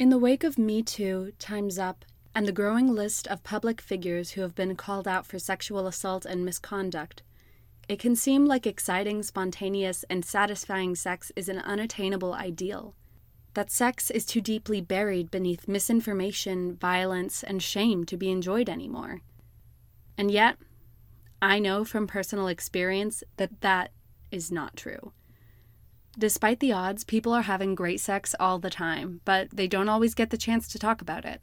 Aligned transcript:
In 0.00 0.08
the 0.08 0.16
wake 0.16 0.44
of 0.44 0.56
Me 0.56 0.82
Too, 0.82 1.32
Time's 1.38 1.78
Up, 1.78 2.06
and 2.34 2.48
the 2.48 2.52
growing 2.52 2.88
list 2.88 3.28
of 3.28 3.44
public 3.44 3.82
figures 3.82 4.30
who 4.30 4.40
have 4.40 4.54
been 4.54 4.74
called 4.74 5.06
out 5.06 5.26
for 5.26 5.38
sexual 5.38 5.86
assault 5.86 6.24
and 6.24 6.42
misconduct, 6.42 7.22
it 7.86 7.98
can 7.98 8.16
seem 8.16 8.46
like 8.46 8.66
exciting, 8.66 9.22
spontaneous, 9.22 10.02
and 10.08 10.24
satisfying 10.24 10.94
sex 10.94 11.30
is 11.36 11.50
an 11.50 11.58
unattainable 11.58 12.32
ideal. 12.32 12.94
That 13.52 13.70
sex 13.70 14.10
is 14.10 14.24
too 14.24 14.40
deeply 14.40 14.80
buried 14.80 15.30
beneath 15.30 15.68
misinformation, 15.68 16.76
violence, 16.76 17.42
and 17.42 17.62
shame 17.62 18.06
to 18.06 18.16
be 18.16 18.30
enjoyed 18.30 18.70
anymore. 18.70 19.20
And 20.16 20.30
yet, 20.30 20.56
I 21.42 21.58
know 21.58 21.84
from 21.84 22.06
personal 22.06 22.48
experience 22.48 23.22
that 23.36 23.60
that 23.60 23.90
is 24.30 24.50
not 24.50 24.76
true. 24.76 25.12
Despite 26.18 26.58
the 26.58 26.72
odds, 26.72 27.04
people 27.04 27.32
are 27.32 27.42
having 27.42 27.74
great 27.74 28.00
sex 28.00 28.34
all 28.40 28.58
the 28.58 28.68
time, 28.68 29.20
but 29.24 29.48
they 29.52 29.68
don't 29.68 29.88
always 29.88 30.14
get 30.14 30.30
the 30.30 30.36
chance 30.36 30.66
to 30.68 30.78
talk 30.78 31.00
about 31.00 31.24
it. 31.24 31.40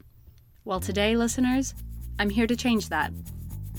Well, 0.64 0.78
today, 0.78 1.16
listeners, 1.16 1.74
I'm 2.18 2.30
here 2.30 2.46
to 2.46 2.54
change 2.54 2.90
that. 2.90 3.12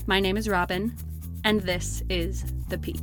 My 0.06 0.18
name 0.18 0.36
is 0.36 0.48
Robin, 0.48 0.96
and 1.44 1.60
this 1.60 2.02
is 2.08 2.44
The 2.68 2.78
Peak. 2.78 2.98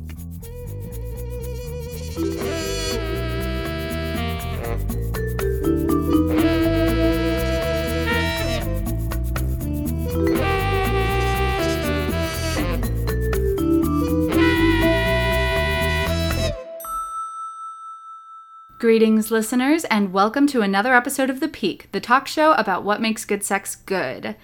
Greetings, 18.78 19.32
listeners, 19.32 19.84
and 19.86 20.12
welcome 20.12 20.46
to 20.46 20.60
another 20.60 20.94
episode 20.94 21.30
of 21.30 21.40
The 21.40 21.48
Peak, 21.48 21.88
the 21.90 21.98
talk 21.98 22.28
show 22.28 22.52
about 22.52 22.84
what 22.84 23.00
makes 23.00 23.24
good 23.24 23.42
sex 23.42 23.74
good. 23.74 24.36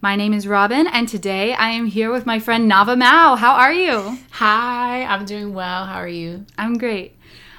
My 0.00 0.16
name 0.16 0.32
is 0.32 0.48
Robin, 0.48 0.86
and 0.86 1.06
today 1.06 1.52
I 1.52 1.68
am 1.72 1.84
here 1.84 2.10
with 2.10 2.24
my 2.24 2.38
friend 2.38 2.72
Nava 2.72 2.96
Mau. 2.96 3.36
How 3.36 3.52
are 3.52 3.74
you? 3.74 4.16
Hi, 4.30 5.04
I'm 5.04 5.26
doing 5.26 5.52
well. 5.52 5.84
How 5.84 5.96
are 5.96 6.08
you? 6.08 6.46
I'm 6.56 6.78
great. 6.78 7.18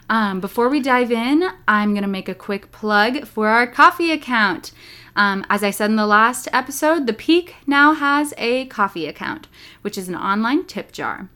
Um, 0.09 0.39
before 0.39 0.69
we 0.69 0.79
dive 0.79 1.11
in, 1.11 1.47
I'm 1.67 1.91
going 1.91 2.01
to 2.01 2.07
make 2.07 2.27
a 2.27 2.33
quick 2.33 2.71
plug 2.71 3.27
for 3.27 3.49
our 3.49 3.67
Ko-Fi 3.67 4.11
account. 4.11 4.71
Um, 5.15 5.45
as 5.51 5.63
I 5.63 5.69
said 5.69 5.91
in 5.91 5.97
the 5.97 6.07
last 6.07 6.47
episode, 6.51 7.05
The 7.05 7.13
Peak 7.13 7.53
now 7.67 7.93
has 7.93 8.33
a 8.39 8.65
Ko-Fi 8.65 9.05
account, 9.05 9.49
which 9.83 9.99
is 9.99 10.09
an 10.09 10.15
online 10.15 10.65
tip 10.65 10.91
jar. 10.91 11.29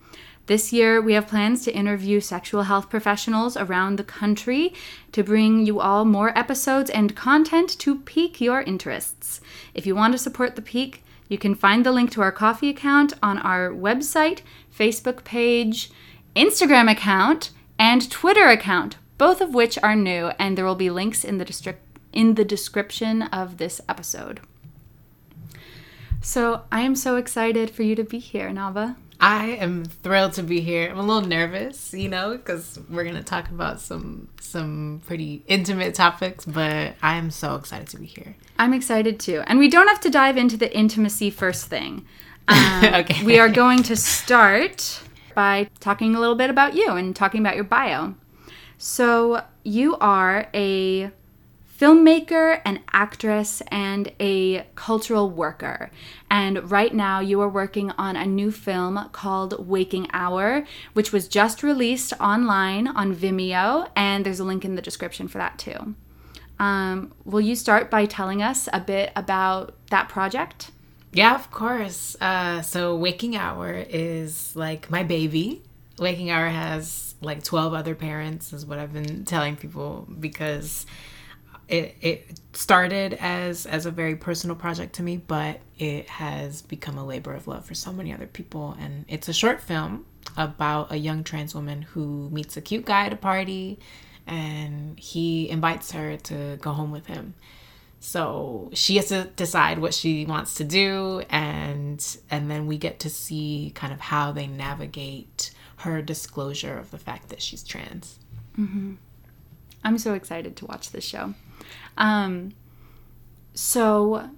This 0.47 0.71
year, 0.71 1.01
we 1.01 1.11
have 1.11 1.27
plans 1.27 1.65
to 1.65 1.75
interview 1.75 2.21
sexual 2.21 2.63
health 2.63 2.89
professionals 2.89 3.57
around 3.57 3.97
the 3.97 4.03
country 4.05 4.73
to 5.11 5.21
bring 5.21 5.65
you 5.65 5.81
all 5.81 6.05
more 6.05 6.37
episodes 6.37 6.89
and 6.89 7.17
content 7.17 7.77
to 7.79 7.99
pique 7.99 8.39
your 8.39 8.61
interests. 8.61 9.41
If 9.73 9.85
you 9.85 9.93
want 9.93 10.13
to 10.13 10.17
support 10.17 10.55
the 10.55 10.61
Peak, 10.61 11.03
you 11.27 11.37
can 11.37 11.53
find 11.53 11.85
the 11.85 11.91
link 11.91 12.11
to 12.11 12.21
our 12.21 12.31
Ko-Fi 12.31 12.69
account 12.69 13.11
on 13.21 13.37
our 13.39 13.71
website, 13.71 14.39
Facebook 14.73 15.25
page, 15.25 15.91
Instagram 16.33 16.89
account, 16.89 17.51
and 17.77 18.09
Twitter 18.09 18.47
account, 18.47 18.95
both 19.17 19.41
of 19.41 19.53
which 19.53 19.77
are 19.83 19.97
new, 19.97 20.31
and 20.39 20.57
there 20.57 20.65
will 20.65 20.75
be 20.75 20.89
links 20.89 21.25
in 21.25 21.39
the 21.39 21.45
district 21.45 21.81
in 22.13 22.35
the 22.35 22.45
description 22.45 23.23
of 23.23 23.57
this 23.57 23.81
episode. 23.89 24.39
So, 26.21 26.63
I 26.71 26.81
am 26.81 26.95
so 26.95 27.17
excited 27.17 27.69
for 27.69 27.83
you 27.83 27.95
to 27.95 28.03
be 28.05 28.19
here, 28.19 28.49
Nava. 28.49 28.95
I 29.19 29.45
am 29.47 29.85
thrilled 29.85 30.33
to 30.33 30.43
be 30.43 30.61
here. 30.61 30.89
I'm 30.89 30.97
a 30.97 31.01
little 31.01 31.27
nervous, 31.27 31.93
you 31.93 32.09
know, 32.09 32.37
because 32.37 32.79
we're 32.89 33.03
gonna 33.03 33.23
talk 33.23 33.49
about 33.49 33.81
some 33.81 34.27
some 34.39 35.01
pretty 35.05 35.43
intimate 35.47 35.95
topics, 35.95 36.45
but 36.45 36.95
I 37.01 37.15
am 37.15 37.31
so 37.31 37.55
excited 37.55 37.87
to 37.89 37.97
be 37.97 38.05
here. 38.05 38.35
I'm 38.59 38.73
excited 38.73 39.19
too, 39.19 39.43
and 39.47 39.59
we 39.59 39.69
don't 39.69 39.87
have 39.87 40.01
to 40.01 40.09
dive 40.09 40.37
into 40.37 40.57
the 40.57 40.75
intimacy 40.75 41.29
first 41.29 41.67
thing. 41.67 42.05
Um, 42.49 42.85
okay. 42.85 43.25
We 43.25 43.39
are 43.39 43.49
going 43.49 43.83
to 43.83 43.97
start 43.97 45.01
by 45.35 45.69
talking 45.81 46.15
a 46.15 46.19
little 46.21 46.35
bit 46.35 46.49
about 46.49 46.75
you 46.75 46.91
and 46.91 47.13
talking 47.13 47.41
about 47.41 47.55
your 47.55 47.65
bio. 47.65 48.15
So 48.77 49.43
you 49.63 49.97
are 49.97 50.47
a 50.53 51.11
filmmaker, 51.77 52.61
an 52.65 52.79
actress, 52.91 53.61
and 53.67 54.11
a 54.19 54.65
cultural 54.75 55.29
worker. 55.29 55.91
And 56.29 56.69
right 56.69 56.93
now, 56.93 57.19
you 57.19 57.39
are 57.41 57.49
working 57.49 57.91
on 57.91 58.15
a 58.15 58.25
new 58.25 58.51
film 58.51 59.09
called 59.11 59.67
Waking 59.67 60.07
Hour, 60.11 60.65
which 60.93 61.11
was 61.11 61.27
just 61.27 61.61
released 61.61 62.13
online 62.19 62.87
on 62.87 63.15
Vimeo, 63.15 63.89
and 63.95 64.25
there's 64.25 64.39
a 64.39 64.43
link 64.43 64.65
in 64.65 64.75
the 64.75 64.81
description 64.81 65.27
for 65.27 65.37
that 65.37 65.59
too. 65.59 65.95
Um, 66.59 67.13
will 67.23 67.41
you 67.41 67.55
start 67.55 67.91
by 67.91 68.05
telling 68.05 68.41
us 68.41 68.67
a 68.73 68.79
bit 68.79 69.11
about 69.15 69.75
that 69.91 70.09
project? 70.09 70.71
Yeah, 71.13 71.35
of 71.35 71.51
course. 71.51 72.17
Uh, 72.19 72.61
so, 72.63 72.95
Waking 72.95 73.35
Hour 73.35 73.85
is 73.89 74.55
like 74.55 74.89
my 74.89 75.03
baby. 75.03 75.61
Waking 75.99 76.31
Hour 76.31 76.47
has 76.47 77.15
like 77.21 77.43
12 77.43 77.73
other 77.73 77.95
parents, 77.95 78.53
is 78.53 78.65
what 78.65 78.79
I've 78.79 78.93
been 78.93 79.25
telling 79.25 79.55
people 79.55 80.07
because 80.19 80.85
it 81.67 81.95
it 82.01 82.39
started 82.53 83.13
as 83.19 83.65
as 83.65 83.85
a 83.85 83.91
very 83.91 84.15
personal 84.15 84.55
project 84.55 84.95
to 84.95 85.03
me, 85.03 85.17
but 85.17 85.59
it 85.77 86.09
has 86.09 86.61
become 86.61 86.97
a 86.97 87.05
labor 87.05 87.33
of 87.33 87.47
love 87.47 87.65
for 87.65 87.75
so 87.75 87.91
many 87.91 88.13
other 88.13 88.27
people. 88.27 88.75
And 88.79 89.05
it's 89.07 89.27
a 89.27 89.33
short 89.33 89.61
film 89.61 90.05
about 90.35 90.91
a 90.91 90.97
young 90.97 91.23
trans 91.23 91.53
woman 91.53 91.81
who 91.81 92.29
meets 92.31 92.57
a 92.57 92.61
cute 92.61 92.85
guy 92.85 93.05
at 93.05 93.13
a 93.13 93.17
party, 93.17 93.79
and 94.25 94.99
he 94.99 95.49
invites 95.49 95.91
her 95.91 96.17
to 96.17 96.57
go 96.61 96.71
home 96.71 96.91
with 96.91 97.07
him. 97.07 97.33
So 97.99 98.69
she 98.73 98.97
has 98.97 99.07
to 99.07 99.25
decide 99.35 99.79
what 99.79 99.93
she 99.93 100.25
wants 100.25 100.55
to 100.55 100.63
do, 100.63 101.23
and 101.29 102.03
and 102.29 102.49
then 102.49 102.67
we 102.67 102.77
get 102.77 102.99
to 102.99 103.09
see 103.09 103.71
kind 103.75 103.91
of 103.91 103.99
how 103.99 104.31
they 104.31 104.47
navigate 104.47 105.51
her 105.77 106.01
disclosure 106.01 106.77
of 106.77 106.91
the 106.91 106.97
fact 106.97 107.29
that 107.29 107.41
she's 107.41 107.63
trans. 107.63 108.19
Mm-hmm. 108.57 108.93
I'm 109.83 109.97
so 109.97 110.13
excited 110.13 110.55
to 110.57 110.65
watch 110.65 110.91
this 110.91 111.03
show. 111.03 111.33
Um, 111.97 112.53
so 113.53 114.29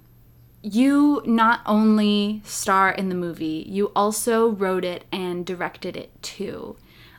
you 0.62 1.22
not 1.24 1.60
only 1.66 2.42
star 2.44 2.90
in 2.90 3.08
the 3.08 3.14
movie, 3.14 3.64
you 3.68 3.92
also 3.96 4.48
wrote 4.48 4.84
it 4.84 5.04
and 5.10 5.46
directed 5.46 5.96
it 5.96 6.10
too. 6.22 6.76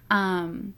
Um, 0.09 0.75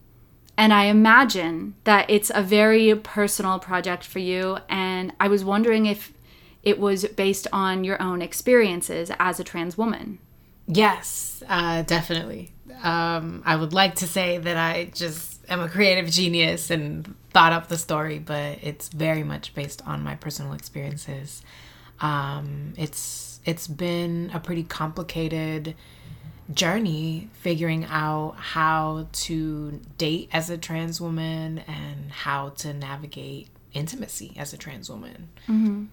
and 0.58 0.72
I 0.72 0.86
imagine 0.86 1.76
that 1.84 2.10
it's 2.10 2.32
a 2.34 2.42
very 2.42 2.94
personal 2.96 3.60
project 3.60 4.04
for 4.04 4.20
you. 4.20 4.60
And 4.70 5.14
I 5.20 5.28
was 5.28 5.44
wondering 5.44 5.86
if 5.86 6.14
it 6.62 6.80
was 6.80 7.06
based 7.06 7.48
on 7.52 7.84
your 7.84 8.02
own 8.02 8.22
experiences 8.22 9.12
as 9.20 9.40
a 9.40 9.44
trans 9.44 9.78
woman. 9.78 10.20
Yes, 10.68 11.44
uh, 11.50 11.82
definitely. 11.82 12.54
Um, 12.84 13.44
I 13.46 13.56
would 13.56 13.74
like 13.74 13.96
to 13.96 14.08
say 14.08 14.38
that 14.38 14.56
I 14.56 14.86
just 14.94 15.33
am 15.50 15.62
a 15.62 15.70
creative 15.70 16.10
genius 16.10 16.70
and 16.70 17.16
thought 17.32 17.54
up 17.54 17.68
the 17.68 17.78
story, 17.78 18.20
but 18.20 18.60
it's 18.62 18.90
very 18.90 19.24
much 19.24 19.54
based 19.54 19.82
on 19.86 20.04
my 20.04 20.16
personal 20.16 20.54
experiences. 20.54 21.42
Um, 22.00 22.74
it's 22.78 23.40
it's 23.46 23.68
been 23.68 24.32
a 24.34 24.40
pretty 24.40 24.64
complicated 24.64 25.76
journey 26.54 27.30
figuring 27.34 27.86
out 27.86 28.36
how 28.38 29.08
to 29.12 29.82
date 29.98 30.30
as 30.34 30.50
a 30.50 30.58
trans 30.58 31.00
woman 31.00 31.60
and 31.60 32.12
how 32.12 32.50
to 32.50 32.74
navigate 32.74 33.48
intimacy 33.74 34.34
as 34.38 34.54
a 34.54 34.58
trans 34.58 34.90
woman. 34.90 35.30
Mm-hmm. 35.48 35.86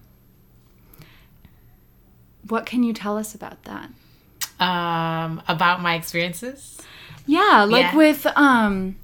What 2.47 2.65
can 2.65 2.83
you 2.83 2.93
tell 2.93 3.17
us 3.17 3.35
about 3.35 3.63
that? 3.63 3.89
Um, 4.59 5.41
about 5.47 5.81
my 5.81 5.95
experiences. 5.95 6.79
Yeah, 7.25 7.65
like 7.67 7.93
yeah. 7.93 7.95
with 7.95 8.25
um 8.35 8.95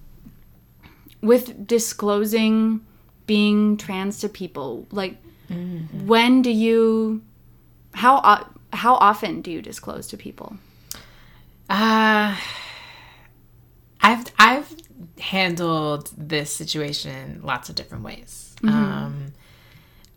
with 1.28 1.68
disclosing 1.68 2.80
being 3.26 3.76
trans 3.78 4.20
to 4.20 4.30
people 4.30 4.88
like 4.92 5.18
mm-hmm. 5.50 6.08
when 6.08 6.42
do 6.42 6.50
you 6.50 7.22
how 7.94 8.46
how 8.72 8.96
often 8.96 9.42
do 9.42 9.52
you 9.52 9.62
disclose 9.62 10.08
to 10.08 10.18
people 10.18 10.58
uh 11.70 12.36
i've 14.02 14.26
i've 14.40 14.74
handled 15.20 16.12
this 16.18 16.52
situation 16.54 17.42
lots 17.44 17.68
of 17.70 17.76
different 17.76 18.04
ways 18.04 18.56
mm-hmm. 18.62 18.74
um 18.74 19.34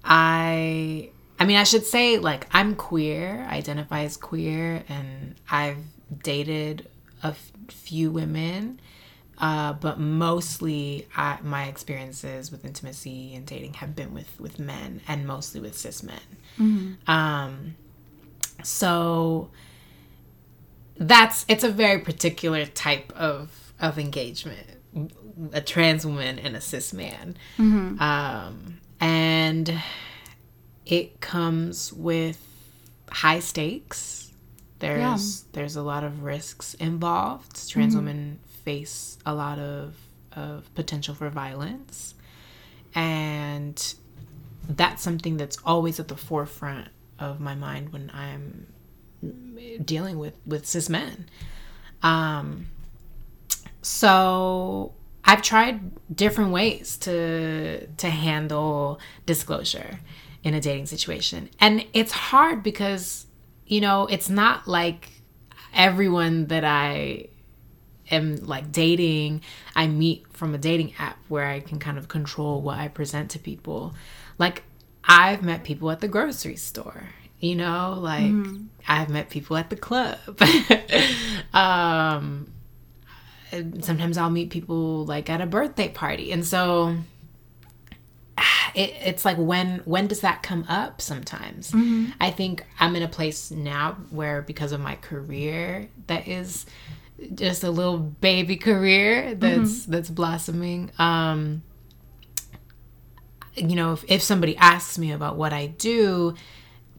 i 0.05 1.11
i 1.41 1.45
mean 1.45 1.57
i 1.57 1.65
should 1.65 1.85
say 1.85 2.19
like 2.19 2.47
i'm 2.53 2.77
queer 2.77 3.45
I 3.51 3.57
identify 3.57 4.03
as 4.05 4.17
queer 4.17 4.85
and 4.89 5.35
i've 5.51 5.79
dated 6.23 6.89
a 7.25 7.29
f- 7.29 7.53
few 7.69 8.13
women 8.13 8.81
uh, 9.41 9.73
but 9.73 9.99
mostly, 9.99 11.09
I, 11.17 11.39
my 11.43 11.65
experiences 11.65 12.51
with 12.51 12.65
intimacy 12.65 13.35
and 13.35 13.47
dating 13.47 13.75
have 13.75 13.97
been 13.97 14.13
with 14.13 14.39
with 14.39 14.59
men, 14.59 15.01
and 15.09 15.27
mostly 15.27 15.61
with 15.61 15.77
cis 15.77 16.03
men. 16.03 16.21
Mm-hmm. 16.59 17.11
Um, 17.11 17.75
so 18.63 19.51
that's 20.99 21.47
it's 21.49 21.65
a 21.65 21.71
very 21.71 22.01
particular 22.01 22.67
type 22.67 23.13
of 23.17 23.73
of 23.81 23.99
engagement, 23.99 24.67
a 25.55 25.63
trans 25.63 26.05
woman 26.05 26.39
and 26.39 26.55
a 26.55 26.61
cis 26.61 26.93
man, 26.93 27.37
mm-hmm. 27.57 28.01
um, 28.01 28.79
and 29.01 29.81
it 30.85 31.23
comes 31.23 31.95
with 31.95 32.47
high 33.11 33.41
stakes. 33.41 34.33
There's 34.81 34.99
yeah. 34.99 35.49
there's 35.53 35.77
a 35.77 35.83
lot 35.83 36.05
of 36.05 36.25
risks 36.25 36.75
involved. 36.75 37.71
Trans 37.71 37.95
mm-hmm. 37.95 38.05
women 38.05 38.39
face 38.71 39.19
a 39.27 39.35
lot 39.35 39.59
of 39.59 39.95
of 40.33 40.73
potential 40.75 41.15
for 41.15 41.29
violence. 41.29 42.15
And 42.95 43.77
that's 44.69 45.03
something 45.03 45.37
that's 45.37 45.59
always 45.65 45.99
at 45.99 46.09
the 46.09 46.17
forefront 46.17 46.89
of 47.19 47.41
my 47.41 47.55
mind 47.55 47.93
when 47.93 48.11
I'm 48.15 48.67
dealing 49.85 50.19
with 50.19 50.35
with 50.47 50.67
cis 50.67 50.89
men. 50.89 51.29
Um, 52.03 52.67
so 53.83 54.95
I've 55.25 55.43
tried 55.43 55.77
different 56.15 56.53
ways 56.53 56.97
to 56.99 57.87
to 57.87 58.09
handle 58.09 59.01
disclosure 59.27 60.01
in 60.43 60.55
a 60.55 60.61
dating 60.61 60.87
situation. 60.87 61.51
And 61.59 61.85
it's 61.93 62.13
hard 62.13 62.63
because 62.63 63.27
you 63.67 63.81
know, 63.81 64.07
it's 64.07 64.29
not 64.29 64.67
like 64.67 65.11
everyone 65.73 66.47
that 66.47 66.65
I 66.65 67.29
am 68.11 68.37
like 68.37 68.73
dating, 68.73 69.43
I 69.75 69.87
meet 69.87 70.27
from 70.33 70.55
a 70.55 70.59
dating 70.59 70.95
app 70.99 71.19
where 71.29 71.47
I 71.47 71.61
can 71.61 71.79
kind 71.79 71.99
of 71.99 72.09
control 72.09 72.61
what 72.61 72.79
I 72.79 72.89
present 72.89 73.31
to 73.33 73.39
people. 73.39 73.95
Like 74.39 74.63
I've 75.05 75.43
met 75.43 75.65
people 75.65 75.91
at 75.91 76.01
the 76.01 76.09
grocery 76.09 76.57
store, 76.57 77.11
you 77.39 77.57
know, 77.57 77.99
like 78.01 78.25
mm-hmm. 78.25 78.65
I've 78.87 79.09
met 79.09 79.31
people 79.31 79.57
at 79.57 79.71
the 79.71 79.77
club. 79.77 80.19
um 81.55 82.53
sometimes 83.81 84.17
I'll 84.17 84.31
meet 84.31 84.51
people 84.51 85.05
like 85.07 85.29
at 85.29 85.41
a 85.41 85.47
birthday 85.47 85.89
party. 85.89 86.31
And 86.33 86.47
so 86.47 86.97
it, 88.75 88.95
it's 89.05 89.25
like 89.25 89.37
when 89.37 89.81
when 89.85 90.07
does 90.07 90.21
that 90.21 90.43
come 90.43 90.65
up 90.69 91.01
sometimes 91.01 91.73
mm-hmm. 91.73 92.11
i 92.21 92.31
think 92.31 92.65
i'm 92.79 92.95
in 92.97 93.03
a 93.03 93.09
place 93.09 93.51
now 93.51 93.97
where 94.11 94.43
because 94.43 94.73
of 94.73 94.81
my 94.81 94.95
career 94.97 95.89
that 96.07 96.29
is 96.29 96.67
just 97.35 97.65
a 97.65 97.71
little 97.71 97.99
baby 97.99 98.57
career 98.57 99.35
that's 99.35 99.83
mm-hmm. 99.83 99.93
that's 99.93 100.11
blossoming 100.11 100.91
um 100.99 101.63
you 103.55 103.77
know 103.77 103.93
if, 103.93 104.05
if 104.09 104.23
somebody 104.23 104.57
asks 104.57 104.99
me 104.99 105.13
about 105.13 105.37
what 105.37 105.53
i 105.53 105.67
do 105.67 106.35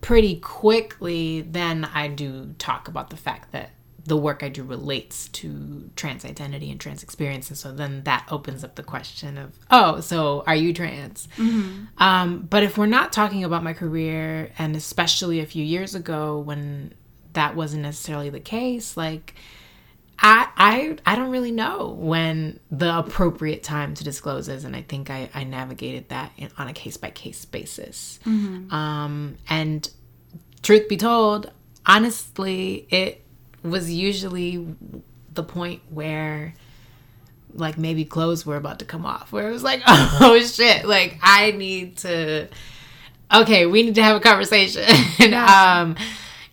pretty 0.01 0.35
quickly 0.35 1.41
then 1.41 1.85
i 1.85 2.07
do 2.07 2.53
talk 2.57 2.87
about 2.87 3.09
the 3.09 3.17
fact 3.17 3.51
that 3.51 3.71
the 4.05 4.17
work 4.17 4.43
I 4.43 4.49
do 4.49 4.63
relates 4.63 5.27
to 5.29 5.89
trans 5.95 6.25
identity 6.25 6.71
and 6.71 6.79
trans 6.79 7.03
experience. 7.03 7.49
And 7.49 7.57
so 7.57 7.71
then 7.71 8.03
that 8.03 8.27
opens 8.31 8.63
up 8.63 8.75
the 8.75 8.83
question 8.83 9.37
of, 9.37 9.57
oh, 9.69 9.99
so 9.99 10.43
are 10.47 10.55
you 10.55 10.73
trans? 10.73 11.27
Mm-hmm. 11.37 11.85
Um, 11.97 12.47
but 12.49 12.63
if 12.63 12.77
we're 12.77 12.87
not 12.87 13.13
talking 13.13 13.43
about 13.43 13.63
my 13.63 13.73
career, 13.73 14.51
and 14.57 14.75
especially 14.75 15.39
a 15.39 15.45
few 15.45 15.63
years 15.63 15.95
ago 15.95 16.39
when 16.39 16.93
that 17.33 17.55
wasn't 17.55 17.83
necessarily 17.83 18.29
the 18.29 18.39
case, 18.39 18.97
like, 18.97 19.35
I, 20.21 20.47
I 20.55 20.97
I 21.05 21.15
don't 21.15 21.31
really 21.31 21.51
know 21.51 21.95
when 21.97 22.59
the 22.69 22.95
appropriate 22.95 23.63
time 23.63 23.95
to 23.95 24.03
disclose 24.03 24.47
is, 24.49 24.65
and 24.65 24.75
I 24.75 24.83
think 24.83 25.09
I, 25.09 25.29
I 25.33 25.43
navigated 25.43 26.09
that 26.09 26.31
in, 26.37 26.51
on 26.57 26.67
a 26.67 26.73
case 26.73 26.95
by 26.97 27.09
case 27.09 27.43
basis. 27.45 28.19
Mm-hmm. 28.25 28.71
Um, 28.73 29.37
and 29.49 29.89
truth 30.61 30.87
be 30.87 30.97
told, 30.97 31.51
honestly, 31.87 32.85
it 32.91 33.23
was 33.63 33.91
usually 33.91 34.75
the 35.33 35.43
point 35.43 35.81
where 35.89 36.53
like 37.53 37.77
maybe 37.77 38.05
clothes 38.05 38.45
were 38.45 38.55
about 38.55 38.79
to 38.79 38.85
come 38.85 39.05
off 39.05 39.31
where 39.31 39.49
it 39.49 39.51
was 39.51 39.63
like 39.63 39.81
oh 39.87 40.39
shit 40.41 40.85
like 40.85 41.19
i 41.21 41.51
need 41.51 41.97
to 41.97 42.47
okay 43.33 43.65
we 43.65 43.83
need 43.83 43.95
to 43.95 44.01
have 44.01 44.15
a 44.15 44.21
conversation 44.21 44.83
yeah. 45.19 45.81
um 45.81 45.95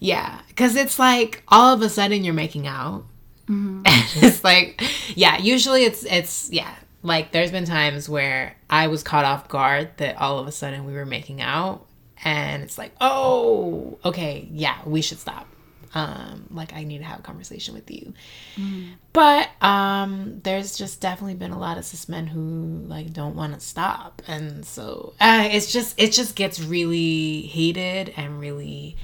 yeah 0.00 0.40
because 0.48 0.74
it's 0.74 0.98
like 0.98 1.42
all 1.48 1.72
of 1.72 1.82
a 1.82 1.88
sudden 1.88 2.24
you're 2.24 2.34
making 2.34 2.66
out 2.66 3.04
mm-hmm. 3.48 3.82
it's 3.86 4.44
like 4.44 4.82
yeah 5.14 5.38
usually 5.38 5.84
it's 5.84 6.04
it's 6.04 6.50
yeah 6.50 6.74
like 7.02 7.32
there's 7.32 7.50
been 7.50 7.64
times 7.64 8.08
where 8.08 8.56
i 8.68 8.86
was 8.86 9.02
caught 9.02 9.24
off 9.24 9.48
guard 9.48 9.90
that 9.96 10.16
all 10.16 10.38
of 10.38 10.46
a 10.46 10.52
sudden 10.52 10.84
we 10.84 10.92
were 10.92 11.06
making 11.06 11.40
out 11.40 11.86
and 12.24 12.62
it's 12.62 12.78
like 12.78 12.92
oh 13.00 13.98
okay 14.04 14.48
yeah 14.52 14.78
we 14.84 15.00
should 15.00 15.18
stop 15.18 15.46
um 15.94 16.46
like 16.50 16.74
i 16.74 16.84
need 16.84 16.98
to 16.98 17.04
have 17.04 17.20
a 17.20 17.22
conversation 17.22 17.74
with 17.74 17.90
you 17.90 18.12
mm. 18.56 18.90
but 19.12 19.48
um 19.62 20.40
there's 20.44 20.76
just 20.76 21.00
definitely 21.00 21.34
been 21.34 21.50
a 21.50 21.58
lot 21.58 21.78
of 21.78 21.84
cis 21.84 22.08
men 22.08 22.26
who 22.26 22.40
like 22.86 23.12
don't 23.12 23.34
want 23.34 23.54
to 23.54 23.60
stop 23.60 24.20
and 24.26 24.66
so 24.66 25.14
uh, 25.20 25.48
it's 25.50 25.72
just 25.72 25.98
it 25.98 26.12
just 26.12 26.36
gets 26.36 26.60
really 26.60 27.40
heated 27.42 28.12
and 28.16 28.38
really 28.38 28.96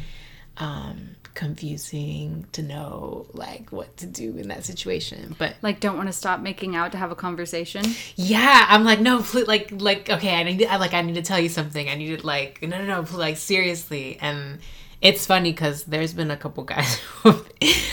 um 0.59 1.14
confusing 1.35 2.47
to 2.53 2.63
know 2.63 3.27
like 3.33 3.71
what 3.73 3.97
to 3.97 4.07
do 4.07 4.37
in 4.37 4.49
that 4.49 4.65
situation 4.65 5.35
but 5.39 5.55
like 5.63 5.81
don't 5.81 5.97
want 5.97 6.09
to 6.09 6.13
stop 6.13 6.41
making 6.41 6.77
out 6.77 6.93
to 6.93 6.99
have 6.99 7.11
a 7.11 7.17
conversation 7.17 7.85
yeah 8.15 8.67
i'm 8.69 8.85
like 8.85 9.01
no 9.01 9.21
please, 9.21 9.49
like 9.49 9.69
like 9.73 10.09
okay 10.09 10.37
i 10.37 10.43
need 10.45 10.59
to, 10.59 10.67
I, 10.67 10.77
like 10.77 10.95
i 10.95 11.01
need 11.03 11.17
to 11.17 11.23
tell 11.23 11.41
you 11.41 11.49
something 11.49 11.89
i 11.89 11.97
need 11.97 12.21
to 12.21 12.25
like 12.27 12.63
no 12.63 12.79
no 12.79 13.03
no 13.03 13.17
like 13.19 13.37
seriously 13.37 14.17
and 14.21 14.61
it's 15.05 15.27
funny 15.27 15.53
because 15.53 15.85
there's 15.85 16.15
been 16.15 16.31
a 16.31 16.37
couple 16.37 16.65
guys 16.65 16.95
who, 17.23 17.45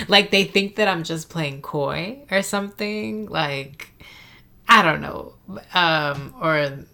like 0.08 0.32
they 0.32 0.46
think 0.46 0.78
that 0.78 0.88
I'm 0.88 1.04
just 1.04 1.30
playing 1.30 1.62
coy 1.62 2.20
or 2.32 2.42
something. 2.42 3.28
Like 3.28 3.90
I 4.68 4.82
don't 4.82 5.02
know, 5.02 5.34
um, 5.74 6.34
or 6.42 6.86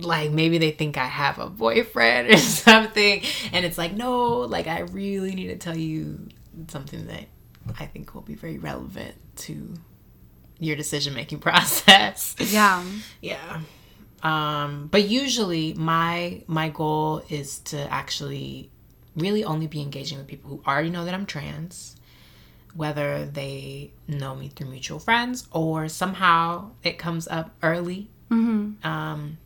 like 0.00 0.30
maybe 0.30 0.58
they 0.58 0.70
think 0.70 0.96
I 0.96 1.06
have 1.06 1.38
a 1.38 1.48
boyfriend 1.48 2.30
or 2.30 2.36
something, 2.38 3.22
and 3.52 3.64
it's 3.64 3.78
like 3.78 3.92
no, 3.92 4.40
like 4.40 4.66
I 4.66 4.80
really 4.80 5.34
need 5.34 5.48
to 5.48 5.56
tell 5.56 5.76
you 5.76 6.28
something 6.68 7.06
that 7.06 7.26
I 7.78 7.86
think 7.86 8.14
will 8.14 8.22
be 8.22 8.34
very 8.34 8.58
relevant 8.58 9.14
to 9.36 9.74
your 10.58 10.76
decision 10.76 11.14
making 11.14 11.38
process. 11.40 12.36
Yeah. 12.38 12.84
yeah. 13.20 13.60
Um, 14.22 14.88
but 14.90 15.08
usually 15.08 15.72
my 15.74 16.42
my 16.46 16.68
goal 16.68 17.22
is 17.28 17.58
to 17.60 17.90
actually 17.92 18.70
really 19.16 19.44
only 19.44 19.66
be 19.66 19.80
engaging 19.80 20.18
with 20.18 20.26
people 20.26 20.50
who 20.50 20.62
already 20.66 20.90
know 20.90 21.04
that 21.04 21.14
I'm 21.14 21.26
trans, 21.26 21.96
whether 22.74 23.24
they 23.24 23.92
know 24.06 24.34
me 24.34 24.48
through 24.48 24.68
mutual 24.68 24.98
friends 24.98 25.48
or 25.50 25.88
somehow 25.88 26.70
it 26.82 26.98
comes 26.98 27.26
up 27.28 27.54
early. 27.62 28.08
Mm-hmm. 28.30 28.86
Um, 28.86 29.38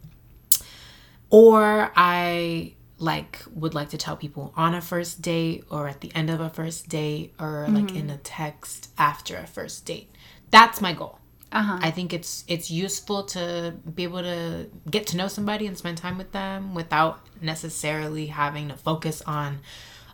or 1.35 1.91
I 1.97 2.75
like 2.99 3.41
would 3.53 3.75
like 3.75 3.89
to 3.89 3.99
tell 3.99 4.17
people 4.17 4.53
on 4.57 4.73
a 4.73 4.81
first 4.81 5.21
date 5.21 5.65
or 5.69 5.89
at 5.89 6.01
the 6.01 6.15
end 6.15 6.31
of 6.31 6.41
a 6.41 6.49
first 6.49 6.89
date 6.89 7.35
or 7.41 7.65
mm-hmm. 7.67 7.75
like 7.75 7.93
in 7.93 8.09
a 8.09 8.19
text 8.19 8.91
after 8.97 9.37
a 9.37 9.45
first 9.45 9.85
date. 9.85 10.13
That's 10.53 10.81
my 10.81 10.93
goal. 10.93 11.19
Uh-huh. 11.51 11.81
I 11.83 11.91
think 11.91 12.13
it's 12.13 12.45
it's 12.47 12.71
useful 12.71 13.25
to 13.25 13.75
be 13.97 14.05
able 14.05 14.23
to 14.23 14.71
get 14.89 15.09
to 15.09 15.17
know 15.17 15.27
somebody 15.27 15.67
and 15.67 15.77
spend 15.77 15.99
time 15.99 16.19
with 16.19 16.31
them 16.31 16.73
without 16.73 17.27
necessarily 17.41 18.27
having 18.27 18.69
to 18.69 18.77
focus 18.77 19.21
on, 19.27 19.59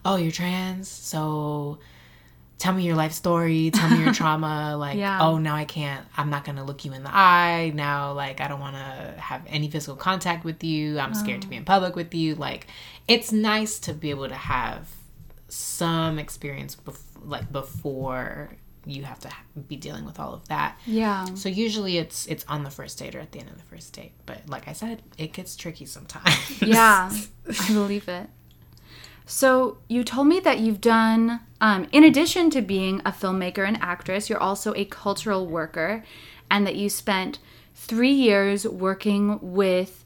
oh, 0.07 0.17
you're 0.17 0.33
trans, 0.33 0.89
so 0.89 1.81
tell 2.61 2.75
me 2.75 2.85
your 2.85 2.95
life 2.95 3.13
story, 3.13 3.71
tell 3.73 3.89
me 3.91 4.05
your 4.05 4.13
trauma. 4.21 4.77
Like, 4.77 4.99
yeah. 4.99 5.19
oh, 5.23 5.39
now 5.39 5.57
I 5.57 5.65
can't, 5.65 6.07
I'm 6.17 6.29
not 6.29 6.45
gonna 6.45 6.63
look 6.63 6.85
you 6.85 6.93
in 6.93 7.03
the 7.03 7.11
eye. 7.13 7.73
Now, 7.75 8.13
like, 8.13 8.41
I 8.41 8.49
don't 8.49 8.61
wanna 8.61 9.15
have 9.19 9.43
any 9.49 9.71
physical 9.71 9.97
contact 9.97 10.45
with 10.45 10.63
you. 10.63 10.99
I'm 10.99 11.15
scared 11.15 11.39
oh. 11.39 11.43
to 11.43 11.49
be 11.49 11.57
oh. 11.57 11.61
in 11.61 11.65
public 11.65 11.97
with 11.97 12.15
you. 12.15 12.35
Like, 12.35 12.67
it's 13.09 13.33
nice 13.33 13.79
to 13.81 13.95
be 13.95 14.11
able 14.11 14.29
to 14.29 14.35
have 14.35 14.91
some 15.49 16.19
experience, 16.19 16.77
bef- 16.77 17.01
like, 17.25 17.51
before 17.51 18.51
you 18.85 19.05
have 19.05 19.21
to 19.21 19.31
be 19.67 19.77
dealing 19.77 20.05
with 20.05 20.21
all 20.21 20.35
of 20.35 20.47
that. 20.49 20.79
Yeah. 20.87 21.25
So 21.35 21.49
usually 21.49 21.97
it's 21.97 22.27
it's 22.27 22.45
on 22.47 22.63
the 22.63 22.71
first 22.71 22.99
date 22.99 23.15
or 23.15 23.21
at 23.21 23.33
the 23.33 23.41
end 23.41 23.49
of 23.49 23.57
the 23.57 23.65
first 23.65 23.93
date. 23.95 24.13
But 24.27 24.49
like 24.49 24.69
I 24.69 24.73
said, 24.75 25.03
it 25.17 25.33
gets 25.33 25.57
tricky 25.57 25.87
sometimes. 25.87 26.63
yeah, 26.63 27.11
I 27.49 27.73
believe 27.73 28.07
it. 28.09 28.29
So 29.27 29.79
you 29.89 30.03
told 30.03 30.27
me 30.27 30.41
that 30.41 30.59
you've 30.59 30.81
done, 30.81 31.41
um, 31.61 31.87
in 31.93 32.05
addition 32.05 32.51
to 32.51 32.63
being 32.63 33.01
a 33.05 33.13
filmmaker 33.13 33.67
and 33.67 33.79
actress, 33.83 34.31
you're 34.31 34.41
also 34.41 34.75
a 34.75 34.85
cultural 34.85 35.47
worker, 35.47 36.05
and 36.51 36.67
that 36.67 36.77
you 36.77 36.89
spent 36.89 37.39
three 37.75 38.13
years 38.13 38.67
working 38.67 39.39
with 39.41 40.05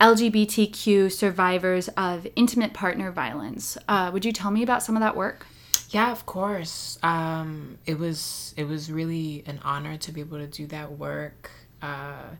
LGBTQ 0.00 1.12
survivors 1.12 1.88
of 1.96 2.26
intimate 2.34 2.72
partner 2.72 3.10
violence. 3.10 3.78
Uh, 3.88 4.10
would 4.12 4.24
you 4.24 4.32
tell 4.32 4.50
me 4.50 4.62
about 4.62 4.82
some 4.82 4.96
of 4.96 5.00
that 5.00 5.16
work? 5.16 5.46
Yeah, 5.90 6.10
of 6.10 6.24
course. 6.24 6.98
Um, 7.02 7.78
it 7.86 7.98
was 7.98 8.54
it 8.56 8.64
was 8.64 8.90
really 8.90 9.44
an 9.46 9.60
honor 9.62 9.96
to 9.98 10.12
be 10.12 10.20
able 10.20 10.38
to 10.38 10.46
do 10.46 10.66
that 10.68 10.92
work. 10.92 11.50
Uh, 11.82 12.30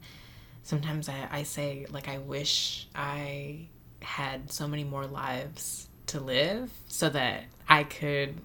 sometimes 0.62 1.08
I, 1.08 1.28
I 1.30 1.42
say 1.42 1.86
like 1.90 2.08
I 2.08 2.18
wish 2.18 2.88
I 2.94 3.66
had 4.00 4.50
so 4.50 4.66
many 4.66 4.84
more 4.84 5.06
lives 5.06 5.88
to 6.06 6.20
live 6.20 6.70
so 6.88 7.08
that 7.10 7.44
I 7.68 7.84
could 7.84 8.40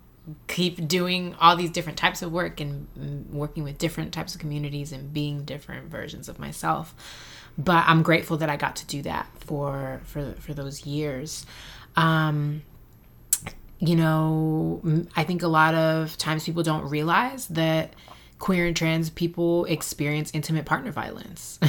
keep 0.47 0.87
doing 0.87 1.35
all 1.39 1.55
these 1.55 1.69
different 1.71 1.97
types 1.97 2.21
of 2.21 2.31
work 2.31 2.59
and 2.59 2.87
working 3.31 3.63
with 3.63 3.77
different 3.77 4.13
types 4.13 4.35
of 4.35 4.41
communities 4.41 4.91
and 4.91 5.13
being 5.13 5.43
different 5.45 5.89
versions 5.89 6.27
of 6.29 6.39
myself. 6.39 6.93
but 7.57 7.83
I'm 7.87 8.03
grateful 8.03 8.37
that 8.37 8.49
I 8.49 8.55
got 8.57 8.75
to 8.77 8.85
do 8.85 9.01
that 9.03 9.27
for 9.39 10.01
for 10.05 10.33
for 10.39 10.53
those 10.53 10.85
years. 10.85 11.45
Um, 11.95 12.61
you 13.79 13.95
know, 13.95 14.81
I 15.15 15.23
think 15.23 15.43
a 15.43 15.47
lot 15.47 15.75
of 15.75 16.17
times 16.17 16.45
people 16.45 16.63
don't 16.63 16.89
realize 16.89 17.47
that 17.47 17.93
queer 18.39 18.67
and 18.67 18.75
trans 18.75 19.09
people 19.09 19.65
experience 19.65 20.31
intimate 20.33 20.65
partner 20.65 20.91
violence. 20.91 21.59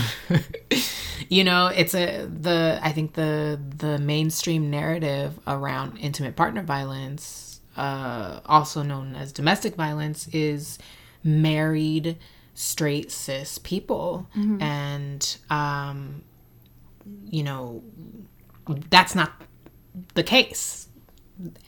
you 1.29 1.45
know, 1.45 1.69
it's 1.69 1.95
a 1.95 2.27
the 2.27 2.79
I 2.83 2.93
think 2.93 3.15
the 3.15 3.59
the 3.77 3.99
mainstream 3.99 4.71
narrative 4.71 5.39
around 5.47 5.99
intimate 5.99 6.37
partner 6.37 6.63
violence, 6.63 7.48
uh, 7.79 8.41
also 8.47 8.83
known 8.83 9.15
as 9.15 9.33
domestic 9.33 9.75
violence, 9.77 10.29
is 10.33 10.79
married 11.25 12.17
straight 12.55 13.11
cis 13.11 13.59
people. 13.59 14.27
Mm-hmm. 14.37 14.61
and 14.63 15.37
um 15.51 16.23
you 17.31 17.43
know 17.43 17.83
that's 18.91 19.15
not 19.15 19.31
the 20.15 20.23
case. 20.23 20.89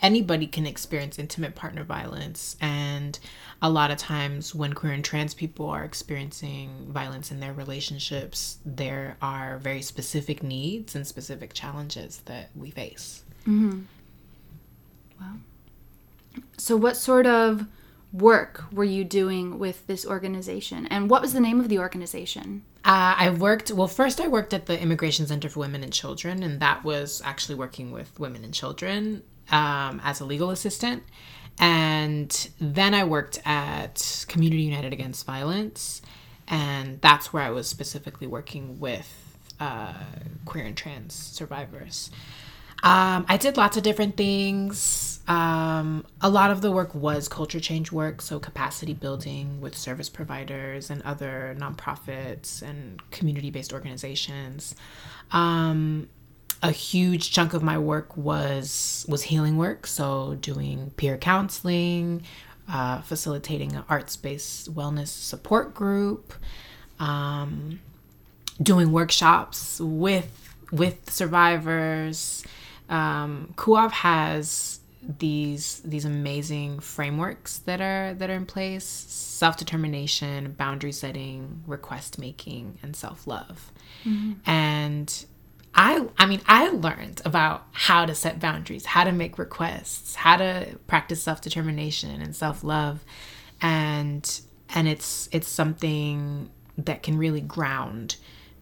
Anybody 0.03 0.47
can 0.47 0.67
experience 0.67 1.19
intimate 1.19 1.55
partner 1.55 1.85
violence. 1.85 2.57
And 2.61 3.19
a 3.63 3.71
lot 3.71 3.91
of 3.91 3.99
times 3.99 4.55
when 4.55 4.73
queer 4.73 4.93
and 4.93 5.05
trans 5.05 5.33
people 5.33 5.67
are 5.69 5.85
experiencing 5.85 6.89
violence 6.91 7.31
in 7.31 7.41
their 7.41 7.53
relationships 7.53 8.59
there 8.67 9.17
are 9.23 9.59
very 9.59 9.83
specific 9.83 10.43
needs 10.43 10.95
and 10.95 11.07
specific 11.07 11.55
challenges 11.55 12.23
that 12.27 12.51
we 12.55 12.71
face. 12.71 13.25
Mm-hmm. 13.47 13.81
wow 15.21 15.37
so 16.57 16.77
what 16.77 16.97
sort 16.97 17.27
of 17.27 17.67
work 18.13 18.65
were 18.73 18.85
you 18.85 19.05
doing 19.05 19.59
with 19.59 19.87
this 19.87 20.05
organization? 20.05 20.87
And 20.87 21.09
what 21.09 21.23
was 21.23 21.33
the 21.33 21.41
name 21.41 21.61
of 21.61 21.69
the 21.69 21.79
organization? 21.79 22.65
Uh, 22.85 23.15
I 23.17 23.31
worked, 23.31 23.71
well, 23.71 23.89
first 23.89 24.21
I 24.21 24.29
worked 24.29 24.55
at 24.55 24.67
the 24.67 24.81
Immigration 24.81 25.27
Center 25.27 25.49
for 25.49 25.61
Women 25.61 25.83
and 25.83 25.93
Children, 25.93 26.43
and 26.43 26.61
that 26.61 26.83
was 26.83 27.21
actually 27.25 27.55
working 27.57 27.93
with 27.93 28.19
women 28.19 28.43
and 28.43 28.55
children 28.55 29.23
um, 29.51 30.01
as 30.03 30.21
a 30.21 30.25
legal 30.25 30.51
assistant. 30.51 31.03
And 31.59 32.49
then 32.59 32.95
I 32.95 33.05
worked 33.05 33.41
at 33.45 34.25
Community 34.29 34.63
United 34.63 34.93
Against 34.93 35.27
Violence, 35.27 36.01
and 36.49 37.01
that's 37.03 37.33
where 37.33 37.43
I 37.43 37.51
was 37.51 37.69
specifically 37.69 38.27
working 38.27 38.81
with 38.81 39.39
uh, 39.61 39.93
queer 40.47 40.65
and 40.65 40.77
trans 40.77 41.13
survivors. 41.13 42.11
Um, 42.83 43.27
I 43.29 43.37
did 43.37 43.57
lots 43.57 43.77
of 43.77 43.83
different 43.83 44.17
things. 44.17 45.21
Um, 45.29 46.05
a 46.21 46.31
lot 46.31 46.51
of 46.51 46.61
the 46.61 46.73
work 46.73 46.95
was 46.95 47.29
culture 47.29 47.61
change 47.61 47.93
work, 47.93 48.23
so 48.23 48.41
capacity 48.41 48.95
building 48.95 49.61
with 49.61 49.77
service 49.77 50.09
providers 50.09 50.91
and 50.91 51.03
other 51.03 51.55
nonprofits 51.59 52.63
and 52.63 53.01
community 53.11 53.51
based 53.51 53.73
organizations. 53.73 54.75
Um, 55.31 56.09
a 56.63 56.73
huge 56.73 57.31
chunk 57.33 57.55
of 57.55 57.63
my 57.63 57.79
work 57.79 58.17
was 58.17 59.07
was 59.09 59.23
healing 59.23 59.57
work, 59.57 59.87
so 59.87 60.37
doing 60.41 60.91
peer 60.97 61.17
counseling, 61.17 62.23
uh, 62.69 63.01
facilitating 63.03 63.77
an 63.77 63.85
arts 63.89 64.17
based 64.17 64.75
wellness 64.75 65.09
support 65.09 65.75
group, 65.75 66.35
um, 66.99 67.81
doing 68.63 68.91
workshops 68.91 69.81
with 69.81 70.55
with 70.73 71.11
survivors 71.11 72.45
um, 72.91 73.55
CUAV 73.57 73.91
has 73.93 74.81
these 75.19 75.81
these 75.83 76.05
amazing 76.05 76.81
frameworks 76.81 77.59
that 77.61 77.81
are 77.81 78.15
that 78.15 78.29
are 78.29 78.35
in 78.35 78.47
place: 78.47 78.85
self 78.85 79.57
determination, 79.57 80.53
boundary 80.53 80.93
setting, 80.93 81.63
request 81.67 82.19
making, 82.19 82.79
and 82.83 82.95
self 82.95 83.27
love. 83.27 83.73
Mm-hmm. 84.05 84.33
And 84.45 85.27
I 85.75 86.07
I 86.19 86.27
mean 86.27 86.43
I 86.47 86.69
learned 86.69 87.23
about 87.25 87.67
how 87.73 88.05
to 88.05 88.15
set 88.15 88.41
boundaries, 88.41 88.85
how 88.85 89.05
to 89.05 89.13
make 89.13 89.39
requests, 89.39 90.15
how 90.17 90.37
to 90.37 90.79
practice 90.87 91.23
self-determination 91.23 92.21
and 92.21 92.35
self-love 92.35 93.05
and 93.61 94.41
and 94.75 94.89
it's 94.89 95.29
it's 95.33 95.49
something 95.49 96.51
that 96.79 97.03
can 97.03 97.19
really 97.19 97.41
ground 97.41 98.17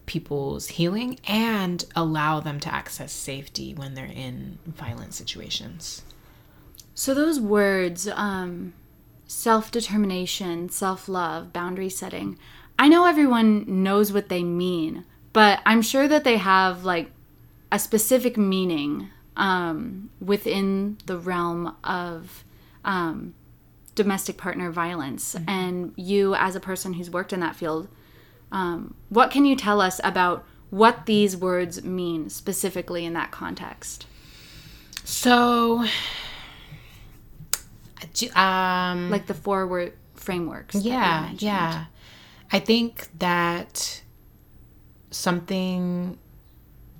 people's 0.09 0.69
healing 0.69 1.19
and 1.27 1.85
allow 1.95 2.39
them 2.39 2.59
to 2.59 2.73
access 2.73 3.13
safety 3.13 3.75
when 3.75 3.93
they're 3.93 4.05
in 4.05 4.57
violent 4.65 5.13
situations. 5.13 6.01
So, 6.95 7.13
those 7.13 7.39
words, 7.39 8.07
um, 8.07 8.73
self 9.27 9.69
determination, 9.71 10.69
self 10.69 11.07
love, 11.07 11.53
boundary 11.53 11.89
setting, 11.89 12.39
I 12.79 12.87
know 12.87 13.05
everyone 13.05 13.83
knows 13.83 14.11
what 14.11 14.29
they 14.29 14.43
mean, 14.43 15.05
but 15.31 15.61
I'm 15.63 15.83
sure 15.83 16.07
that 16.07 16.23
they 16.23 16.37
have 16.37 16.83
like 16.83 17.11
a 17.71 17.77
specific 17.77 18.35
meaning 18.35 19.09
um, 19.37 20.09
within 20.19 20.97
the 21.05 21.19
realm 21.19 21.75
of 21.83 22.43
um, 22.83 23.35
domestic 23.93 24.37
partner 24.37 24.71
violence. 24.71 25.35
Mm-hmm. 25.35 25.49
And 25.49 25.93
you, 25.95 26.33
as 26.33 26.55
a 26.55 26.59
person 26.59 26.93
who's 26.93 27.11
worked 27.11 27.31
in 27.31 27.41
that 27.41 27.55
field, 27.55 27.87
um, 28.51 28.95
what 29.09 29.31
can 29.31 29.45
you 29.45 29.55
tell 29.55 29.81
us 29.81 29.99
about 30.03 30.45
what 30.69 31.05
these 31.05 31.35
words 31.35 31.83
mean 31.83 32.29
specifically 32.29 33.05
in 33.05 33.13
that 33.13 33.31
context? 33.31 34.05
So, 35.03 35.85
um, 38.35 39.09
like 39.09 39.27
the 39.27 39.33
four 39.33 39.67
word 39.67 39.93
frameworks. 40.15 40.75
Yeah, 40.75 41.31
yeah. 41.37 41.85
I 42.51 42.59
think 42.59 43.07
that 43.19 44.01
something 45.11 46.17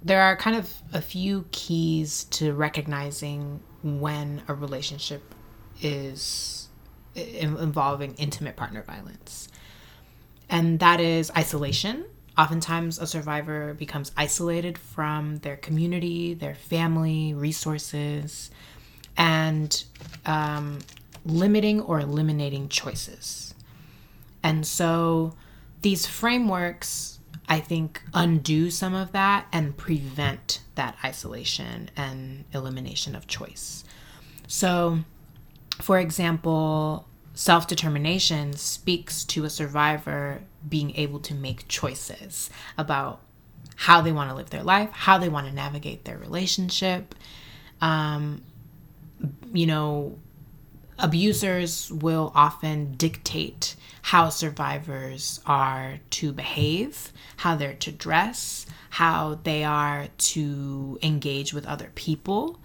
there 0.01 0.21
are 0.21 0.35
kind 0.37 0.55
of 0.55 0.73
a 0.93 1.01
few 1.01 1.45
keys 1.51 2.23
to 2.25 2.53
recognizing 2.53 3.59
when 3.83 4.41
a 4.47 4.53
relationship 4.53 5.35
is 5.81 6.69
involving 7.15 8.13
intimate 8.15 8.55
partner 8.55 8.81
violence 8.83 9.49
and 10.49 10.79
that 10.79 10.99
is 10.99 11.31
isolation. 11.37 12.05
Oftentimes, 12.37 12.99
a 12.99 13.07
survivor 13.07 13.73
becomes 13.73 14.11
isolated 14.15 14.77
from 14.77 15.37
their 15.39 15.57
community, 15.57 16.33
their 16.33 16.55
family, 16.55 17.33
resources, 17.33 18.49
and 19.17 19.83
um, 20.25 20.79
limiting 21.25 21.81
or 21.81 21.99
eliminating 21.99 22.69
choices. 22.69 23.53
And 24.41 24.65
so, 24.65 25.33
these 25.81 26.05
frameworks, 26.05 27.19
I 27.49 27.59
think, 27.59 28.01
undo 28.13 28.71
some 28.71 28.95
of 28.95 29.11
that 29.11 29.47
and 29.51 29.75
prevent 29.75 30.61
that 30.75 30.95
isolation 31.03 31.89
and 31.97 32.45
elimination 32.53 33.15
of 33.15 33.27
choice. 33.27 33.83
So, 34.47 34.99
for 35.81 35.99
example, 35.99 37.08
self 37.39 37.67
determination 37.67 38.51
speaks 38.51 39.23
to 39.23 39.45
a 39.45 39.49
survivor 39.49 40.41
being 40.67 40.93
able 40.97 41.21
to 41.21 41.33
make 41.33 41.65
choices 41.69 42.49
about 42.77 43.21
how 43.77 44.01
they 44.01 44.11
want 44.11 44.29
to 44.29 44.35
live 44.35 44.49
their 44.49 44.61
life, 44.61 44.89
how 44.91 45.17
they 45.17 45.29
want 45.29 45.47
to 45.47 45.53
navigate 45.53 46.03
their 46.03 46.17
relationship. 46.17 47.15
Um, 47.79 48.43
you 49.53 49.65
know, 49.65 50.19
abusers 50.97 51.89
will 51.89 52.33
often 52.35 52.95
dictate 52.95 53.77
how 54.01 54.27
survivors 54.27 55.39
are 55.45 55.99
to 56.09 56.33
behave, 56.33 57.13
how 57.37 57.55
they're 57.55 57.73
to 57.75 57.91
dress, 57.93 58.65
how 58.89 59.39
they 59.43 59.63
are 59.63 60.09
to 60.17 60.99
engage 61.01 61.53
with 61.53 61.65
other 61.65 61.89
people. 61.95 62.59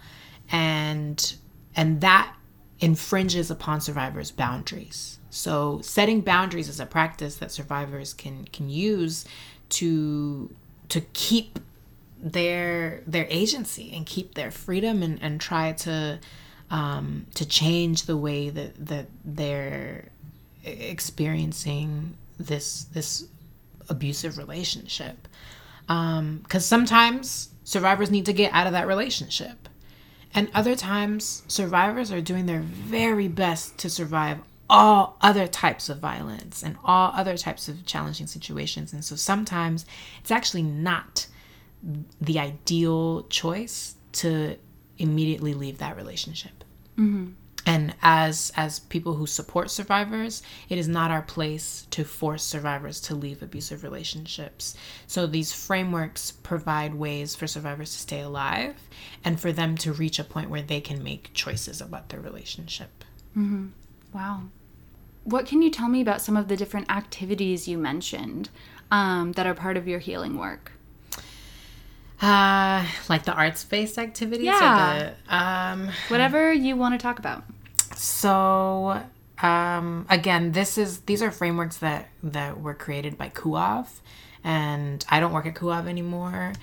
And 0.51 1.33
and 1.77 2.01
that 2.01 2.35
infringes 2.79 3.49
upon 3.49 3.81
survivors' 3.81 4.31
boundaries. 4.31 5.19
So 5.29 5.81
setting 5.81 6.21
boundaries 6.21 6.69
is 6.69 6.79
a 6.79 6.85
practice 6.85 7.35
that 7.37 7.51
survivors 7.51 8.13
can 8.13 8.45
can 8.45 8.69
use 8.69 9.25
to 9.69 10.53
to 10.89 11.01
keep 11.13 11.59
their 12.19 13.01
their 13.05 13.27
agency 13.29 13.91
and 13.93 14.05
keep 14.05 14.33
their 14.33 14.51
freedom 14.51 15.03
and, 15.03 15.21
and 15.21 15.39
try 15.39 15.73
to 15.73 16.19
um, 16.71 17.27
to 17.35 17.45
change 17.45 18.03
the 18.03 18.17
way 18.17 18.49
that 18.49 18.85
that 18.87 19.07
they're 19.23 20.09
experiencing 20.63 22.15
this 22.37 22.85
this 22.85 23.27
abusive 23.89 24.37
relationship 24.37 25.27
because 25.81 26.09
um, 26.19 26.43
sometimes 26.59 27.49
survivors 27.63 28.09
need 28.09 28.25
to 28.25 28.33
get 28.33 28.51
out 28.53 28.65
of 28.65 28.73
that 28.73 28.87
relationship 28.87 29.69
and 30.35 30.51
other 30.53 30.75
times, 30.75 31.43
survivors 31.47 32.11
are 32.11 32.21
doing 32.21 32.45
their 32.45 32.59
very 32.59 33.29
best 33.29 33.77
to 33.79 33.89
survive 33.89 34.39
all 34.69 35.17
other 35.21 35.47
types 35.47 35.87
of 35.87 35.99
violence 35.99 36.61
and 36.61 36.75
all 36.83 37.11
other 37.15 37.37
types 37.37 37.69
of 37.69 37.85
challenging 37.85 38.27
situations. 38.27 38.91
And 38.91 39.03
so 39.03 39.15
sometimes 39.15 39.85
it's 40.19 40.31
actually 40.31 40.63
not 40.63 41.27
the 42.19 42.37
ideal 42.37 43.23
choice 43.29 43.95
to 44.13 44.57
immediately 44.97 45.53
leave 45.53 45.77
that 45.77 45.95
relationship. 45.95 46.63
Mm-hmm. 46.97 47.31
And 47.65 47.95
as 48.01 48.51
as 48.55 48.79
people 48.79 49.15
who 49.15 49.25
support 49.25 49.71
survivors 49.71 50.43
it 50.69 50.77
is 50.77 50.87
not 50.87 51.11
our 51.11 51.21
place 51.21 51.87
to 51.89 52.03
force 52.03 52.43
survivors 52.43 53.01
to 53.01 53.15
leave 53.15 53.41
abusive 53.41 53.83
relationships 53.83 54.75
so 55.07 55.25
these 55.25 55.51
frameworks 55.51 56.31
provide 56.31 56.93
ways 56.93 57.35
for 57.35 57.47
survivors 57.47 57.91
to 57.91 57.99
stay 57.99 58.21
alive 58.21 58.75
and 59.23 59.39
for 59.39 59.51
them 59.51 59.75
to 59.75 59.91
reach 59.91 60.19
a 60.19 60.23
point 60.23 60.49
where 60.49 60.61
they 60.61 60.81
can 60.81 61.03
make 61.03 61.33
choices 61.33 61.81
about 61.81 62.09
their 62.09 62.19
relationship 62.19 63.03
mm-hmm. 63.35 63.67
wow 64.13 64.41
what 65.23 65.45
can 65.45 65.61
you 65.61 65.71
tell 65.71 65.87
me 65.87 66.01
about 66.01 66.21
some 66.21 66.37
of 66.37 66.47
the 66.47 66.55
different 66.55 66.89
activities 66.91 67.67
you 67.67 67.77
mentioned 67.77 68.49
um, 68.91 69.31
that 69.31 69.47
are 69.47 69.55
part 69.55 69.77
of 69.77 69.87
your 69.87 69.99
healing 69.99 70.37
work 70.37 70.71
uh, 72.21 72.85
like 73.09 73.23
the 73.23 73.33
arts 73.33 73.63
based 73.65 73.97
activities 73.97 74.45
yeah. 74.45 75.13
The, 75.27 75.35
um, 75.35 75.89
whatever 76.07 76.53
you 76.53 76.75
want 76.77 76.93
to 76.93 76.97
talk 76.97 77.19
about. 77.19 77.43
So 77.95 79.01
um, 79.41 80.05
again, 80.09 80.51
this 80.51 80.77
is 80.77 81.01
these 81.01 81.21
are 81.21 81.31
frameworks 81.31 81.77
that 81.77 82.09
that 82.23 82.61
were 82.61 82.73
created 82.73 83.17
by 83.17 83.29
CUAV, 83.29 83.87
and 84.43 85.03
I 85.09 85.19
don't 85.19 85.33
work 85.33 85.45
at 85.45 85.55
CUAV 85.55 85.87
anymore, 85.87 86.53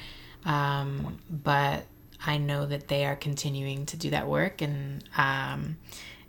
um, 0.45 1.19
but 1.31 1.85
I 2.25 2.39
know 2.39 2.67
that 2.67 2.89
they 2.89 3.05
are 3.05 3.17
continuing 3.17 3.87
to 3.87 3.97
do 3.97 4.11
that 4.11 4.27
work, 4.27 4.63
and 4.63 5.05
um, 5.17 5.77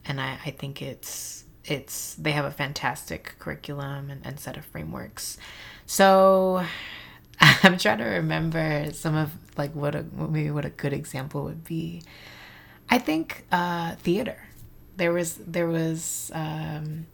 and 0.06 0.20
I, 0.20 0.38
I 0.46 0.52
think 0.52 0.82
it's 0.82 1.46
it's 1.66 2.16
they 2.16 2.32
have 2.32 2.46
a 2.46 2.52
fantastic 2.52 3.36
curriculum 3.40 4.10
and, 4.10 4.26
and 4.26 4.40
set 4.40 4.58
of 4.58 4.66
frameworks. 4.66 5.38
So 5.86 6.66
I'm 7.40 7.78
trying 7.78 8.00
to 8.00 8.06
remember 8.06 8.92
some 8.92 9.16
of 9.16 9.32
like 9.58 9.74
what 9.74 9.96
a 9.96 10.04
maybe 10.04 10.52
what 10.52 10.66
a 10.66 10.70
good 10.70 10.94
example 10.94 11.46
would 11.46 11.64
be. 11.64 12.04
I 12.90 13.00
think 13.00 13.46
uh, 13.52 13.96
theater. 13.96 14.38
There 14.96 15.12
was 15.12 15.36
there 15.36 15.68
was 15.68 16.32
um, 16.34 17.08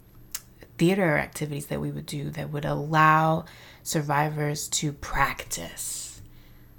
theater 0.78 1.18
activities 1.18 1.68
that 1.68 1.80
we 1.80 1.92
would 1.92 2.06
do 2.06 2.30
that 2.32 2.52
would 2.52 2.66
allow 2.66 3.46
survivors 3.84 4.68
to 4.68 4.92
practice 4.92 6.22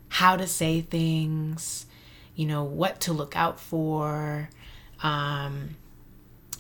how 0.09 0.37
to 0.37 0.47
say 0.47 0.81
things, 0.81 1.87
you 2.35 2.47
know, 2.47 2.65
what 2.65 3.01
to 3.01 3.13
look 3.13 3.37
out 3.37 3.61
for, 3.61 4.51
um, 5.03 5.77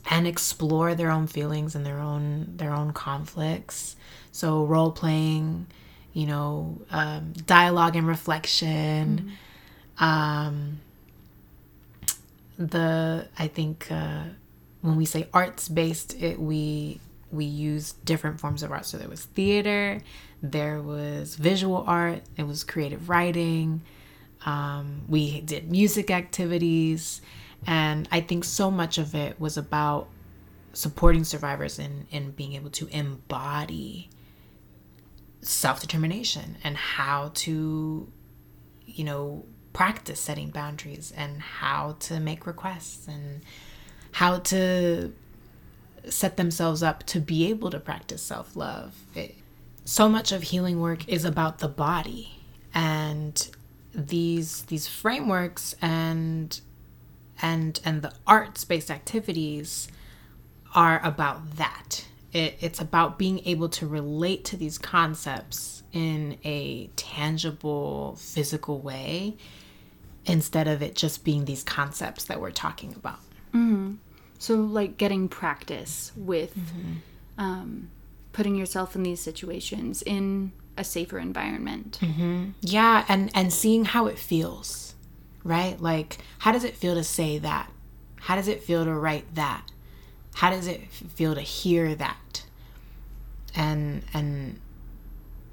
and 0.09 0.27
explore 0.27 0.95
their 0.95 1.11
own 1.11 1.27
feelings 1.27 1.75
and 1.75 1.85
their 1.85 1.99
own 1.99 2.57
their 2.57 2.73
own 2.73 2.93
conflicts. 2.93 3.97
So 4.33 4.65
role 4.65 4.93
playing 4.93 5.67
you 6.13 6.27
know, 6.27 6.81
um, 6.91 7.33
dialogue 7.47 7.97
and 7.97 8.07
reflection. 8.07 9.37
Mm-hmm. 9.99 10.05
Um, 10.05 10.81
the 12.61 13.27
I 13.39 13.49
think 13.49 13.91
uh, 13.91 14.25
when 14.83 14.97
we 14.97 15.07
say 15.07 15.29
arts 15.33 15.69
based, 15.69 16.15
it 16.23 16.39
we 16.39 17.01
we 17.33 17.45
use 17.45 17.93
different 18.05 18.39
forms 18.39 18.63
of 18.63 18.71
art. 18.71 18.85
So 18.85 18.99
there 18.99 19.09
was 19.09 19.25
theater, 19.25 20.01
there 20.43 20.83
was 20.83 21.37
visual 21.37 21.85
art, 21.87 22.23
it 22.37 22.45
was 22.45 22.63
creative 22.63 23.09
writing. 23.09 23.83
Um, 24.45 25.03
we 25.09 25.41
did 25.41 25.71
music 25.71 26.11
activities, 26.11 27.23
and 27.67 28.09
I 28.13 28.21
think 28.21 28.45
so 28.45 28.71
much 28.71 28.99
of 28.99 29.15
it 29.15 29.41
was 29.41 29.57
about 29.57 30.09
supporting 30.73 31.25
survivors 31.25 31.79
in 31.79 32.07
in 32.11 32.33
being 32.33 32.53
able 32.53 32.71
to 32.71 32.87
embody 32.89 34.11
self 35.41 35.81
determination 35.81 36.59
and 36.63 36.77
how 36.77 37.31
to, 37.35 38.13
you 38.87 39.05
know, 39.05 39.47
practice 39.73 40.21
setting 40.21 40.51
boundaries 40.51 41.13
and 41.17 41.41
how 41.41 41.97
to 42.01 42.21
make 42.21 42.47
requests 42.47 43.07
and 43.07 43.43
how 44.13 44.39
to 44.39 45.13
set 46.09 46.37
themselves 46.37 46.83
up 46.83 47.05
to 47.05 47.21
be 47.21 47.49
able 47.49 47.71
to 47.71 47.79
practice 47.79 48.23
self 48.23 48.57
love. 48.57 48.95
So 49.85 50.09
much 50.09 50.33
of 50.33 50.43
healing 50.43 50.81
work 50.81 51.09
is 51.09 51.25
about 51.25 51.59
the 51.59 51.69
body 51.69 52.41
and 52.75 53.49
these 53.95 54.63
these 54.63 54.87
frameworks 54.87 55.75
and 55.83 56.61
and 57.43 57.81
and 57.85 58.03
the 58.03 58.13
arts 58.27 58.65
based 58.65 58.91
activities 58.91 59.89
are 60.75 61.05
about 61.05 61.57
that 61.57 62.07
it, 62.33 62.57
it's 62.61 62.81
about 62.81 63.19
being 63.19 63.41
able 63.45 63.69
to 63.71 63.87
relate 63.87 64.45
to 64.47 64.57
these 64.57 64.79
concepts 64.79 65.83
in 65.93 66.39
a 66.45 66.89
tangible, 66.97 68.17
physical 68.19 68.79
way 68.81 69.37
instead 70.27 70.69
of 70.69 70.83
it 70.83 70.95
just 70.95 71.25
being 71.25 71.45
these 71.45 71.63
concepts 71.63 72.25
that 72.25 72.41
we're 72.41 72.51
talking 72.51 72.95
about. 72.95 73.21
Mm-hmm. 73.55 73.95
So, 74.39 74.57
like 74.57 74.97
getting 74.97 75.29
practice 75.29 76.13
with 76.17 76.57
mm-hmm. 76.57 76.93
um, 77.39 77.91
putting 78.33 78.55
yourself 78.55 78.97
in 78.97 79.03
these 79.03 79.21
situations 79.21 80.03
in 80.03 80.53
a 80.77 80.85
safer 80.85 81.19
environment. 81.19 81.99
Mm-hmm. 82.01 82.51
Yeah, 82.61 83.05
and 83.09 83.31
and 83.35 83.53
seeing 83.53 83.85
how 83.85 84.07
it 84.07 84.19
feels, 84.19 84.95
right? 85.45 85.81
Like, 85.81 86.19
how 86.39 86.53
does 86.53 86.65
it 86.65 86.77
feel 86.77 86.95
to 86.95 87.05
say 87.05 87.39
that? 87.39 87.71
How 88.21 88.37
does 88.37 88.49
it 88.49 88.63
feel 88.63 88.85
to 88.85 88.93
write 88.93 89.35
that? 89.35 89.71
how 90.35 90.51
does 90.51 90.67
it 90.67 90.91
feel 90.91 91.35
to 91.35 91.41
hear 91.41 91.95
that 91.95 92.43
and 93.55 94.03
and 94.15 94.59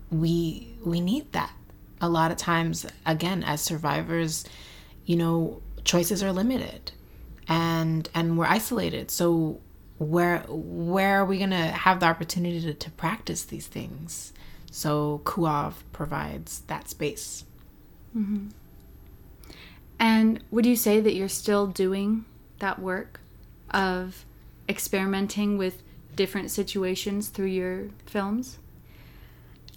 we 0.09 0.73
we 0.85 1.01
need 1.01 1.31
that 1.33 1.51
a 2.01 2.09
lot 2.09 2.31
of 2.31 2.37
times 2.37 2.85
again 3.05 3.43
as 3.43 3.61
survivors 3.61 4.45
you 5.05 5.15
know 5.15 5.61
choices 5.83 6.21
are 6.21 6.31
limited 6.31 6.91
and 7.47 8.09
and 8.13 8.37
we're 8.37 8.45
isolated 8.45 9.09
so 9.09 9.59
where 9.97 10.39
where 10.47 11.21
are 11.21 11.25
we 11.25 11.39
to 11.39 11.55
have 11.55 11.99
the 11.99 12.05
opportunity 12.05 12.61
to, 12.61 12.73
to 12.73 12.91
practice 12.91 13.45
these 13.45 13.67
things 13.67 14.33
so 14.69 15.21
CUAV 15.23 15.73
provides 15.91 16.59
that 16.67 16.89
space 16.89 17.45
mm-hmm. 18.15 18.47
and 19.99 20.43
would 20.51 20.65
you 20.65 20.75
say 20.75 20.99
that 20.99 21.15
you're 21.15 21.27
still 21.27 21.67
doing 21.67 22.25
that 22.59 22.79
work 22.79 23.21
of 23.71 24.25
experimenting 24.69 25.57
with 25.57 25.81
different 26.15 26.51
situations 26.51 27.29
through 27.29 27.47
your 27.47 27.87
films? 28.05 28.57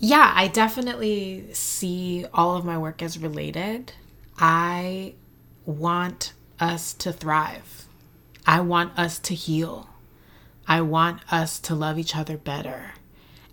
Yeah, 0.02 0.32
I 0.34 0.48
definitely 0.48 1.52
see 1.52 2.24
all 2.32 2.56
of 2.56 2.64
my 2.64 2.78
work 2.78 3.02
as 3.02 3.18
related. 3.18 3.92
I 4.38 5.12
want 5.66 6.32
us 6.58 6.94
to 6.94 7.12
thrive. 7.12 7.86
I 8.46 8.60
want 8.60 8.98
us 8.98 9.18
to 9.20 9.34
heal. 9.34 9.90
I 10.66 10.80
want 10.80 11.20
us 11.30 11.60
to 11.60 11.74
love 11.74 11.98
each 11.98 12.16
other 12.16 12.38
better. 12.38 12.92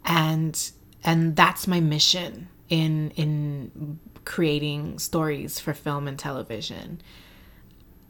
And 0.05 0.71
and 1.03 1.35
that's 1.35 1.67
my 1.67 1.81
mission 1.81 2.47
in 2.69 3.11
in 3.11 3.99
creating 4.23 4.99
stories 4.99 5.59
for 5.59 5.73
film 5.73 6.07
and 6.07 6.17
television. 6.17 7.01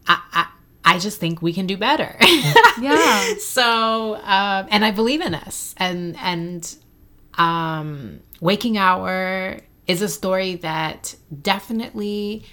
I, 0.08 0.22
I 0.32 0.48
I 0.86 1.00
just 1.00 1.20
think 1.20 1.42
we 1.42 1.54
can 1.54 1.66
do 1.66 1.76
better. 1.76 2.16
yeah. 2.80 3.34
So, 3.40 4.16
um, 4.16 4.68
and 4.70 4.86
I 4.86 4.92
believe 4.92 5.22
in 5.22 5.34
us. 5.34 5.74
And 5.78 6.16
and 6.18 6.76
um, 7.38 8.22
Waking 8.42 8.78
Hour 8.78 9.60
is 9.88 10.02
a 10.02 10.10
story 10.10 10.56
that 10.56 11.16
definitely 11.42 12.46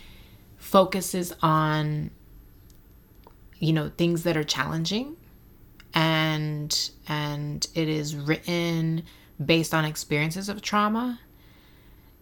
focuses 0.57 1.35
on, 1.43 2.11
you 3.59 3.73
know, 3.73 3.91
things 3.97 4.23
that 4.23 4.37
are 4.37 4.45
challenging, 4.45 5.17
and 5.93 6.91
and 7.07 7.67
it 7.75 7.89
is 7.89 8.17
written 8.17 9.05
based 9.45 9.75
on 9.75 9.85
experiences 9.85 10.49
of 10.49 10.63
trauma. 10.63 11.21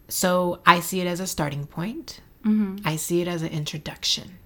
So 0.09 0.61
I 0.67 0.81
see 0.81 1.01
it 1.01 1.07
as 1.07 1.21
a 1.21 1.27
starting 1.27 1.67
point. 1.67 2.21
Mm-hmm. 2.45 2.87
I 2.87 2.97
see 2.97 3.23
it 3.23 3.29
as 3.29 3.43
an 3.43 3.49
introduction. 3.49 4.39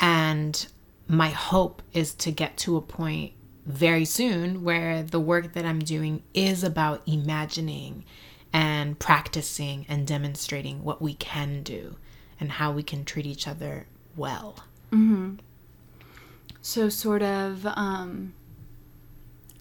And 0.00 0.66
my 1.06 1.28
hope 1.28 1.82
is 1.92 2.14
to 2.14 2.32
get 2.32 2.56
to 2.58 2.76
a 2.76 2.80
point 2.80 3.32
very 3.66 4.04
soon 4.04 4.62
where 4.62 5.02
the 5.02 5.20
work 5.20 5.54
that 5.54 5.64
I'm 5.64 5.78
doing 5.78 6.22
is 6.34 6.62
about 6.62 7.02
imagining 7.06 8.04
and 8.52 8.98
practicing 8.98 9.86
and 9.88 10.06
demonstrating 10.06 10.84
what 10.84 11.00
we 11.00 11.14
can 11.14 11.62
do 11.62 11.96
and 12.38 12.52
how 12.52 12.72
we 12.72 12.82
can 12.82 13.04
treat 13.04 13.26
each 13.26 13.48
other 13.48 13.86
well. 14.16 14.56
Mm-hmm. 14.92 15.36
So, 16.62 16.88
sort 16.88 17.22
of 17.22 17.66
um, 17.66 18.32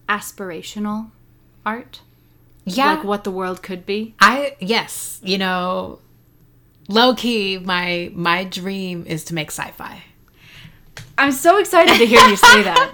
aspirational 0.08 1.12
art? 1.66 2.02
Yeah. 2.66 2.94
Like 2.94 3.04
what 3.04 3.24
the 3.24 3.32
world 3.32 3.62
could 3.62 3.86
be? 3.86 4.16
I, 4.20 4.56
yes. 4.60 5.20
You 5.24 5.38
know, 5.38 6.00
low 6.88 7.13
key, 7.13 7.58
my, 7.58 8.12
my 8.13 8.44
dream 8.44 9.06
is 9.06 9.26
to 9.26 9.34
make 9.34 9.52
sci 9.52 9.70
fi. 9.72 10.04
I'm 11.17 11.32
so 11.32 11.58
excited 11.58 11.97
to 11.97 12.06
hear 12.06 12.21
you 12.28 12.36
say 12.36 12.63
that. 12.63 12.93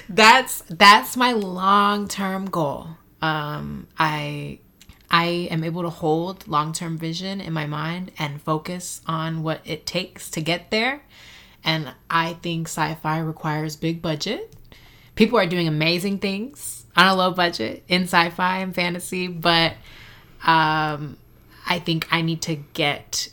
that's 0.08 0.62
that's 0.68 1.16
my 1.16 1.32
long-term 1.32 2.46
goal. 2.46 2.88
Um, 3.22 3.86
I 3.98 4.58
I 5.10 5.48
am 5.50 5.64
able 5.64 5.82
to 5.82 5.90
hold 5.90 6.46
long-term 6.48 6.98
vision 6.98 7.40
in 7.40 7.52
my 7.52 7.66
mind 7.66 8.12
and 8.18 8.40
focus 8.40 9.00
on 9.06 9.42
what 9.42 9.60
it 9.64 9.86
takes 9.86 10.30
to 10.30 10.40
get 10.40 10.70
there 10.70 11.02
And 11.64 11.92
I 12.10 12.34
think 12.34 12.68
sci 12.68 12.94
fi 12.96 13.18
requires 13.18 13.76
big 13.76 14.02
budget. 14.02 14.54
People 15.14 15.38
are 15.38 15.46
doing 15.46 15.68
amazing 15.68 16.18
things 16.18 16.86
on 16.96 17.06
a 17.06 17.14
low 17.14 17.32
budget 17.32 17.84
in 17.88 18.04
sci 18.04 18.30
fi 18.30 18.58
and 18.58 18.74
fantasy, 18.74 19.28
but 19.28 19.72
um, 20.46 21.18
I 21.66 21.78
think 21.84 22.08
I 22.10 22.22
need 22.22 22.42
to 22.42 22.56
get 22.56 23.28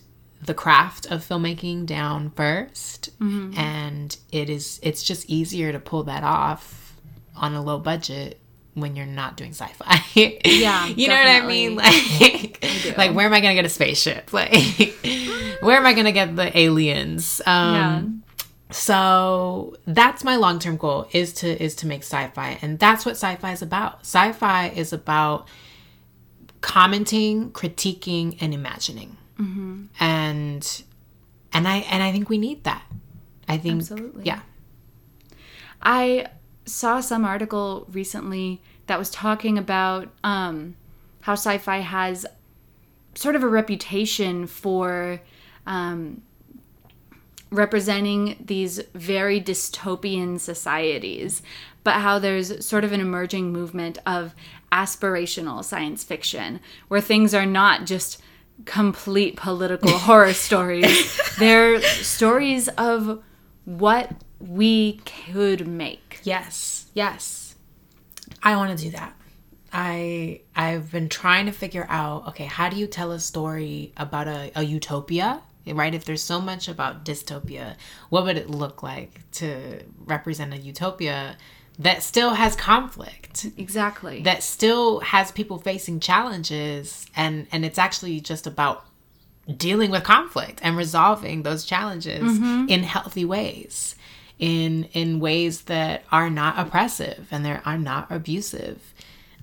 the 0.47 0.53
craft 0.55 1.05
of 1.11 1.21
filmmaking 1.23 1.85
down 1.85 2.31
1st 2.31 3.09
and 3.57 4.17
it 4.31 4.49
is 4.49 4.79
it's 4.81 5.03
just 5.03 5.29
easier 5.29 5.71
to 5.71 5.79
pull 5.79 6.03
that 6.03 6.23
off 6.23 6.95
on 7.35 7.53
a 7.53 7.61
low 7.61 7.77
budget 7.77 8.39
when 8.73 8.95
you're 8.95 9.05
not 9.07 9.35
doing 9.37 9.51
sci-fi. 9.53 10.01
Yeah, 10.45 10.85
you 10.87 11.07
know 11.07 11.15
what 11.15 11.27
i 11.27 11.45
mean? 11.45 11.75
like 11.75 12.63
like 12.97 13.13
where 13.15 13.25
am 13.27 13.33
i 13.33 13.41
gonna 13.41 13.53
get 13.55 13.65
a 13.65 13.69
spaceship? 13.69 14.31
Like 14.33 14.95
where 15.61 15.77
am 15.77 15.85
i 15.85 15.93
gonna 15.93 16.11
get 16.11 16.35
the 16.35 16.55
aliens? 16.57 17.41
Um 17.45 17.73
Yeah. 17.75 18.01
so 18.71 19.75
that's 19.85 20.23
my 20.23 20.35
long-term 20.35 20.77
goal 20.77 21.07
is 21.11 21.33
to 21.41 21.47
is 21.63 21.75
to 21.75 21.87
make 21.87 22.03
sci-fi 22.03 22.57
and 22.61 22.79
that's 22.79 23.05
what 23.05 23.13
sci-fi 23.15 23.51
is 23.51 23.61
about. 23.61 24.01
Sci-fi 24.01 24.69
is 24.69 24.93
about 24.93 25.47
commenting 26.61 27.51
critiquing 27.51 28.37
and 28.41 28.53
imagining 28.53 29.17
and 29.99 30.83
and 31.53 31.67
i 31.67 31.77
and 31.77 32.01
i 32.03 32.11
think 32.11 32.29
we 32.29 32.37
need 32.37 32.63
that. 32.63 32.83
I 33.47 33.57
think 33.57 33.79
Absolutely. 33.79 34.25
yeah. 34.25 34.41
I 35.81 36.27
saw 36.65 36.99
some 36.99 37.23
article 37.23 37.87
recently 37.91 38.61
that 38.87 38.99
was 38.99 39.09
talking 39.09 39.57
about 39.57 40.09
um, 40.23 40.75
how 41.21 41.33
sci 41.33 41.57
fi 41.57 41.77
has 41.77 42.25
sort 43.15 43.35
of 43.35 43.43
a 43.43 43.47
reputation 43.47 44.47
for 44.47 45.21
um, 45.65 46.21
representing 47.51 48.43
these 48.45 48.81
very 48.93 49.39
dystopian 49.39 50.39
societies, 50.39 51.41
but 51.83 51.95
how 51.95 52.19
there's 52.19 52.65
sort 52.65 52.83
of 52.83 52.91
an 52.91 52.99
emerging 52.99 53.51
movement 53.51 53.97
of 54.05 54.35
aspirational 54.71 55.63
science 55.63 56.03
fiction 56.03 56.59
where 56.89 57.01
things 57.01 57.33
are 57.33 57.45
not 57.45 57.85
just 57.85 58.21
complete 58.65 59.35
political 59.35 59.91
horror 59.97 60.33
stories, 60.33 61.19
they're 61.37 61.81
stories 61.81 62.67
of 62.69 63.23
what 63.65 64.11
we 64.39 65.01
could 65.05 65.67
make. 65.67 66.19
Yes, 66.23 66.87
yes. 66.93 67.55
I 68.43 68.55
want 68.55 68.77
to 68.77 68.83
do 68.83 68.91
that. 68.91 69.13
I 69.73 70.41
I've 70.55 70.91
been 70.91 71.09
trying 71.09 71.45
to 71.47 71.51
figure 71.51 71.85
out 71.89 72.27
okay, 72.29 72.45
how 72.45 72.69
do 72.69 72.77
you 72.77 72.87
tell 72.87 73.11
a 73.11 73.19
story 73.19 73.93
about 73.97 74.27
a, 74.27 74.51
a 74.55 74.63
utopia? 74.63 75.41
Right? 75.65 75.93
If 75.93 76.05
there's 76.05 76.23
so 76.23 76.39
much 76.39 76.69
about 76.69 77.03
dystopia, 77.03 77.75
what 78.09 78.23
would 78.23 78.37
it 78.37 78.49
look 78.49 78.83
like 78.83 79.29
to 79.33 79.83
represent 80.05 80.53
a 80.53 80.57
utopia 80.57 81.35
that 81.79 82.03
still 82.03 82.31
has 82.33 82.55
conflict? 82.55 83.47
Exactly. 83.57 84.21
That 84.23 84.43
still 84.43 84.99
has 85.01 85.31
people 85.31 85.59
facing 85.59 85.99
challenges 85.99 87.05
and 87.15 87.47
and 87.51 87.63
it's 87.63 87.77
actually 87.77 88.19
just 88.19 88.47
about 88.47 88.85
dealing 89.55 89.91
with 89.91 90.03
conflict 90.03 90.59
and 90.61 90.75
resolving 90.75 91.43
those 91.43 91.63
challenges 91.63 92.21
in 92.69 92.83
healthy 92.83 93.23
ways 93.23 93.95
in 94.39 94.83
in 94.93 95.19
ways 95.19 95.63
that 95.63 96.03
are 96.11 96.29
not 96.29 96.59
oppressive 96.59 97.27
and 97.31 97.45
they 97.45 97.57
are 97.65 97.77
not 97.77 98.11
abusive 98.11 98.93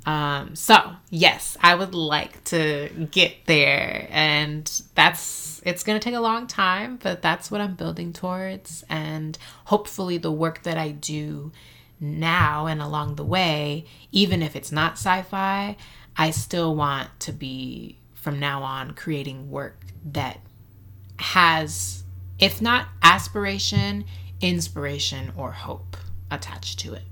um 0.07 0.55
so 0.55 0.93
yes 1.11 1.57
i 1.63 1.75
would 1.75 1.95
like 1.95 2.45
to 2.45 3.09
get 3.11 3.35
there 3.47 4.07
and 4.11 4.83
that's 4.95 5.63
it's 5.65 5.83
going 5.83 5.99
to 5.99 6.05
take 6.05 6.15
a 6.15 6.21
long 6.21 6.47
time 6.47 6.99
but 7.03 7.23
that's 7.23 7.51
what 7.51 7.61
i'm 7.61 7.75
building 7.75 8.13
towards 8.13 8.85
and 8.89 9.39
hopefully 9.65 10.19
the 10.19 10.31
work 10.31 10.63
that 10.63 10.77
i 10.77 10.91
do 10.91 11.51
now 12.05 12.67
and 12.67 12.81
along 12.81 13.17
the 13.17 13.25
way 13.25 13.85
even 14.13 14.43
if 14.43 14.55
it's 14.55 14.73
not 14.73 14.93
sci-fi 14.93 15.77
i 16.17 16.31
still 16.31 16.75
want 16.75 17.09
to 17.19 17.33
be 17.33 17.99
from 18.15 18.39
now 18.39 18.63
on 18.63 18.93
creating 18.93 19.51
work 19.51 19.87
that 20.05 20.41
has 21.19 22.05
if 22.39 22.61
not 22.61 22.89
aspiration 23.03 24.05
inspiration 24.41 25.33
or 25.37 25.53
hope 25.53 25.97
attached 26.31 26.79
to 26.79 26.93
it 26.95 27.05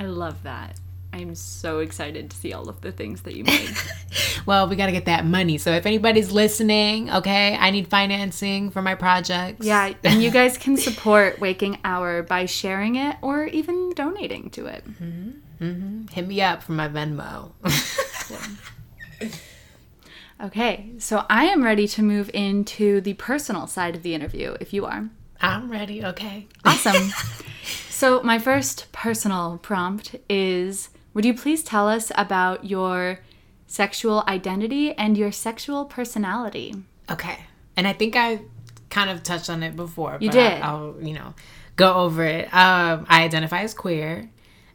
I 0.00 0.06
love 0.06 0.44
that. 0.44 0.80
I'm 1.12 1.34
so 1.34 1.80
excited 1.80 2.30
to 2.30 2.36
see 2.36 2.52
all 2.52 2.68
of 2.68 2.80
the 2.82 2.92
things 2.92 3.22
that 3.22 3.34
you 3.34 3.44
made. 3.44 3.70
well 4.46 4.68
we 4.68 4.76
got 4.76 4.86
to 4.86 4.92
get 4.92 5.06
that 5.06 5.24
money 5.26 5.58
so 5.58 5.72
if 5.72 5.84
anybody's 5.84 6.30
listening 6.32 7.10
okay 7.10 7.56
i 7.58 7.70
need 7.70 7.88
financing 7.88 8.70
for 8.70 8.80
my 8.80 8.94
projects 8.94 9.66
yeah, 9.66 9.92
and 10.04 10.22
you 10.22 10.30
guys 10.30 10.56
can 10.64 10.76
support 10.76 11.38
Waking 11.40 11.78
Hour 11.84 12.22
by 12.22 12.46
sharing 12.46 12.96
it 12.96 13.16
or 13.22 13.44
even 13.46 13.92
donating 13.94 14.50
to 14.50 14.66
it. 14.66 14.84
Mm-hmm. 14.86 15.30
Mm-hmm. 15.64 16.06
hit 16.08 16.26
me 16.26 16.40
up 16.40 16.62
for 16.62 16.72
my 16.72 16.88
venmo 16.88 17.52
Okay, 20.42 20.92
so 20.98 21.26
I 21.28 21.44
am 21.46 21.62
ready 21.62 21.86
to 21.88 22.02
move 22.02 22.30
into 22.32 23.02
the 23.02 23.12
personal 23.14 23.66
side 23.66 23.94
of 23.94 24.02
the 24.02 24.14
interview 24.14 24.56
if 24.60 24.72
you 24.72 24.86
are. 24.86 25.10
i'm 25.42 25.70
ready 25.70 26.02
okay 26.04 26.46
Awesome. 26.64 27.10
so, 27.90 28.22
my 28.22 28.38
first 28.38 28.90
personal 28.92 29.58
prompt 29.58 30.16
is 30.30 30.88
Would 31.14 31.24
you 31.24 31.34
please 31.34 31.62
tell 31.62 31.88
us 31.88 32.12
about 32.14 32.64
your 32.64 33.20
sexual 33.66 34.24
identity 34.26 34.92
and 34.92 35.16
your 35.16 35.32
sexual 35.32 35.84
personality? 35.84 36.74
Okay. 37.10 37.46
And 37.76 37.86
I 37.86 37.92
think 37.92 38.16
I 38.16 38.40
kind 38.90 39.10
of 39.10 39.22
touched 39.22 39.50
on 39.50 39.62
it 39.62 39.76
before. 39.76 40.18
You 40.20 40.28
but 40.28 40.34
did. 40.34 40.60
I, 40.60 40.74
will 40.74 41.02
you 41.02 41.14
know, 41.14 41.34
go 41.76 41.94
over 41.94 42.24
it. 42.24 42.52
Um, 42.54 43.06
I 43.08 43.24
identify 43.24 43.62
as 43.62 43.74
queer, 43.74 44.30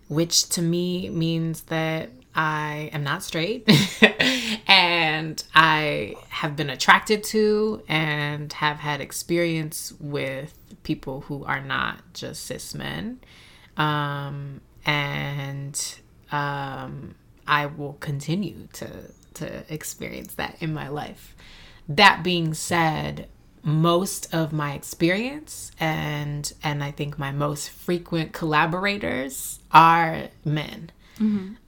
which 0.08 0.50
to 0.50 0.62
me 0.62 1.10
means 1.10 1.62
that 1.64 2.10
I 2.34 2.90
am 2.92 3.04
not 3.04 3.24
straight. 3.24 3.70
and 4.68 5.42
I 5.54 6.16
have 6.30 6.56
been 6.56 6.70
attracted 6.70 7.24
to 7.26 7.82
and 7.88 8.52
have 8.54 8.78
had 8.78 9.00
experience 9.00 9.94
with 10.00 10.54
people 10.84 11.22
who 11.22 11.46
are 11.46 11.62
not 11.62 12.02
just 12.14 12.44
cis 12.44 12.76
men. 12.76 13.20
Um, 13.78 14.62
and 14.86 16.00
um, 16.32 17.16
I 17.48 17.66
will 17.66 17.94
continue 18.00 18.68
to 18.74 18.90
to 19.36 19.74
experience 19.74 20.36
that 20.36 20.56
in 20.62 20.74
my 20.74 20.88
life. 20.88 21.36
That 21.88 22.24
being 22.24 22.54
said, 22.54 23.28
most 23.64 24.34
of 24.34 24.54
my 24.54 24.74
experience 24.74 25.72
and 25.80 26.52
and 26.64 26.84
I 26.84 26.92
think 26.92 27.20
my 27.20 27.32
most 27.32 27.70
frequent 27.70 28.34
collaborators 28.34 29.60
are 29.72 30.30
men. 30.44 30.92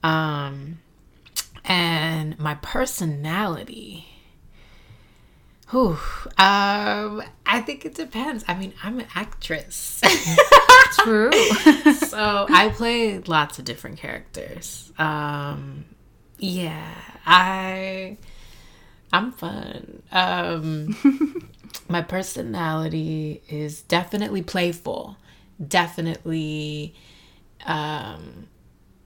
Um, 0.02 0.78
and 1.64 2.38
my 2.38 2.54
personality. 2.56 4.06
Whew, 5.70 5.98
um, 6.38 7.22
I 7.44 7.60
think 7.64 7.84
it 7.84 7.94
depends. 7.94 8.42
I 8.48 8.54
mean, 8.54 8.72
I'm 8.82 9.00
an 9.00 9.06
actress. 9.14 10.00
True. 11.04 11.30
so 12.08 12.46
I 12.48 12.72
play 12.74 13.18
lots 13.18 13.58
of 13.58 13.66
different 13.66 13.98
characters. 13.98 14.90
Um, 14.98 15.84
yeah, 16.38 16.94
I 17.26 18.16
I'm 19.12 19.32
fun. 19.32 20.02
Um, 20.10 20.96
my 21.88 22.00
personality 22.00 23.42
is 23.48 23.82
definitely 23.82 24.42
playful. 24.42 25.18
Definitely 25.66 26.94
um, 27.66 28.48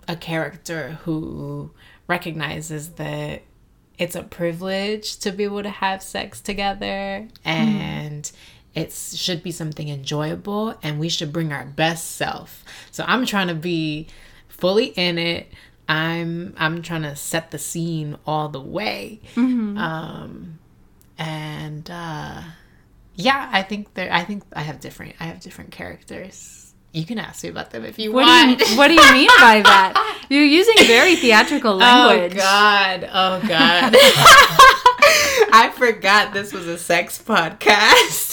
a 0.07 0.17
character 0.17 0.99
who 1.03 1.71
recognizes 2.07 2.91
that 2.91 3.43
it's 4.03 4.17
a 4.17 4.23
privilege 4.23 5.17
to 5.19 5.31
be 5.31 5.45
able 5.45 5.63
to 5.63 5.71
have 5.71 6.03
sex 6.03 6.41
together 6.41 7.29
and 7.45 8.33
it 8.75 8.93
should 8.93 9.43
be 9.45 9.53
something 9.53 9.89
enjoyable 9.89 10.75
and 10.83 10.99
we 10.99 11.09
should 11.09 11.33
bring 11.33 11.53
our 11.53 11.65
best 11.65 12.17
self. 12.17 12.65
So 12.91 13.05
i'm 13.07 13.25
trying 13.27 13.47
to 13.49 13.55
be 13.55 14.09
fully 14.49 14.87
in 14.87 15.19
it. 15.19 15.53
I'm 15.89 16.53
i'm 16.57 16.83
trying 16.83 17.03
to 17.03 17.15
set 17.15 17.53
the 17.53 17.59
scene 17.59 18.17
all 18.27 18.49
the 18.49 18.61
way. 18.61 19.21
Um 19.79 20.59
and 21.19 21.89
uh 21.89 22.43
yeah 23.15 23.49
i 23.53 23.63
think 23.63 23.95
there 23.95 24.13
i 24.13 24.25
think 24.25 24.43
i 24.55 24.63
have 24.63 24.81
different 24.81 25.15
i 25.21 25.25
have 25.25 25.39
different 25.41 25.71
characters 25.71 26.72
you 26.93 27.05
can 27.07 27.19
ask 27.19 27.43
me 27.43 27.49
about 27.51 27.71
them 27.71 27.85
if 27.85 27.99
you 27.99 28.13
What 28.13 28.27
want 28.27 28.59
do 28.59 28.65
you 28.67 28.77
What 28.77 28.89
do 28.89 28.95
you 28.95 29.13
mean 29.13 29.29
by 29.39 29.63
that? 29.63 30.25
You're 30.29 30.45
using 30.45 30.75
very 30.87 31.17
theatrical 31.17 31.77
language. 31.77 32.33
Oh 32.35 32.37
God! 32.37 33.09
Oh 33.13 33.41
God! 33.49 33.95
I 35.55 35.71
forgot 35.75 36.33
this 36.33 36.53
was 36.53 36.67
a 36.67 36.79
sex 36.79 37.21
podcast. 37.23 38.33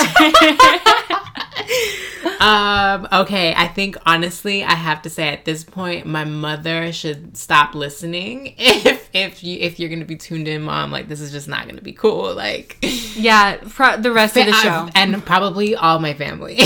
um. 2.42 3.08
Okay. 3.22 3.54
I 3.56 3.68
think 3.68 3.98
honestly, 4.06 4.64
I 4.64 4.74
have 4.74 5.02
to 5.04 5.10
say 5.10 5.30
at 5.30 5.46
this 5.46 5.64
point, 5.64 6.06
my 6.06 6.26
mother 6.26 6.92
should 6.92 7.38
stop 7.38 7.76
listening 7.76 8.56
if 8.58 8.99
if 9.14 9.44
you 9.44 9.58
if 9.60 9.80
you're 9.80 9.90
gonna 9.90 10.06
be 10.06 10.16
tuned 10.16 10.48
in, 10.48 10.64
mom, 10.64 10.92
like 10.92 11.08
this 11.08 11.22
is 11.22 11.32
just 11.32 11.48
not 11.48 11.68
gonna 11.68 11.82
be 11.82 11.94
cool. 11.94 12.34
Like, 12.36 12.78
yeah, 13.16 13.58
pro- 13.70 13.98
the 13.98 14.12
rest 14.12 14.38
of 14.38 14.46
the 14.46 14.54
show, 14.54 14.90
and 14.96 15.26
probably 15.26 15.76
all 15.76 16.00
my 16.00 16.14
family. 16.14 16.60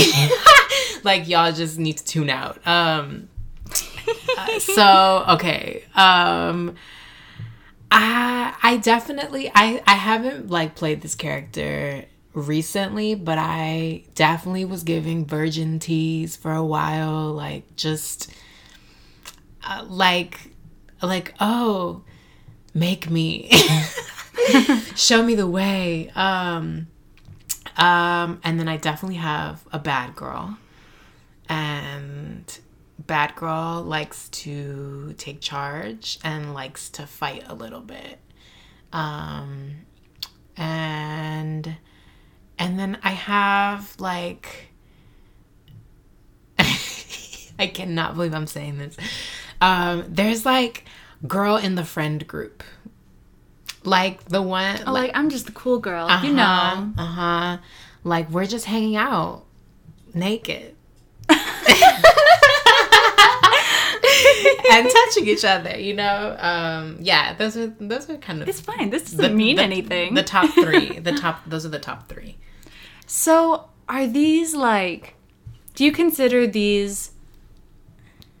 like 1.04 1.28
y'all 1.28 1.52
just 1.52 1.78
need 1.78 1.98
to 1.98 2.04
tune 2.04 2.30
out. 2.30 2.66
Um, 2.66 3.28
uh, 4.38 4.58
so 4.58 5.24
okay. 5.30 5.84
Um, 5.94 6.74
I 7.90 8.54
I 8.62 8.76
definitely 8.78 9.50
I 9.54 9.82
I 9.86 9.94
haven't 9.94 10.50
like 10.50 10.74
played 10.74 11.00
this 11.00 11.14
character 11.14 12.04
recently, 12.34 13.14
but 13.14 13.38
I 13.38 14.04
definitely 14.14 14.64
was 14.64 14.82
giving 14.82 15.24
virgin 15.24 15.78
teas 15.78 16.36
for 16.36 16.52
a 16.52 16.64
while, 16.64 17.32
like 17.32 17.76
just 17.76 18.32
uh, 19.62 19.84
like 19.88 20.50
like 21.02 21.34
oh, 21.40 22.02
make 22.74 23.08
me 23.08 23.48
show 24.96 25.22
me 25.22 25.34
the 25.34 25.46
way. 25.46 26.10
Um 26.14 26.88
um 27.76 28.40
and 28.44 28.58
then 28.58 28.68
I 28.68 28.76
definitely 28.76 29.16
have 29.16 29.64
a 29.72 29.78
bad 29.78 30.14
girl. 30.14 30.58
And 31.48 32.58
bad 32.98 33.34
girl 33.36 33.82
likes 33.82 34.28
to 34.30 35.14
take 35.18 35.40
charge 35.40 36.18
and 36.24 36.52
likes 36.52 36.88
to 36.90 37.06
fight 37.06 37.44
a 37.46 37.54
little 37.54 37.80
bit. 37.80 38.18
Um 38.92 39.76
and 40.56 41.76
and 42.58 42.78
then 42.78 42.98
I 43.02 43.10
have 43.10 43.94
like 43.98 44.68
I 47.58 47.66
cannot 47.66 48.14
believe 48.14 48.34
I'm 48.34 48.46
saying 48.46 48.78
this. 48.78 48.96
Um, 49.60 50.04
there's 50.08 50.44
like 50.44 50.84
girl 51.26 51.56
in 51.56 51.74
the 51.74 51.84
friend 51.84 52.26
group. 52.26 52.62
Like 53.84 54.24
the 54.24 54.40
one 54.40 54.80
oh, 54.86 54.92
like, 54.92 55.08
like 55.08 55.10
I'm 55.14 55.30
just 55.30 55.46
the 55.46 55.52
cool 55.52 55.78
girl. 55.78 56.06
Uh-huh, 56.06 56.26
you 56.26 56.32
know. 56.32 56.92
Uh-huh. 56.96 57.58
Like 58.02 58.30
we're 58.30 58.46
just 58.46 58.64
hanging 58.64 58.96
out 58.96 59.44
naked. 60.14 60.74
and 64.70 64.88
touching 64.90 65.26
each 65.26 65.44
other, 65.44 65.78
you 65.78 65.94
know. 65.94 66.36
Um, 66.38 66.98
yeah, 67.00 67.34
those 67.34 67.56
are 67.56 67.68
those 67.78 68.08
are 68.10 68.16
kind 68.18 68.42
of. 68.42 68.48
It's 68.48 68.60
fine. 68.60 68.90
This 68.90 69.04
doesn't 69.04 69.22
the, 69.22 69.30
mean 69.30 69.56
the, 69.56 69.62
anything. 69.62 70.14
The 70.14 70.22
top 70.22 70.50
three, 70.50 70.98
the 70.98 71.12
top. 71.12 71.42
Those 71.46 71.66
are 71.66 71.70
the 71.70 71.78
top 71.78 72.08
three. 72.08 72.36
So, 73.06 73.68
are 73.88 74.06
these 74.06 74.54
like? 74.54 75.14
Do 75.74 75.84
you 75.84 75.92
consider 75.92 76.46
these 76.46 77.10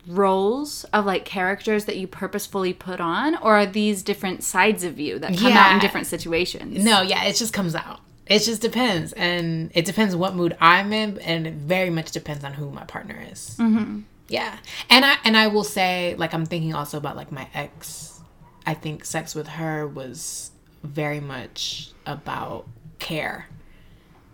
roles 0.06 0.84
of 0.84 1.06
like 1.06 1.24
characters 1.24 1.86
that 1.86 1.96
you 1.96 2.06
purposefully 2.06 2.72
put 2.72 3.00
on, 3.00 3.36
or 3.36 3.56
are 3.56 3.66
these 3.66 4.02
different 4.02 4.42
sides 4.42 4.84
of 4.84 4.98
you 4.98 5.18
that 5.18 5.36
come 5.36 5.52
yeah. 5.52 5.66
out 5.66 5.72
in 5.74 5.78
different 5.80 6.06
situations? 6.06 6.84
No, 6.84 7.02
yeah, 7.02 7.24
it 7.24 7.36
just 7.36 7.52
comes 7.52 7.74
out. 7.74 8.00
It 8.26 8.38
just 8.40 8.62
depends, 8.62 9.12
and 9.12 9.70
it 9.74 9.84
depends 9.84 10.16
what 10.16 10.34
mood 10.34 10.56
I'm 10.60 10.92
in, 10.92 11.18
and 11.18 11.46
it 11.46 11.54
very 11.54 11.90
much 11.90 12.10
depends 12.10 12.42
on 12.42 12.54
who 12.54 12.70
my 12.70 12.84
partner 12.84 13.22
is. 13.30 13.56
Mm-hmm. 13.58 14.00
Yeah, 14.28 14.58
and 14.88 15.04
I 15.04 15.16
and 15.24 15.36
I 15.36 15.48
will 15.48 15.64
say, 15.64 16.14
like, 16.16 16.32
I'm 16.32 16.46
thinking 16.46 16.74
also 16.74 16.96
about 16.96 17.16
like 17.16 17.30
my 17.30 17.48
ex. 17.52 18.20
I 18.66 18.72
think 18.72 19.04
sex 19.04 19.34
with 19.34 19.46
her 19.48 19.86
was 19.86 20.50
very 20.82 21.20
much 21.20 21.92
about 22.06 22.66
care, 22.98 23.48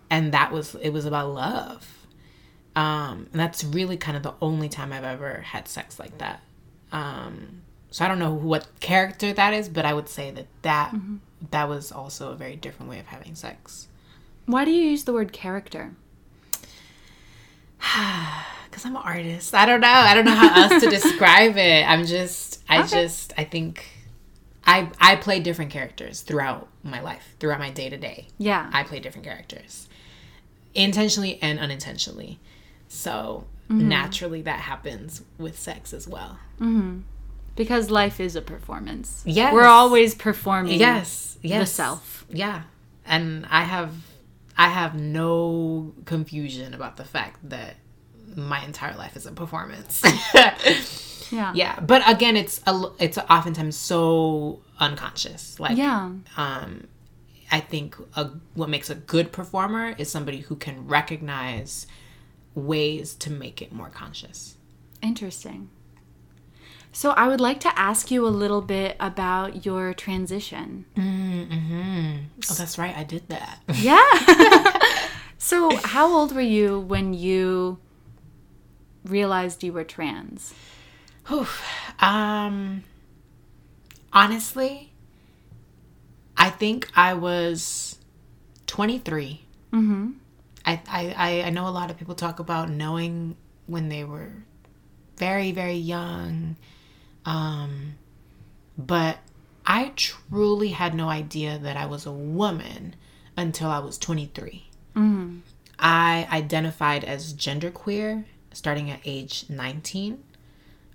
and 0.09 0.33
that 0.33 0.53
was 0.53 0.75
it 0.75 0.91
was 0.91 1.05
about 1.05 1.33
love. 1.33 2.00
Um, 2.75 3.27
and 3.31 3.39
that's 3.39 3.63
really 3.63 3.97
kind 3.97 4.15
of 4.15 4.23
the 4.23 4.33
only 4.41 4.69
time 4.69 4.93
I've 4.93 5.03
ever 5.03 5.41
had 5.41 5.67
sex 5.67 5.99
like 5.99 6.17
that. 6.19 6.41
Um, 6.91 7.61
so 7.89 8.05
I 8.05 8.07
don't 8.07 8.19
know 8.19 8.33
what 8.33 8.67
character 8.79 9.33
that 9.33 9.53
is, 9.53 9.67
but 9.67 9.85
I 9.85 9.93
would 9.93 10.07
say 10.07 10.31
that 10.31 10.47
that 10.61 10.91
mm-hmm. 10.91 11.17
that 11.51 11.67
was 11.67 11.91
also 11.91 12.31
a 12.31 12.35
very 12.35 12.55
different 12.55 12.89
way 12.89 12.99
of 12.99 13.07
having 13.07 13.35
sex. 13.35 13.87
Why 14.45 14.65
do 14.65 14.71
you 14.71 14.83
use 14.83 15.03
the 15.03 15.13
word 15.13 15.33
character? 15.33 15.93
because 17.81 18.85
I'm 18.85 18.95
an 18.95 19.01
artist. 19.03 19.53
I 19.53 19.65
don't 19.65 19.81
know. 19.81 19.87
I 19.87 20.13
don't 20.13 20.25
know 20.25 20.35
how 20.35 20.63
else 20.63 20.83
to 20.83 20.89
describe 20.89 21.57
it. 21.57 21.83
I'm 21.83 22.05
just, 22.05 22.63
I 22.69 22.79
okay. 22.79 22.89
just, 22.89 23.33
I 23.37 23.43
think 23.43 23.85
I 24.63 24.89
I 24.99 25.15
play 25.15 25.39
different 25.39 25.71
characters 25.71 26.21
throughout 26.21 26.67
my 26.83 27.01
life, 27.01 27.35
throughout 27.39 27.59
my 27.59 27.69
day 27.71 27.89
to 27.89 27.97
day. 27.97 28.27
Yeah, 28.37 28.69
I 28.71 28.83
play 28.83 28.99
different 28.99 29.25
characters, 29.25 29.89
intentionally 30.73 31.39
and 31.41 31.59
unintentionally. 31.59 32.39
So 32.91 33.45
mm-hmm. 33.69 33.87
naturally, 33.87 34.41
that 34.41 34.59
happens 34.59 35.23
with 35.37 35.57
sex 35.57 35.93
as 35.93 36.07
well. 36.07 36.37
Mm-hmm. 36.59 36.99
Because 37.55 37.89
life 37.89 38.19
is 38.19 38.35
a 38.35 38.41
performance. 38.41 39.23
Yeah, 39.25 39.53
we're 39.53 39.63
always 39.63 40.13
performing. 40.13 40.79
Yes, 40.79 41.37
yes, 41.41 41.61
the 41.61 41.65
self. 41.65 42.25
Yeah, 42.29 42.63
and 43.05 43.45
I 43.49 43.63
have 43.63 43.93
I 44.57 44.67
have 44.67 44.95
no 44.95 45.93
confusion 46.05 46.73
about 46.73 46.97
the 46.97 47.05
fact 47.05 47.49
that 47.49 47.75
my 48.35 48.63
entire 48.63 48.95
life 48.97 49.15
is 49.15 49.25
a 49.25 49.31
performance. 49.31 50.01
yeah. 51.31 51.53
Yeah, 51.53 51.79
but 51.79 52.07
again, 52.09 52.35
it's 52.35 52.61
a, 52.67 52.89
it's 52.99 53.17
oftentimes 53.17 53.77
so 53.77 54.61
unconscious. 54.79 55.59
Like 55.59 55.77
yeah. 55.77 56.11
Um, 56.35 56.87
I 57.51 57.59
think 57.59 57.95
a, 58.15 58.31
what 58.53 58.69
makes 58.69 58.89
a 58.89 58.95
good 58.95 59.31
performer 59.31 59.95
is 59.97 60.09
somebody 60.09 60.39
who 60.39 60.55
can 60.55 60.87
recognize 60.87 61.87
ways 62.55 63.15
to 63.15 63.31
make 63.31 63.61
it 63.61 63.71
more 63.71 63.89
conscious. 63.89 64.57
Interesting. 65.01 65.69
So 66.93 67.11
I 67.11 67.27
would 67.27 67.39
like 67.39 67.59
to 67.61 67.79
ask 67.79 68.11
you 68.11 68.27
a 68.27 68.29
little 68.29 68.61
bit 68.61 68.97
about 68.99 69.65
your 69.65 69.93
transition. 69.93 70.85
Mm-hmm. 70.95 72.17
Oh, 72.49 72.53
that's 72.53 72.77
right. 72.77 72.95
I 72.95 73.03
did 73.03 73.27
that. 73.29 73.59
Yeah. 73.75 75.07
so 75.37 75.75
how 75.77 76.11
old 76.11 76.35
were 76.35 76.41
you 76.41 76.79
when 76.79 77.13
you 77.13 77.79
realized 79.05 79.63
you 79.63 79.71
were 79.71 79.85
trans? 79.85 80.53
Um, 81.99 82.83
honestly, 84.11 84.91
I 86.35 86.49
think 86.49 86.89
I 86.95 87.13
was 87.13 87.97
23. 88.67 89.41
Mm-hmm. 89.71 90.11
I, 90.65 90.81
I, 90.87 91.41
I 91.43 91.49
know 91.49 91.67
a 91.67 91.69
lot 91.69 91.89
of 91.91 91.97
people 91.97 92.15
talk 92.15 92.39
about 92.39 92.69
knowing 92.69 93.35
when 93.67 93.89
they 93.89 94.03
were 94.03 94.31
very, 95.17 95.51
very 95.51 95.75
young. 95.75 96.55
Um, 97.25 97.95
but 98.77 99.19
I 99.65 99.93
truly 99.95 100.69
had 100.69 100.95
no 100.95 101.09
idea 101.09 101.57
that 101.59 101.77
I 101.77 101.85
was 101.85 102.05
a 102.05 102.11
woman 102.11 102.95
until 103.37 103.69
I 103.69 103.79
was 103.79 103.97
23. 103.97 104.69
Mm-hmm. 104.95 105.39
I 105.79 106.27
identified 106.31 107.03
as 107.03 107.33
genderqueer 107.33 108.25
starting 108.53 108.89
at 108.91 108.99
age 109.05 109.45
19. 109.49 110.23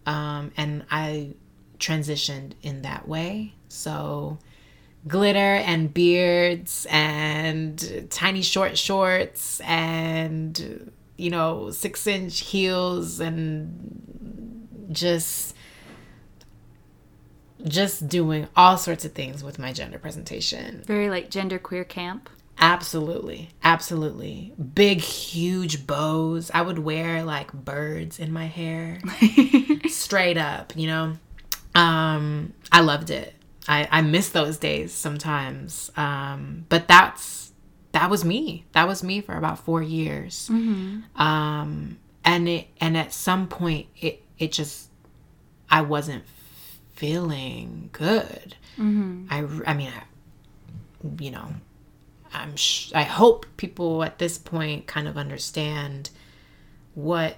Um, 0.04 0.52
and 0.56 0.84
I 0.90 1.34
transitioned 1.78 2.52
in 2.62 2.82
that 2.82 3.08
way. 3.08 3.54
So, 3.68 4.38
glitter 5.06 5.38
and 5.38 5.92
beards 5.92 6.86
and 6.90 8.08
tiny 8.10 8.42
short 8.42 8.76
shorts 8.76 9.60
and, 9.60 10.92
you 11.16 11.30
know, 11.30 11.70
six 11.70 12.06
inch 12.06 12.40
heels 12.40 13.20
and 13.20 14.88
just 14.92 15.54
just 17.64 18.06
doing 18.08 18.46
all 18.54 18.76
sorts 18.76 19.04
of 19.04 19.12
things 19.12 19.42
with 19.42 19.58
my 19.58 19.72
gender 19.72 19.98
presentation. 19.98 20.82
Very 20.86 21.08
like 21.08 21.30
gender 21.30 21.58
queer 21.58 21.84
camp. 21.84 22.30
Absolutely. 22.58 23.50
Absolutely. 23.62 24.54
Big, 24.74 25.00
huge 25.00 25.86
bows. 25.86 26.50
I 26.54 26.62
would 26.62 26.78
wear 26.78 27.22
like 27.22 27.52
birds 27.52 28.18
in 28.18 28.32
my 28.32 28.46
hair. 28.46 29.00
Straight 29.88 30.38
up, 30.38 30.72
you 30.76 30.86
know? 30.86 31.16
Um, 31.74 32.54
I 32.72 32.80
loved 32.80 33.10
it. 33.10 33.34
I, 33.68 33.88
I 33.90 34.02
miss 34.02 34.28
those 34.28 34.58
days 34.58 34.92
sometimes. 34.92 35.90
Um, 35.96 36.66
but 36.68 36.88
that's 36.88 37.52
that 37.92 38.10
was 38.10 38.24
me. 38.24 38.66
That 38.72 38.86
was 38.86 39.02
me 39.02 39.20
for 39.20 39.34
about 39.34 39.58
four 39.58 39.82
years. 39.82 40.48
Mm-hmm. 40.52 41.20
Um, 41.20 41.98
and 42.24 42.48
it 42.48 42.68
and 42.80 42.96
at 42.96 43.12
some 43.12 43.48
point 43.48 43.86
it 43.96 44.22
it 44.38 44.52
just 44.52 44.90
I 45.70 45.82
wasn't 45.82 46.24
feeling 46.94 47.90
good. 47.92 48.56
Mm-hmm. 48.78 49.26
I 49.30 49.70
I 49.70 49.74
mean, 49.74 49.90
I, 49.90 51.22
you 51.22 51.30
know, 51.30 51.48
I'm 52.32 52.56
sh- 52.56 52.92
I 52.94 53.02
hope 53.02 53.46
people 53.56 54.02
at 54.02 54.18
this 54.18 54.38
point 54.38 54.86
kind 54.86 55.08
of 55.08 55.16
understand 55.16 56.10
what 56.94 57.36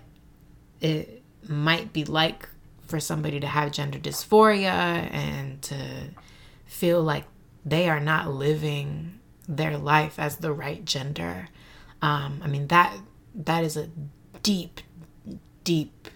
it 0.81 1.23
might 1.49 1.93
be 1.93 2.05
like 2.05 2.49
for 2.89 2.99
somebody 2.99 3.39
to 3.39 3.47
have 3.47 3.71
gender 3.71 3.99
dysphoria 3.99 4.67
and 5.13 5.63
to 5.63 5.77
feel 6.67 7.03
like 7.03 7.25
they 7.65 7.89
are 7.89 8.01
not 8.01 8.33
living 8.33 9.21
their 9.47 9.77
life 9.77 10.19
as 10.19 10.39
the 10.39 10.53
right 10.53 10.85
gender. 10.85 11.49
Um, 12.03 12.41
I 12.43 12.49
mean 12.49 12.67
that 12.69 12.97
that 13.35 13.63
is 13.63 13.77
a 13.77 13.89
deep, 14.43 14.81
deep 15.65 16.09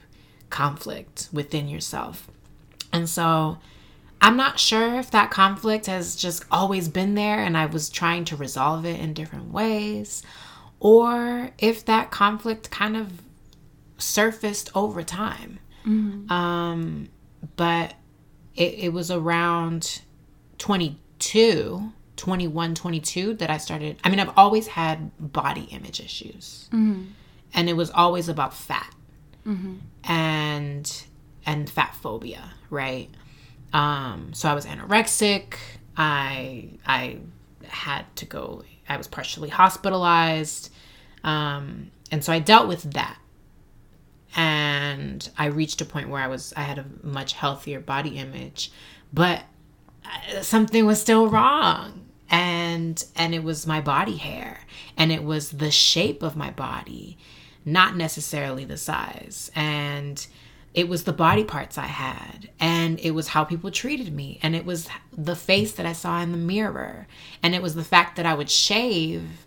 conflict 0.51 1.29
within 1.33 1.69
yourself, 1.69 2.31
and 2.93 3.09
so 3.09 3.59
I'm 4.21 4.37
not 4.37 4.61
sure 4.61 4.99
if 5.01 5.11
that 5.11 5.31
conflict 5.33 5.87
has 5.87 6.15
just 6.15 6.45
always 6.51 6.89
been 6.89 7.15
there 7.17 7.41
and 7.41 7.57
I 7.59 7.67
was 7.67 7.91
trying 7.91 8.25
to 8.27 8.37
resolve 8.37 8.87
it 8.87 9.01
in 9.01 9.15
different 9.15 9.53
ways, 9.53 10.23
or 10.79 11.51
if 11.59 11.85
that 11.87 12.11
conflict 12.13 12.71
kind 12.71 12.97
of 12.97 13.21
surfaced 13.99 14.71
over 14.75 15.03
time. 15.03 15.59
Mm-hmm. 15.87 16.33
Um, 16.33 17.09
but 17.57 17.95
it, 18.55 18.75
it 18.79 18.93
was 18.93 19.11
around 19.11 20.03
22, 20.59 21.93
21, 22.17 22.75
22 22.75 23.35
that 23.35 23.51
I 23.51 23.59
started. 23.59 23.99
I 24.05 24.11
mean, 24.11 24.21
I've 24.21 24.33
always 24.37 24.67
had 24.67 25.11
body 25.19 25.69
image 25.71 26.01
issues, 26.01 26.69
mm-hmm. 26.73 27.05
and 27.55 27.69
it 27.69 27.75
was 27.75 27.91
always 27.91 28.29
about 28.29 28.55
fat 28.55 28.95
mm-hmm. 29.47 29.75
and 30.05 31.05
and 31.45 31.69
fat 31.69 31.95
phobia, 31.95 32.53
right? 32.71 33.09
Um, 33.73 34.33
so 34.35 34.49
I 34.49 34.55
was 34.55 34.67
anorexic. 34.67 35.55
I 35.97 36.69
I 36.87 37.19
had 37.67 38.05
to 38.17 38.27
go. 38.27 38.65
I 38.89 38.97
was 38.97 39.09
partially 39.09 39.49
hospitalized, 39.49 40.71
um, 41.25 41.91
and 42.11 42.23
so 42.23 42.33
I 42.33 42.39
dealt 42.39 42.69
with 42.69 42.83
that. 42.93 43.19
And 44.35 45.29
I 45.37 45.47
reached 45.47 45.81
a 45.81 45.85
point 45.85 46.09
where 46.09 46.23
I 46.23 46.27
was 46.27 46.53
I 46.57 46.63
had 46.63 46.79
a 46.79 46.87
much 47.03 47.35
healthier 47.35 47.81
body 47.81 48.17
image, 48.19 48.73
but 49.13 49.43
uh, 50.05 50.43
something 50.43 50.87
was 50.87 51.01
still 51.01 51.29
wrong. 51.29 52.07
And 52.31 53.05
and 53.15 53.35
it 53.35 53.45
was 53.45 53.67
my 53.67 53.81
body 53.81 54.17
hair 54.17 54.61
and 54.97 55.13
it 55.13 55.23
was 55.23 55.51
the 55.51 55.71
shape 55.71 56.23
of 56.23 56.37
my 56.37 56.51
body 56.51 57.19
not 57.65 57.97
necessarily 57.97 58.65
the 58.65 58.77
size. 58.77 59.51
And 59.55 60.27
it 60.75 60.89
was 60.89 61.05
the 61.05 61.13
body 61.13 61.45
parts 61.45 61.77
I 61.77 61.87
had, 61.87 62.49
and 62.59 62.99
it 63.01 63.11
was 63.11 63.29
how 63.29 63.45
people 63.45 63.71
treated 63.71 64.13
me, 64.15 64.39
and 64.43 64.57
it 64.57 64.65
was 64.65 64.89
the 65.13 65.37
face 65.37 65.73
that 65.73 65.85
I 65.85 65.93
saw 65.93 66.23
in 66.23 66.33
the 66.33 66.39
mirror, 66.39 67.07
and 67.43 67.55
it 67.55 67.61
was 67.61 67.75
the 67.75 67.85
fact 67.85 68.17
that 68.17 68.25
I 68.25 68.33
would 68.33 68.49
shave 68.49 69.47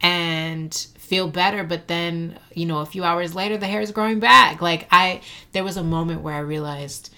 and 0.00 0.86
feel 1.04 1.28
better, 1.28 1.64
but 1.64 1.88
then, 1.88 2.38
you 2.54 2.66
know, 2.66 2.78
a 2.78 2.86
few 2.86 3.04
hours 3.04 3.34
later, 3.34 3.56
the 3.56 3.66
hair 3.66 3.80
is 3.80 3.92
growing 3.92 4.20
back. 4.20 4.60
Like, 4.60 4.86
I, 4.90 5.20
there 5.52 5.64
was 5.64 5.76
a 5.76 5.82
moment 5.82 6.22
where 6.22 6.34
I 6.34 6.40
realized, 6.40 7.14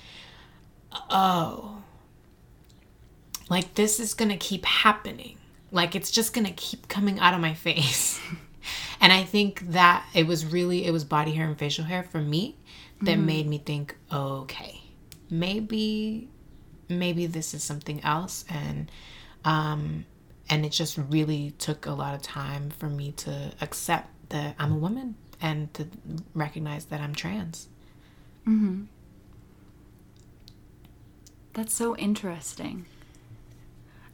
oh, 1.11 1.79
like 3.49 3.75
this 3.75 4.01
is 4.01 4.15
gonna 4.15 4.37
keep 4.37 4.65
happening. 4.65 5.39
Like, 5.71 5.95
it's 5.95 6.11
just 6.11 6.35
gonna 6.35 6.53
keep 6.53 6.89
coming 6.89 7.19
out 7.19 7.35
of 7.35 7.41
my 7.41 7.55
face. 7.55 8.21
and 9.01 9.13
I 9.13 9.23
think 9.23 9.61
that 9.73 10.05
it 10.15 10.27
was 10.27 10.45
really, 10.45 10.85
it 10.85 10.91
was 10.91 11.05
body 11.05 11.33
hair 11.33 11.47
and 11.47 11.59
facial 11.59 11.85
hair 11.85 12.03
for 12.03 12.21
me 12.21 12.57
that 13.03 13.17
mm-hmm. 13.17 13.27
made 13.27 13.47
me 13.47 13.59
think, 13.59 13.97
okay, 14.13 14.83
maybe 15.31 16.29
maybe 16.89 17.27
this 17.27 17.53
is 17.53 17.65
something 17.65 18.01
else 18.05 18.45
and 18.49 18.91
um 19.45 20.05
and 20.49 20.65
it 20.65 20.71
just 20.71 20.99
really 20.99 21.53
took 21.59 21.87
a 21.87 21.93
lot 21.93 22.15
of 22.15 22.23
time 22.23 22.71
for 22.71 22.89
me 22.89 23.13
to 23.13 23.53
accept 23.61 24.11
that 24.31 24.55
I'm 24.59 24.73
a 24.73 24.77
woman 24.77 25.17
and 25.41 25.73
to 25.75 25.87
recognize 26.35 26.87
that 26.87 27.01
I'm 27.01 27.15
trans. 27.15 27.69
Mhm. 28.47 28.87
That's 31.53 31.75
so 31.75 31.97
interesting. 31.97 32.87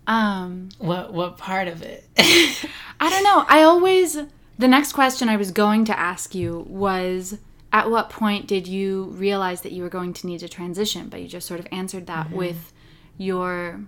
Um 0.07 0.71
what 0.79 1.13
what 1.13 1.39
part 1.39 1.69
of 1.69 1.83
it? 1.83 2.05
I 2.19 3.11
don't 3.11 3.25
know. 3.25 3.45
I 3.49 3.63
always 3.63 4.19
the 4.59 4.69
next 4.69 4.93
question 4.93 5.29
I 5.29 5.37
was 5.37 5.51
going 5.51 5.85
to 5.87 5.99
ask 5.99 6.35
you 6.35 6.67
was 6.69 7.39
at 7.73 7.91
what 7.91 8.11
point 8.11 8.47
did 8.47 8.69
you 8.69 9.05
realize 9.05 9.63
that 9.63 9.73
you 9.73 9.83
were 9.83 9.89
going 9.89 10.13
to 10.15 10.27
need 10.27 10.41
to 10.41 10.49
transition? 10.49 11.09
But 11.09 11.23
you 11.23 11.29
just 11.29 11.47
sort 11.47 11.61
of 11.61 11.67
answered 11.73 12.07
that 12.07 12.27
mm-hmm. 12.27 12.37
with 12.37 12.73
your 13.17 13.81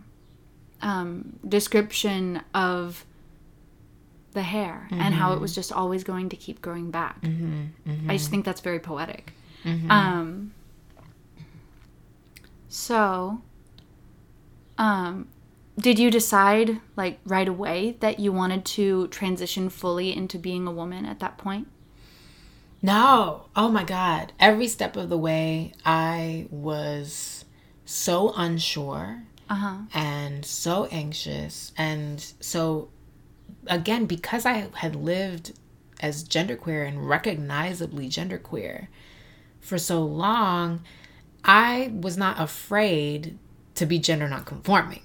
um, 0.85 1.39
description 1.49 2.43
of 2.53 3.05
the 4.33 4.43
hair 4.43 4.87
mm-hmm. 4.91 5.01
and 5.01 5.15
how 5.15 5.33
it 5.33 5.41
was 5.41 5.53
mm-hmm. 5.53 5.59
just 5.59 5.73
always 5.73 6.05
going 6.05 6.29
to 6.29 6.37
keep 6.37 6.61
growing 6.61 6.91
back. 6.91 7.23
Mm-hmm. 7.23 7.65
mm-hmm. 7.89 8.11
I 8.11 8.17
just 8.17 8.31
think 8.31 8.45
that's 8.45 8.61
very 8.61 8.79
poetic. 8.79 9.33
Mm-hmm. 9.65 9.91
Um, 9.91 10.53
so, 12.69 13.41
um, 14.77 15.29
did 15.79 15.99
you 15.99 16.11
decide 16.11 16.81
like 16.97 17.19
right 17.25 17.49
away 17.49 17.97
that 18.01 18.21
you 18.21 18.31
wanted 18.33 18.65
to 18.67 19.09
transition 19.09 19.71
fully 19.71 20.15
into 20.15 20.39
being 20.39 20.67
a 20.67 20.73
woman 20.73 21.07
at 21.07 21.19
that 21.21 21.39
point? 21.39 21.69
No. 22.83 23.47
Oh 23.57 23.71
my 23.71 23.85
God. 23.85 24.35
Every 24.39 24.69
step 24.69 24.97
of 24.97 25.09
the 25.09 25.17
way, 25.17 25.73
I 25.87 26.47
was 26.51 27.47
so 27.87 28.35
unsure 28.37 29.23
uh-huh. 29.49 29.77
and 29.93 30.45
so 30.45 30.87
anxious. 30.87 31.73
And 31.77 32.21
so, 32.41 32.89
again, 33.67 34.07
because 34.07 34.47
I 34.47 34.69
had 34.75 34.97
lived 34.97 35.53
as 36.01 36.25
genderqueer 36.25 36.87
and 36.87 37.09
recognizably 37.09 38.09
genderqueer 38.09 38.89
for 39.61 39.79
so 39.79 40.03
long, 40.03 40.83
I 41.45 41.93
was 41.95 42.17
not 42.17 42.41
afraid 42.41 43.39
to 43.77 43.87
be 43.87 43.99
gender 43.99 44.29
nonconforming. 44.29 45.03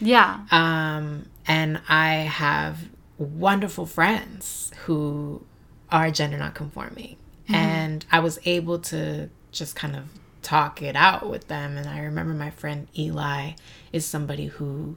Yeah. 0.00 0.40
Um, 0.50 1.26
and 1.46 1.80
I 1.88 2.14
have 2.14 2.88
wonderful 3.18 3.86
friends 3.86 4.72
who 4.84 5.44
are 5.90 6.10
gender 6.10 6.38
nonconforming. 6.38 7.16
Mm-hmm. 7.44 7.54
And 7.54 8.06
I 8.10 8.20
was 8.20 8.38
able 8.44 8.78
to 8.78 9.28
just 9.52 9.76
kind 9.76 9.96
of 9.96 10.04
talk 10.42 10.82
it 10.82 10.96
out 10.96 11.28
with 11.28 11.48
them. 11.48 11.76
And 11.76 11.88
I 11.88 12.00
remember 12.00 12.34
my 12.34 12.50
friend 12.50 12.88
Eli 12.98 13.52
is 13.92 14.06
somebody 14.06 14.46
who 14.46 14.96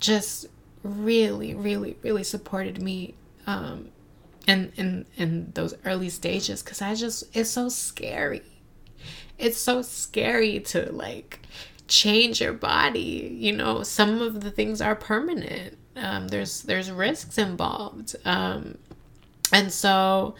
just 0.00 0.46
really, 0.82 1.54
really, 1.54 1.96
really 2.02 2.24
supported 2.24 2.80
me 2.80 3.14
um, 3.46 3.88
in, 4.46 4.72
in, 4.76 5.06
in 5.16 5.52
those 5.54 5.74
early 5.84 6.08
stages 6.08 6.62
because 6.62 6.80
I 6.80 6.94
just, 6.94 7.24
it's 7.34 7.50
so 7.50 7.68
scary. 7.68 8.42
It's 9.38 9.58
so 9.58 9.82
scary 9.82 10.60
to 10.60 10.90
like 10.92 11.40
change 11.86 12.40
your 12.40 12.52
body. 12.52 13.36
You 13.38 13.52
know, 13.52 13.82
some 13.82 14.20
of 14.20 14.40
the 14.40 14.50
things 14.50 14.80
are 14.80 14.94
permanent. 14.94 15.76
Um, 15.96 16.28
there's 16.28 16.62
there's 16.62 16.90
risks 16.90 17.38
involved. 17.38 18.14
Um, 18.24 18.78
and 19.52 19.72
so, 19.72 20.34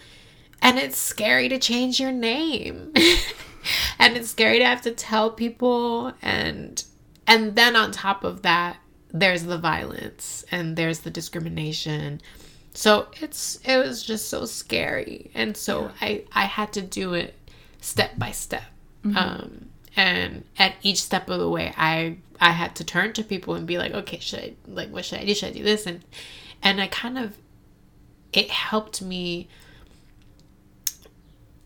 and 0.62 0.79
it's 0.79 0.99
scary 0.99 1.49
to 1.49 1.59
change 1.59 2.01
your 2.01 2.12
name. 2.12 2.92
and 3.99 4.16
it's 4.16 4.31
scary 4.31 4.59
to 4.59 4.64
have 4.64 4.83
to 4.83 4.90
tell 4.90 5.31
people 5.31 6.12
and 6.23 6.85
and 7.27 7.57
then 7.57 7.77
on 7.77 7.92
top 7.92 8.25
of 8.25 8.40
that, 8.42 8.79
there's 9.11 9.44
the 9.44 9.59
violence 9.59 10.47
and 10.51 10.77
there's 10.77 11.01
the 11.01 11.11
discrimination. 11.11 12.21
So 12.73 13.09
it's 13.21 13.61
it 13.64 13.77
was 13.77 14.03
just 14.03 14.29
so 14.29 14.47
scary. 14.47 15.31
And 15.35 15.57
so 15.57 15.83
yeah. 15.83 15.90
I 16.01 16.25
I 16.33 16.44
had 16.44 16.73
to 16.75 16.83
do 16.83 17.14
it 17.14 17.35
step 17.81 18.18
by 18.18 18.33
step. 18.33 18.64
Mm-hmm. 19.05 19.16
Um 19.16 19.68
and 19.97 20.44
at 20.59 20.75
each 20.83 21.03
step 21.03 21.29
of 21.29 21.38
the 21.38 21.49
way 21.49 21.75
I 21.77 22.18
I 22.40 22.53
had 22.53 22.77
to 22.77 22.85
turn 22.85 23.12
to 23.14 23.25
people 23.25 23.55
and 23.55 23.66
be 23.66 23.79
like, 23.79 23.92
okay, 23.92 24.18
should 24.18 24.38
I 24.38 24.55
like 24.66 24.90
what 24.90 25.05
should 25.05 25.18
I 25.18 25.25
do? 25.25 25.35
Should 25.35 25.51
I 25.51 25.53
do 25.53 25.62
this? 25.62 25.87
And 25.87 26.05
and 26.62 26.81
I 26.81 26.87
kind 26.87 27.18
of 27.18 27.37
it 28.33 28.51
helped 28.51 29.03
me 29.03 29.49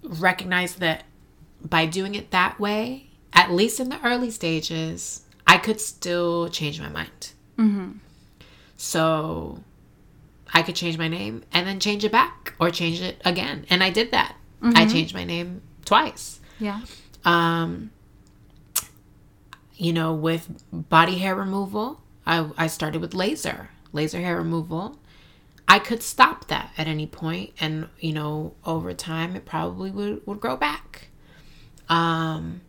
recognize 0.03 0.77
that 0.77 1.05
by 1.63 1.87
doing 1.87 2.15
it 2.15 2.31
that 2.31 2.59
way, 2.59 3.11
at 3.33 3.51
least 3.51 3.81
in 3.81 3.89
the 3.89 4.05
early 4.05 4.31
stages, 4.31 5.23
I 5.47 5.59
could 5.59 5.81
still 5.81 6.49
change 6.49 6.81
my 6.81 6.89
mind. 6.89 7.33
Mm-hmm. 7.59 7.93
So 8.77 9.63
I 10.53 10.63
could 10.63 10.77
change 10.77 10.99
my 10.99 11.09
name 11.09 11.45
and 11.53 11.67
then 11.67 11.81
change 11.81 12.05
it 12.05 12.13
back 12.13 12.55
or 12.59 12.71
change 12.71 13.01
it 13.01 13.21
again. 13.25 13.67
And 13.71 13.83
I 13.83 13.91
did 13.91 14.11
that. 14.11 14.37
Mm-hmm. 14.63 14.77
I 14.77 14.87
changed 14.87 15.15
my 15.15 15.25
name 15.25 15.63
twice. 15.85 16.41
Yeah. 16.59 16.81
Um, 17.25 17.91
you 19.77 19.93
know, 19.93 20.13
with 20.13 20.63
body 20.73 21.19
hair 21.19 21.35
removal, 21.35 22.01
I, 22.27 22.49
I 22.57 22.67
started 22.67 23.01
with 23.01 23.15
laser, 23.15 23.71
laser 23.93 24.21
hair 24.21 24.37
removal. 24.37 24.99
I 25.73 25.79
could 25.79 26.03
stop 26.03 26.49
that 26.49 26.71
at 26.77 26.87
any 26.87 27.07
point 27.07 27.55
and 27.59 27.89
you 27.99 28.13
know 28.13 28.53
over 28.67 28.93
time 28.93 29.35
it 29.35 29.47
probably 29.47 29.91
would, 29.91 30.27
would 30.27 30.39
grow 30.39 30.55
back. 30.55 31.09
Um 31.89 32.61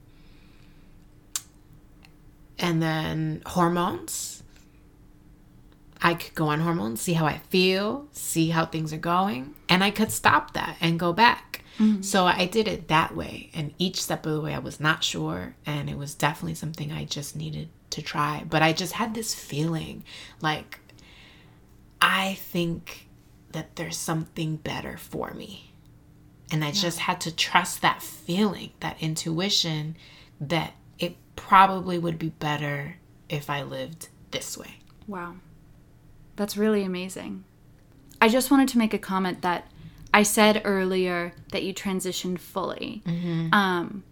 and 2.58 2.82
then 2.82 3.42
hormones. 3.46 4.42
I 6.02 6.14
could 6.14 6.34
go 6.34 6.48
on 6.48 6.62
hormones 6.62 7.02
see 7.02 7.12
how 7.12 7.26
I 7.26 7.40
feel 7.50 8.08
see 8.14 8.52
how 8.52 8.66
things 8.66 8.94
are 8.94 8.98
going 8.98 9.54
and 9.68 9.84
I 9.84 9.92
could 9.92 10.10
stop 10.10 10.54
that 10.54 10.78
and 10.80 10.98
go 10.98 11.12
back. 11.12 11.60
Mm-hmm. 11.80 12.04
so 12.04 12.26
I 12.26 12.46
did 12.46 12.70
it 12.70 12.88
that 12.88 13.16
way 13.18 13.50
and 13.54 13.74
each 13.80 14.02
step 14.02 14.26
of 14.26 14.32
the 14.32 14.40
way 14.40 14.54
I 14.54 14.60
was 14.60 14.80
not 14.80 15.04
sure 15.04 15.56
and 15.66 15.90
it 15.90 15.98
was 15.98 16.16
definitely 16.16 16.56
something 16.56 16.94
I 16.94 17.04
just 17.04 17.36
needed 17.36 17.68
to 17.90 18.02
try. 18.02 18.46
But 18.50 18.62
I 18.62 18.72
just 18.72 18.94
had 18.94 19.14
this 19.14 19.36
feeling 19.36 20.06
like 20.40 20.80
I 22.04 22.34
think 22.34 23.08
that 23.54 23.78
there's 23.78 23.96
something 23.96 24.58
better 24.58 24.98
for 24.98 25.34
me. 25.34 25.74
And 26.52 26.64
I 26.64 26.68
yeah. 26.68 26.74
just 26.74 27.00
had 27.00 27.22
to 27.22 27.34
trust 27.34 27.82
that 27.82 28.02
feeling, 28.04 28.72
that 28.82 29.02
intuition 29.02 29.96
that 30.42 30.74
it 31.00 31.16
probably 31.38 31.98
would 31.98 32.20
be 32.20 32.30
better 32.30 32.98
if 33.30 33.50
I 33.50 33.64
lived 33.64 34.10
this 34.32 34.58
way. 34.58 34.76
Wow. 35.08 35.36
That's 36.36 36.58
really 36.58 36.84
amazing. 36.84 37.46
I 38.20 38.28
just 38.28 38.52
wanted 38.52 38.68
to 38.70 38.78
make 38.78 38.94
a 38.94 39.00
comment 39.00 39.42
that 39.42 39.72
I 40.14 40.24
said 40.24 40.62
earlier 40.66 41.34
that 41.52 41.64
you 41.64 41.74
transitioned 41.74 42.40
fully. 42.40 43.02
Mm-hmm. 43.06 43.54
Um, 43.54 44.04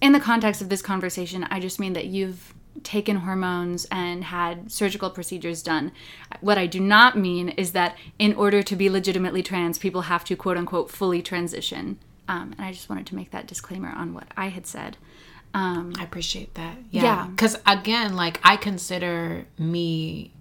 in 0.00 0.12
the 0.12 0.20
context 0.20 0.62
of 0.62 0.68
this 0.68 0.82
conversation, 0.82 1.48
I 1.50 1.58
just 1.58 1.80
mean 1.80 1.94
that 1.94 2.06
you've 2.06 2.54
taken 2.82 3.16
hormones 3.16 3.86
and 3.90 4.24
had 4.24 4.70
surgical 4.70 5.10
procedures 5.10 5.62
done. 5.62 5.92
What 6.40 6.58
I 6.58 6.66
do 6.66 6.80
not 6.80 7.16
mean 7.16 7.50
is 7.50 7.72
that 7.72 7.96
in 8.18 8.34
order 8.34 8.62
to 8.62 8.76
be 8.76 8.88
legitimately 8.90 9.42
trans, 9.42 9.78
people 9.78 10.02
have 10.02 10.24
to 10.24 10.36
quote 10.36 10.56
unquote 10.56 10.90
fully 10.90 11.22
transition. 11.22 11.98
Um, 12.28 12.54
and 12.58 12.66
I 12.66 12.72
just 12.72 12.88
wanted 12.90 13.06
to 13.06 13.14
make 13.14 13.30
that 13.30 13.46
disclaimer 13.46 13.88
on 13.90 14.12
what 14.14 14.28
I 14.36 14.48
had 14.48 14.66
said. 14.66 14.96
Um, 15.54 15.94
I 15.98 16.04
appreciate 16.04 16.54
that. 16.54 16.76
Yeah. 16.90 17.02
Yeah. 17.02 17.26
Because 17.28 17.58
again, 17.66 18.14
like 18.16 18.38
I 18.44 18.56
consider 18.56 19.46
me 19.58 20.32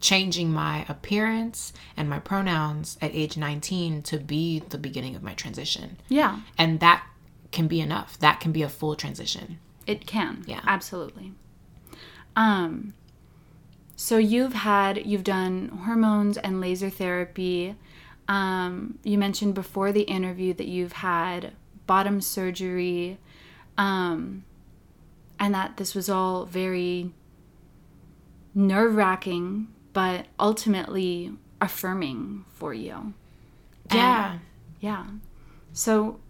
changing 0.00 0.52
my 0.52 0.84
appearance 0.86 1.72
and 1.96 2.10
my 2.10 2.18
pronouns 2.18 2.98
at 3.00 3.14
age 3.14 3.38
19 3.38 4.02
to 4.02 4.18
be 4.18 4.58
the 4.68 4.76
beginning 4.76 5.16
of 5.16 5.22
my 5.22 5.32
transition. 5.32 5.96
yeah, 6.08 6.40
And 6.58 6.78
that 6.80 7.06
can 7.52 7.68
be 7.68 7.80
enough. 7.80 8.18
That 8.18 8.38
can 8.38 8.52
be 8.52 8.60
a 8.62 8.68
full 8.68 8.96
transition. 8.96 9.58
it 9.86 10.06
can. 10.06 10.44
Yeah. 10.46 10.60
absolutely. 10.66 11.32
Um, 12.36 12.94
so 13.96 14.18
you've 14.18 14.54
had 14.54 15.06
you've 15.06 15.24
done 15.24 15.68
hormones 15.84 16.36
and 16.36 16.60
laser 16.60 16.90
therapy. 16.90 17.76
Um, 18.26 18.98
you 19.04 19.18
mentioned 19.18 19.54
before 19.54 19.92
the 19.92 20.02
interview 20.02 20.54
that 20.54 20.66
you've 20.66 20.92
had 20.92 21.52
bottom 21.86 22.20
surgery, 22.20 23.18
um, 23.76 24.44
and 25.38 25.54
that 25.54 25.76
this 25.76 25.94
was 25.94 26.08
all 26.08 26.46
very 26.46 27.12
nerve 28.54 28.94
wracking, 28.94 29.68
but 29.92 30.26
ultimately 30.38 31.32
affirming 31.60 32.44
for 32.54 32.72
you. 32.72 33.14
Yeah. 33.92 34.38
Yeah. 34.80 35.06
So 35.72 36.20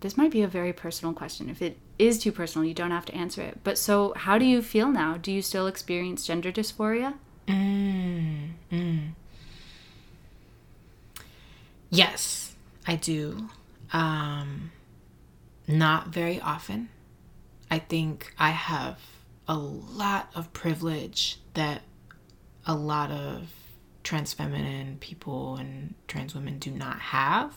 this 0.00 0.16
might 0.16 0.30
be 0.30 0.42
a 0.42 0.48
very 0.48 0.72
personal 0.72 1.14
question. 1.14 1.48
If 1.48 1.62
it 1.62 1.78
is 2.02 2.18
too 2.18 2.32
personal, 2.32 2.66
you 2.66 2.74
don't 2.74 2.90
have 2.90 3.06
to 3.06 3.14
answer 3.14 3.42
it. 3.42 3.58
But 3.64 3.78
so 3.78 4.12
how 4.16 4.38
do 4.38 4.44
you 4.44 4.62
feel 4.62 4.90
now? 4.90 5.16
Do 5.16 5.32
you 5.32 5.42
still 5.42 5.66
experience 5.66 6.26
gender 6.26 6.52
dysphoria? 6.52 7.14
Mm, 7.46 8.50
mm. 8.70 9.08
Yes, 11.90 12.54
I 12.86 12.96
do. 12.96 13.48
Um, 13.92 14.72
not 15.68 16.08
very 16.08 16.40
often. 16.40 16.88
I 17.70 17.78
think 17.78 18.34
I 18.38 18.50
have 18.50 18.98
a 19.48 19.56
lot 19.56 20.30
of 20.34 20.52
privilege 20.52 21.38
that 21.54 21.82
a 22.66 22.74
lot 22.74 23.10
of 23.10 23.50
trans 24.02 24.32
feminine 24.32 24.98
people 25.00 25.56
and 25.56 25.94
trans 26.08 26.34
women 26.34 26.58
do 26.58 26.70
not 26.70 26.98
have, 26.98 27.54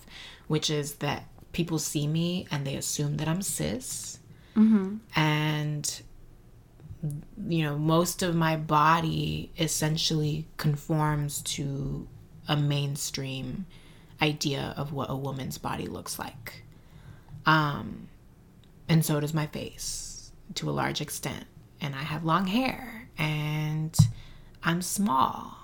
which 0.47 0.69
is 0.69 0.95
that 0.95 1.27
people 1.51 1.79
see 1.79 2.07
me 2.07 2.47
and 2.51 2.65
they 2.65 2.75
assume 2.75 3.17
that 3.17 3.27
I'm 3.27 3.41
cis. 3.41 4.19
And 5.16 6.01
you 7.47 7.64
know, 7.64 7.78
most 7.78 8.24
of 8.24 8.36
my 8.36 8.56
body 8.56 9.51
essentially 9.60 10.47
conforms 10.58 11.41
to 11.43 12.08
a 12.47 12.56
mainstream 12.58 13.66
idea 14.22 14.74
of 14.78 14.93
what 14.93 15.10
a 15.10 15.16
woman's 15.16 15.58
body 15.58 15.88
looks 15.88 16.18
like. 16.18 16.64
Um, 17.45 18.08
and 18.88 19.06
so 19.06 19.20
does 19.20 19.34
my 19.34 19.47
face 19.47 20.32
to 20.56 20.70
a 20.70 20.72
large 20.72 21.01
extent. 21.01 21.45
And 21.82 21.93
I 21.93 21.99
have 22.03 22.24
long 22.24 22.47
hair 22.47 23.10
and 23.18 23.95
I'm 24.64 24.82
small 24.82 25.58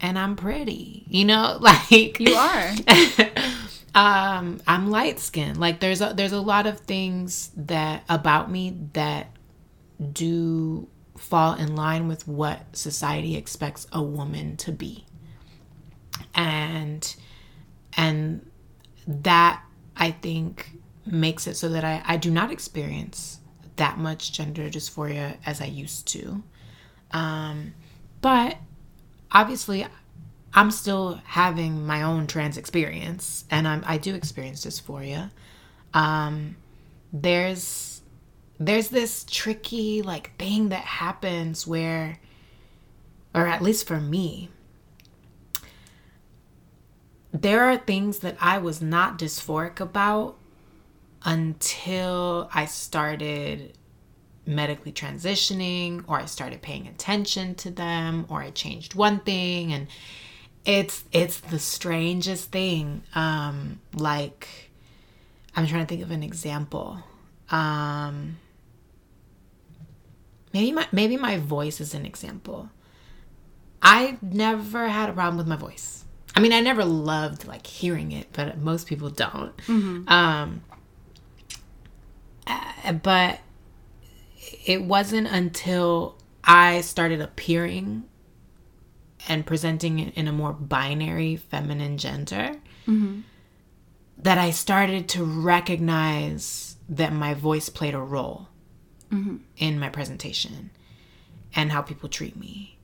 and 0.00 0.18
I'm 0.18 0.36
pretty, 0.36 1.04
you 1.08 1.24
know, 1.24 1.56
like 1.60 2.20
You 2.20 2.34
are. 2.34 2.70
um 3.94 4.60
i'm 4.66 4.90
light 4.90 5.20
skinned 5.20 5.58
like 5.58 5.80
there's 5.80 6.00
a 6.00 6.12
there's 6.16 6.32
a 6.32 6.40
lot 6.40 6.66
of 6.66 6.80
things 6.80 7.50
that 7.56 8.04
about 8.08 8.50
me 8.50 8.76
that 8.92 9.28
do 10.12 10.88
fall 11.16 11.54
in 11.54 11.76
line 11.76 12.08
with 12.08 12.26
what 12.26 12.76
society 12.76 13.36
expects 13.36 13.86
a 13.92 14.02
woman 14.02 14.56
to 14.56 14.72
be. 14.72 15.04
And 16.34 17.14
and 17.96 18.50
that 19.06 19.62
i 19.96 20.10
think 20.10 20.72
makes 21.06 21.46
it 21.46 21.54
so 21.54 21.68
that 21.68 21.84
i 21.84 22.02
i 22.06 22.16
do 22.16 22.30
not 22.30 22.50
experience 22.50 23.38
that 23.76 23.98
much 23.98 24.32
gender 24.32 24.68
dysphoria 24.68 25.36
as 25.46 25.60
i 25.60 25.66
used 25.66 26.06
to. 26.08 26.42
Um 27.12 27.74
but 28.20 28.56
obviously 29.30 29.86
I'm 30.54 30.70
still 30.70 31.20
having 31.24 31.84
my 31.84 32.02
own 32.02 32.26
trans 32.26 32.56
experience, 32.56 33.44
and 33.50 33.66
I'm, 33.66 33.82
I 33.86 33.98
do 33.98 34.14
experience 34.14 34.64
dysphoria. 34.64 35.30
Um, 35.92 36.56
there's 37.12 38.02
there's 38.58 38.88
this 38.88 39.24
tricky 39.28 40.02
like 40.02 40.36
thing 40.38 40.68
that 40.68 40.84
happens 40.84 41.66
where, 41.66 42.20
or 43.34 43.46
at 43.46 43.62
least 43.62 43.86
for 43.86 44.00
me, 44.00 44.48
there 47.32 47.64
are 47.64 47.76
things 47.76 48.20
that 48.20 48.36
I 48.40 48.58
was 48.58 48.80
not 48.80 49.18
dysphoric 49.18 49.80
about 49.80 50.38
until 51.24 52.48
I 52.54 52.66
started 52.66 53.76
medically 54.46 54.92
transitioning 54.92 56.04
or 56.06 56.20
I 56.20 56.26
started 56.26 56.62
paying 56.62 56.86
attention 56.86 57.54
to 57.56 57.70
them 57.70 58.26
or 58.28 58.42
I 58.42 58.50
changed 58.50 58.94
one 58.94 59.18
thing 59.20 59.72
and 59.72 59.88
it's 60.64 61.04
it's 61.12 61.40
the 61.40 61.58
strangest 61.58 62.50
thing 62.50 63.02
um 63.14 63.80
like 63.92 64.70
i'm 65.54 65.66
trying 65.66 65.82
to 65.82 65.86
think 65.86 66.02
of 66.02 66.10
an 66.10 66.22
example. 66.22 66.98
Um 67.50 68.38
maybe 70.52 70.72
my 70.72 70.86
maybe 70.92 71.16
my 71.16 71.36
voice 71.38 71.80
is 71.80 71.94
an 71.94 72.06
example. 72.06 72.70
I 73.82 74.16
never 74.22 74.88
had 74.88 75.10
a 75.10 75.12
problem 75.12 75.36
with 75.36 75.46
my 75.46 75.56
voice. 75.56 76.04
I 76.34 76.40
mean 76.40 76.52
i 76.52 76.60
never 76.60 76.84
loved 76.84 77.46
like 77.46 77.66
hearing 77.66 78.12
it 78.12 78.28
but 78.32 78.58
most 78.58 78.86
people 78.86 79.10
don't. 79.10 79.52
Um 80.08 80.62
uh, 82.46 82.92
but 82.92 83.40
it 84.66 84.82
wasn't 84.82 85.26
until 85.28 86.16
i 86.42 86.80
started 86.82 87.20
appearing 87.20 88.04
and 89.28 89.46
presenting 89.46 89.98
it 89.98 90.14
in 90.14 90.28
a 90.28 90.32
more 90.32 90.52
binary 90.52 91.36
feminine 91.36 91.98
gender 91.98 92.56
mm-hmm. 92.86 93.20
that 94.18 94.38
I 94.38 94.50
started 94.50 95.08
to 95.10 95.24
recognize 95.24 96.76
that 96.88 97.12
my 97.12 97.34
voice 97.34 97.68
played 97.68 97.94
a 97.94 97.98
role 97.98 98.48
mm-hmm. 99.10 99.36
in 99.56 99.78
my 99.78 99.88
presentation 99.88 100.70
and 101.54 101.72
how 101.72 101.82
people 101.82 102.08
treat 102.08 102.36
me. 102.36 102.78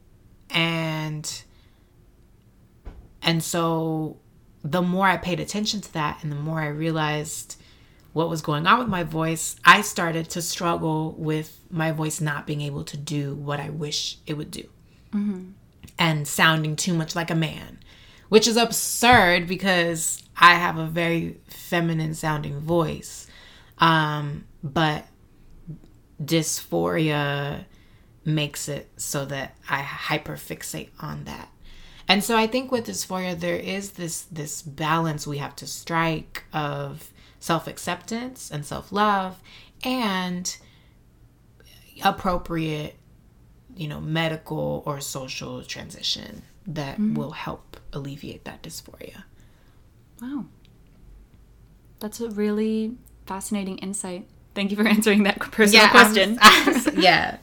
And 0.49 1.43
and 3.23 3.43
so 3.43 4.19
the 4.65 4.83
more 4.83 5.07
I 5.07 5.17
paid 5.17 5.41
attention 5.41 5.81
to 5.83 5.93
that 5.95 6.23
and 6.23 6.33
the 6.33 6.37
more 6.37 6.61
I 6.61 6.69
realized 6.69 7.57
what 8.13 8.29
was 8.29 8.43
going 8.43 8.67
on 8.67 8.79
with 8.79 8.89
my 8.89 9.05
voice, 9.05 9.57
I 9.65 9.83
started 9.83 10.29
to 10.31 10.43
struggle 10.43 11.13
with 11.13 11.61
my 11.71 11.93
voice 11.93 12.21
not 12.21 12.47
being 12.47 12.61
able 12.61 12.83
to 12.85 12.97
do 12.97 13.35
what 13.35 13.61
I 13.61 13.71
wish 13.71 14.19
it 14.27 14.35
would 14.35 14.51
do 14.51 14.69
mm-hmm. 15.15 15.51
And 16.01 16.27
sounding 16.27 16.75
too 16.75 16.95
much 16.95 17.15
like 17.15 17.31
a 17.31 17.35
man, 17.35 17.79
which 18.31 18.49
is 18.49 18.57
absurd 18.57 19.47
because 19.47 20.23
I 20.37 20.55
have 20.55 20.79
a 20.79 20.87
very 20.87 21.39
feminine 21.47 22.15
sounding 22.15 22.59
voice. 22.59 23.29
Um, 23.79 24.47
but 24.65 25.07
dysphoria 26.23 27.65
makes 28.25 28.69
it 28.69 28.91
so 28.97 29.27
that 29.27 29.57
I 29.69 29.83
hyperfixate 29.83 30.91
on 30.99 31.25
that. 31.25 31.51
And 32.09 32.25
so 32.25 32.37
I 32.37 32.47
think 32.47 32.73
with 32.73 32.87
dysphoria 32.87 33.39
there 33.39 33.57
is 33.57 33.93
this 33.93 34.23
this 34.23 34.63
balance 34.63 35.27
we 35.27 35.39
have 35.39 35.55
to 35.57 35.67
strike 35.67 36.45
of 36.53 37.11
self-acceptance 37.39 38.51
and 38.51 38.67
self-love 38.67 39.41
and 39.85 40.57
appropriate 42.03 42.97
you 43.77 43.89
know, 43.89 44.01
medical 44.01 44.83
or 44.87 45.01
social 45.01 45.63
transition 45.63 46.43
that 46.67 46.99
will 46.99 47.33
help 47.33 47.79
alleviate 47.93 48.45
that 48.45 48.63
dysphoria. 48.63 49.25
Wow. 50.21 50.47
That's 51.99 52.21
a 52.21 52.31
really 52.31 52.97
fascinating 53.27 53.79
insight. 53.79 54.27
Thank 54.55 54.71
you 54.71 54.77
for 54.77 54.87
answering 54.97 55.25
that 55.25 55.39
personal 55.41 55.89
question. 55.89 56.39
yeah. 56.97 57.39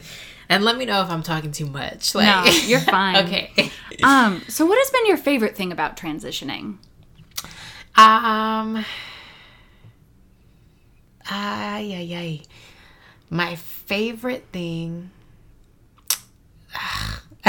And 0.49 0.63
let 0.63 0.77
me 0.77 0.85
know 0.85 1.01
if 1.01 1.09
I'm 1.09 1.23
talking 1.23 1.51
too 1.51 1.65
much. 1.65 2.15
no, 2.15 2.45
you're 2.65 2.79
fine. 2.97 3.25
okay. 3.25 3.71
Um, 4.03 4.41
so 4.47 4.65
what 4.65 4.77
has 4.77 4.89
been 4.91 5.05
your 5.05 5.17
favorite 5.17 5.55
thing 5.55 5.71
about 5.71 5.97
transitioning? 5.97 6.77
Um. 7.95 8.85
Ay, 11.29 11.79
yeah, 11.89 12.19
ay. 12.19 12.41
my 13.29 13.55
favorite 13.55 14.45
thing. 14.53 15.09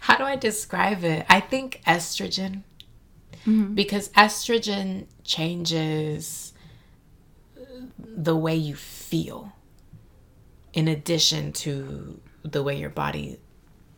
How 0.00 0.16
do 0.16 0.24
I 0.24 0.36
describe 0.36 1.04
it? 1.04 1.26
I 1.28 1.40
think 1.40 1.82
estrogen. 1.86 2.62
Because 3.74 4.08
estrogen 4.10 5.06
changes 5.24 6.52
the 7.98 8.36
way 8.36 8.56
you 8.56 8.74
feel 8.74 9.52
in 10.72 10.88
addition 10.88 11.52
to 11.52 12.20
the 12.42 12.62
way 12.62 12.78
your 12.78 12.90
body 12.90 13.38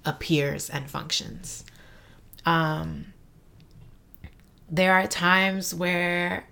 appears 0.05 0.71
and 0.71 0.91
functions. 0.91 1.65
Um, 2.45 3.13
there 4.71 4.95
are 4.95 5.07
times 5.07 5.75
where 5.75 6.49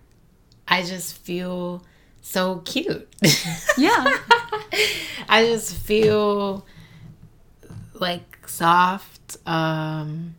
I 0.69 0.83
just 0.83 1.19
feel 1.19 1.85
so 2.21 2.59
cute. 2.59 3.09
Yeah. 3.77 4.19
I 5.29 5.47
just 5.47 5.75
feel 5.75 6.67
like 8.01 8.49
soft. 8.49 9.37
Um, 9.47 10.35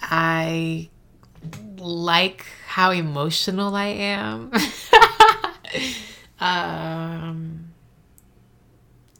I 0.00 0.88
like 1.78 2.46
how 2.66 2.90
emotional 2.90 3.74
I 3.74 3.86
am. 3.86 4.52
um, 6.40 7.70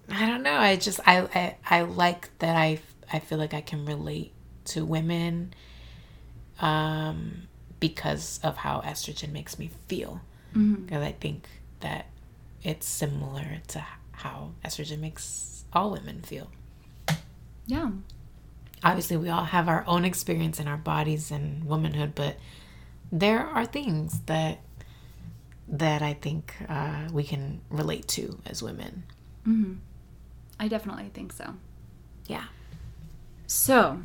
I 0.08 0.26
don't 0.26 0.42
know. 0.42 0.56
I 0.56 0.76
just 0.76 1.00
I, 1.06 1.20
I 1.34 1.56
I 1.78 1.82
like 1.82 2.36
that 2.38 2.56
I 2.56 2.80
I 3.12 3.18
feel 3.20 3.38
like 3.38 3.54
I 3.54 3.60
can 3.60 3.84
relate 3.84 4.32
to 4.66 4.84
women 4.84 5.54
um 6.60 7.48
because 7.78 8.38
of 8.42 8.56
how 8.58 8.80
estrogen 8.80 9.32
makes 9.32 9.58
me 9.58 9.70
feel. 9.88 10.20
Because 10.84 11.02
I 11.02 11.12
think 11.12 11.46
that 11.80 12.06
it's 12.62 12.86
similar 12.86 13.62
to 13.68 13.84
how 14.12 14.52
estrogen 14.64 14.98
makes 14.98 15.59
all 15.72 15.90
women 15.90 16.22
feel. 16.22 16.50
yeah. 17.66 17.90
Obviously, 18.82 19.16
we 19.18 19.28
all 19.28 19.44
have 19.44 19.68
our 19.68 19.84
own 19.86 20.04
experience 20.06 20.58
in 20.58 20.66
our 20.66 20.78
bodies 20.78 21.30
and 21.30 21.64
womanhood, 21.64 22.14
but 22.14 22.36
there 23.12 23.40
are 23.40 23.66
things 23.66 24.20
that 24.26 24.60
that 25.68 26.02
I 26.02 26.14
think 26.14 26.54
uh, 26.68 27.08
we 27.12 27.22
can 27.22 27.60
relate 27.70 28.08
to 28.08 28.38
as 28.46 28.62
women. 28.62 29.04
I 30.58 30.68
definitely 30.68 31.10
think 31.12 31.32
so. 31.32 31.54
Yeah. 32.26 32.44
So, 33.46 34.00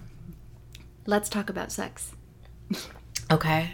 let's 1.06 1.30
talk 1.30 1.50
about 1.50 1.72
sex. 1.72 2.12
Okay. 3.32 3.72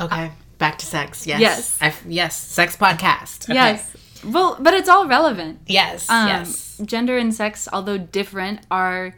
Okay. 0.00 0.30
Back 0.58 0.78
to 0.78 0.86
sex. 0.86 1.26
Yes. 1.26 1.40
Yes. 1.40 1.78
I, 1.80 1.94
yes. 2.08 2.36
Sex 2.36 2.76
podcast. 2.76 3.44
Okay. 3.44 3.54
Yes. 3.54 3.96
Well, 4.24 4.56
but 4.60 4.74
it's 4.74 4.88
all 4.88 5.06
relevant. 5.06 5.60
Yes. 5.66 6.08
Um, 6.10 6.28
yes. 6.28 6.80
Gender 6.84 7.16
and 7.16 7.34
sex, 7.34 7.68
although 7.72 7.98
different, 7.98 8.60
are 8.70 9.14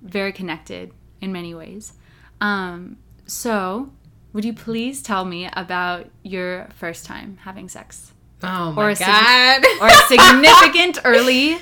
very 0.00 0.32
connected 0.32 0.92
in 1.20 1.32
many 1.32 1.54
ways. 1.54 1.92
Um, 2.40 2.96
so, 3.26 3.90
would 4.32 4.44
you 4.44 4.52
please 4.52 5.02
tell 5.02 5.24
me 5.24 5.48
about 5.52 6.08
your 6.22 6.68
first 6.74 7.04
time 7.04 7.38
having 7.42 7.68
sex 7.68 8.12
Oh 8.42 8.72
my 8.72 8.82
or 8.82 8.90
a 8.90 8.96
sig- 8.96 9.06
god. 9.06 9.64
or 9.80 9.86
a 9.88 9.94
significant 10.08 10.98
early 11.04 11.58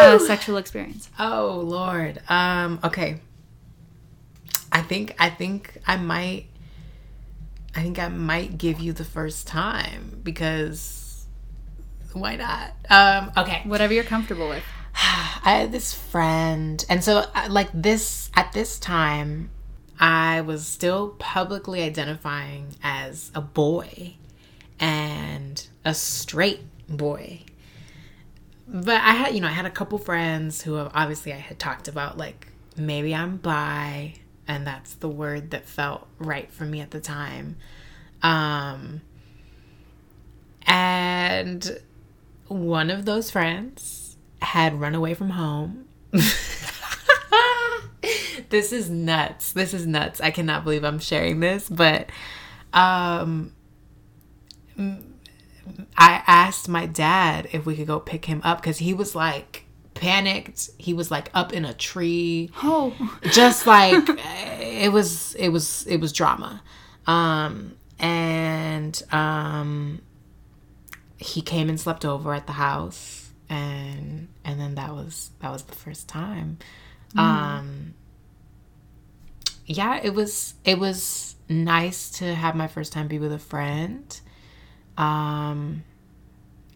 uh, 0.00 0.18
sexual 0.18 0.56
experience? 0.58 1.08
Oh 1.18 1.62
Lord. 1.64 2.20
Um. 2.28 2.80
Okay. 2.84 3.20
I 4.72 4.82
think. 4.82 5.14
I 5.18 5.30
think 5.30 5.78
I 5.86 5.96
might. 5.96 6.46
I 7.74 7.82
think 7.82 7.98
I 7.98 8.08
might 8.08 8.58
give 8.58 8.80
you 8.80 8.92
the 8.92 9.04
first 9.04 9.46
time 9.46 10.20
because 10.22 10.99
why 12.12 12.36
not? 12.36 12.72
Um. 12.88 13.32
Okay. 13.36 13.62
Whatever 13.64 13.94
you're 13.94 14.04
comfortable 14.04 14.48
with. 14.48 14.64
I 14.94 15.52
had 15.60 15.72
this 15.72 15.94
friend, 15.94 16.84
and 16.88 17.02
so 17.02 17.24
uh, 17.34 17.48
like 17.50 17.70
this 17.72 18.30
at 18.34 18.52
this 18.52 18.78
time, 18.78 19.50
I 19.98 20.40
was 20.40 20.66
still 20.66 21.10
publicly 21.18 21.82
identifying 21.82 22.74
as 22.82 23.30
a 23.34 23.40
boy 23.40 24.14
and 24.78 25.66
a 25.84 25.94
straight 25.94 26.62
boy. 26.88 27.42
But 28.66 29.00
I 29.02 29.10
had, 29.10 29.34
you 29.34 29.40
know, 29.40 29.48
I 29.48 29.52
had 29.52 29.66
a 29.66 29.70
couple 29.70 29.98
friends 29.98 30.62
who 30.62 30.76
obviously 30.76 31.32
I 31.32 31.36
had 31.36 31.58
talked 31.58 31.88
about 31.88 32.16
like 32.16 32.48
maybe 32.76 33.14
I'm 33.14 33.36
bi, 33.36 34.14
and 34.48 34.66
that's 34.66 34.94
the 34.94 35.08
word 35.08 35.50
that 35.50 35.66
felt 35.68 36.06
right 36.18 36.50
for 36.50 36.64
me 36.64 36.80
at 36.80 36.90
the 36.90 37.00
time. 37.00 37.56
Um, 38.22 39.02
and 40.66 41.80
one 42.50 42.90
of 42.90 43.04
those 43.04 43.30
friends 43.30 44.16
had 44.42 44.80
run 44.80 44.94
away 44.94 45.14
from 45.14 45.30
home. 45.30 45.86
this 48.48 48.72
is 48.72 48.90
nuts. 48.90 49.52
This 49.52 49.72
is 49.72 49.86
nuts. 49.86 50.20
I 50.20 50.32
cannot 50.32 50.64
believe 50.64 50.82
I'm 50.84 50.98
sharing 50.98 51.38
this, 51.40 51.68
but 51.68 52.10
um 52.72 53.52
I 54.76 56.22
asked 56.26 56.68
my 56.68 56.86
dad 56.86 57.48
if 57.52 57.66
we 57.66 57.76
could 57.76 57.86
go 57.86 58.00
pick 58.00 58.24
him 58.24 58.40
up 58.42 58.62
cuz 58.62 58.78
he 58.78 58.94
was 58.94 59.14
like 59.14 59.66
panicked. 59.94 60.70
He 60.76 60.92
was 60.92 61.08
like 61.10 61.30
up 61.32 61.52
in 61.52 61.64
a 61.64 61.74
tree 61.74 62.50
Oh, 62.64 62.92
just 63.30 63.64
like 63.66 64.08
it 64.60 64.90
was 64.90 65.34
it 65.36 65.50
was 65.50 65.86
it 65.86 65.98
was 65.98 66.12
drama 66.12 66.62
um 67.06 67.76
and 68.00 69.00
um 69.12 70.00
he 71.20 71.42
came 71.42 71.68
and 71.68 71.78
slept 71.78 72.04
over 72.04 72.32
at 72.32 72.46
the 72.46 72.54
house 72.54 73.30
and 73.50 74.28
and 74.44 74.58
then 74.58 74.76
that 74.76 74.92
was 74.92 75.30
that 75.40 75.52
was 75.52 75.64
the 75.64 75.74
first 75.74 76.08
time. 76.08 76.58
Um 77.16 77.94
yeah 79.66 80.00
it 80.02 80.14
was 80.14 80.54
it 80.64 80.78
was 80.78 81.36
nice 81.48 82.10
to 82.10 82.34
have 82.34 82.54
my 82.54 82.68
first 82.68 82.92
time 82.92 83.06
be 83.06 83.18
with 83.18 83.32
a 83.32 83.38
friend. 83.38 84.18
Um 84.96 85.84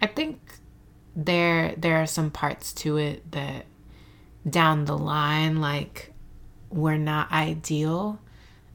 i 0.03 0.07
think 0.07 0.59
there 1.17 1.75
there 1.79 1.97
are 1.97 2.07
some 2.07 2.31
parts 2.31 2.73
to 2.73 2.97
it 2.99 3.31
that 3.33 3.65
down 4.49 4.85
the 4.85 4.99
line 4.99 5.61
like 5.61 6.13
were 6.71 6.99
not 6.99 7.33
ideal. 7.33 8.21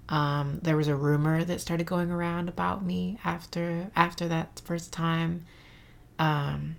Um 0.08 0.60
there 0.64 0.78
was 0.78 0.88
a 0.88 0.96
rumor 0.96 1.44
that 1.44 1.62
started 1.62 1.86
going 1.86 2.10
around 2.10 2.50
about 2.50 2.84
me 2.84 3.20
after 3.24 3.92
after 3.96 4.28
that 4.30 4.62
first 4.66 4.92
time 4.92 5.46
um 6.20 6.76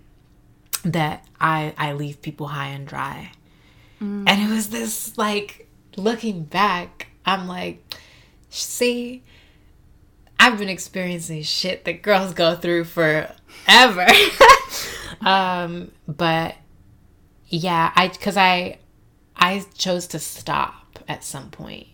that 0.85 1.27
i 1.41 1.75
i 1.77 1.93
leave 1.93 2.23
people 2.23 2.47
high 2.49 2.69
and 2.69 2.87
dry. 2.87 3.33
And 4.01 4.29
it 4.29 4.49
was 4.49 4.71
this 4.71 5.19
like 5.19 5.67
looking 5.97 6.45
back 6.45 7.09
i'm 7.27 7.47
like 7.49 7.83
see 8.49 9.23
i've 10.39 10.57
been 10.59 10.69
experiencing 10.71 11.43
shit 11.43 11.85
that 11.85 12.01
girls 12.03 12.33
go 12.33 12.55
through 12.55 12.85
forever. 12.85 14.07
Um 15.21 15.91
but 16.09 16.55
yeah 17.49 17.93
i 17.95 18.09
because 18.09 18.37
i 18.39 18.79
i 19.37 19.63
chose 19.75 20.07
to 20.09 20.19
stop 20.19 20.99
at 21.09 21.25
some 21.25 21.51
point. 21.51 21.89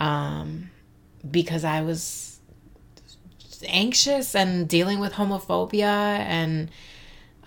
Um 0.00 0.70
because 1.30 1.64
i 1.64 1.80
was 1.80 2.31
anxious 3.68 4.34
and 4.34 4.68
dealing 4.68 4.98
with 5.00 5.12
homophobia 5.14 5.82
and 5.84 6.70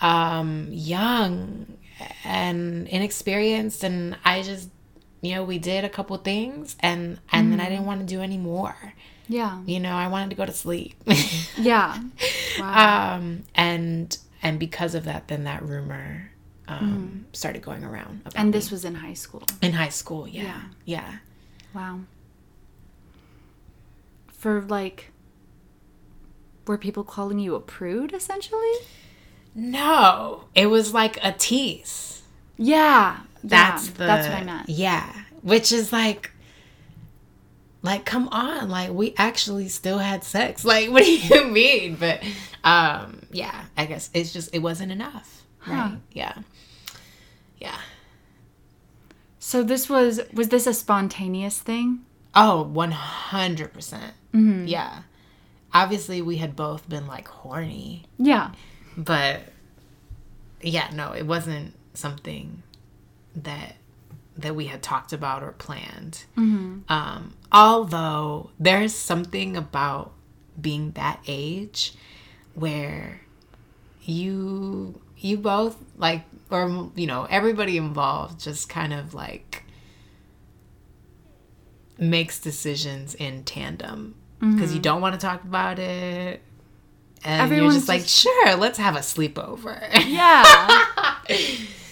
um 0.01 0.68
young 0.72 1.78
and 2.24 2.88
inexperienced 2.89 3.84
and 3.84 4.18
i 4.26 4.41
just 4.41 4.70
you 5.22 5.34
know 5.34 5.43
we 5.43 5.57
did 5.57 5.84
a 5.86 5.89
couple 5.89 6.16
things 6.18 6.76
and 6.82 7.20
and 7.32 7.51
then 7.51 7.59
i 7.59 7.70
didn't 7.70 7.86
want 7.86 7.99
to 8.01 8.05
do 8.05 8.22
any 8.22 8.38
more 8.38 8.76
yeah. 9.28 9.59
you 9.66 9.80
know 9.80 9.93
i 9.93 10.07
wanted 10.07 10.30
to 10.30 10.36
go 10.36 10.45
to 10.45 10.51
sleep 10.51 10.93
Yeah. 11.57 11.99
Wow. 12.59 13.16
um 13.16 13.43
and 13.55 14.18
and 14.43 14.59
because 14.59 14.93
of 14.95 15.05
that 15.05 15.28
then 15.30 15.45
that 15.45 15.63
rumor 15.63 16.32
um 16.68 17.26
started 17.34 17.61
going 17.61 17.84
around 17.84 18.22
about 18.26 18.39
and 18.39 18.53
this 18.53 18.70
me. 18.72 18.76
was 18.76 18.86
in 18.86 18.95
high 18.95 19.13
school. 19.13 19.43
in 19.61 19.74
high 19.74 19.89
school 19.89 20.28
yeah 20.28 20.43
Yeah. 20.43 20.61
yeah 20.86 21.18
Wow. 21.74 21.99
For 24.30 24.61
like, 24.61 25.11
were 26.68 26.78
people 26.78 27.03
calling 27.03 27.39
you 27.39 27.55
a 27.55 27.59
prude 27.59 28.13
essentially? 28.13 28.74
no 29.53 30.43
it 30.53 30.66
was 30.68 30.93
like 30.93 31.18
a 31.24 31.32
tease 31.32 32.22
Yeah. 32.57 33.20
that's 33.43 33.88
yeah, 33.88 33.93
the 33.93 34.05
that's 34.05 34.28
what 34.28 34.38
I 34.38 34.43
meant. 34.43 34.70
yeah 34.70 35.13
which 35.41 35.72
is 35.72 35.93
like 35.93 36.32
like 37.82 38.03
come 38.03 38.28
on 38.30 38.68
like 38.70 38.91
we 38.91 39.13
actually 39.18 39.70
still 39.70 39.99
had 39.99 40.24
sex 40.24 40.66
like 40.74 40.89
what 40.89 41.03
do 41.03 41.11
you 41.18 41.45
mean 41.61 41.95
but 41.95 42.22
um 42.66 43.22
yeah 43.32 43.66
i 43.78 43.86
guess 43.86 44.09
it's 44.13 44.34
just 44.34 44.53
it 44.53 44.59
wasn't 44.59 44.91
enough 44.91 45.43
right 45.68 45.76
Huh. 45.76 45.95
yeah 46.11 46.36
yeah 47.59 47.78
So 49.39 49.63
this 49.63 49.88
was 49.89 50.20
was 50.34 50.49
this 50.49 50.66
a 50.68 50.74
spontaneous 50.74 51.59
thing? 51.59 52.01
Oh, 52.34 52.70
100%. 52.74 53.72
percent 53.72 54.13
Mm-hmm. 54.34 54.68
Yeah. 54.68 55.03
Obviously, 55.76 56.21
we 56.21 56.38
had 56.38 56.55
both 56.55 56.88
been 56.89 57.05
like 57.05 57.28
horny, 57.28 58.05
Yeah. 58.17 58.51
but 58.97 59.41
yeah, 60.61 60.89
no, 60.93 61.11
it 61.11 61.28
wasn't 61.28 61.76
something 61.93 62.63
that 63.36 63.76
that 64.38 64.55
we 64.55 64.65
had 64.65 64.82
talked 64.82 65.11
about 65.13 65.43
or 65.43 65.51
planned. 65.51 66.23
Um, 66.38 67.36
although 67.51 68.49
there's 68.59 68.93
something 68.95 69.55
about 69.57 70.11
being 70.59 70.91
that 70.91 71.19
age 71.28 71.93
where 72.53 73.21
you 74.03 74.99
you 75.17 75.38
both 75.38 75.78
like 75.97 76.23
or 76.49 76.89
you 76.95 77.07
know 77.07 77.28
everybody 77.30 77.76
involved 77.78 78.39
just 78.39 78.69
kind 78.69 78.93
of 78.93 79.13
like 79.13 79.63
makes 81.97 82.39
decisions 82.39 83.15
in 83.15 83.43
tandem 83.43 84.15
because 84.39 84.73
you 84.73 84.79
don't 84.79 85.01
want 85.01 85.13
to 85.19 85.25
talk 85.25 85.43
about 85.43 85.79
it 85.79 86.41
and 87.23 87.41
Everyone's 87.41 87.73
you're 87.73 87.79
just 87.79 87.88
like 87.88 88.01
just- 88.01 88.17
sure 88.19 88.55
let's 88.55 88.77
have 88.77 88.95
a 88.95 88.99
sleepover 88.99 89.79
Yeah. 90.07 91.15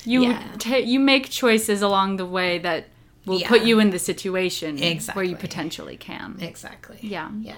you 0.05 0.23
Yeah. 0.23 0.43
ta 0.59 0.75
you 0.75 0.99
make 0.99 1.29
choices 1.29 1.81
along 1.81 2.17
the 2.17 2.25
way 2.25 2.59
that 2.59 2.87
will 3.25 3.39
Yeah. 3.39 3.47
put 3.47 3.63
you 3.63 3.79
in 3.79 3.89
the 3.91 3.99
situation 3.99 4.77
where 5.13 5.23
you 5.25 5.35
potentially 5.35 5.97
can. 5.97 6.37
exactly 6.41 6.97
Yeah. 7.01 7.29
yeah 7.41 7.55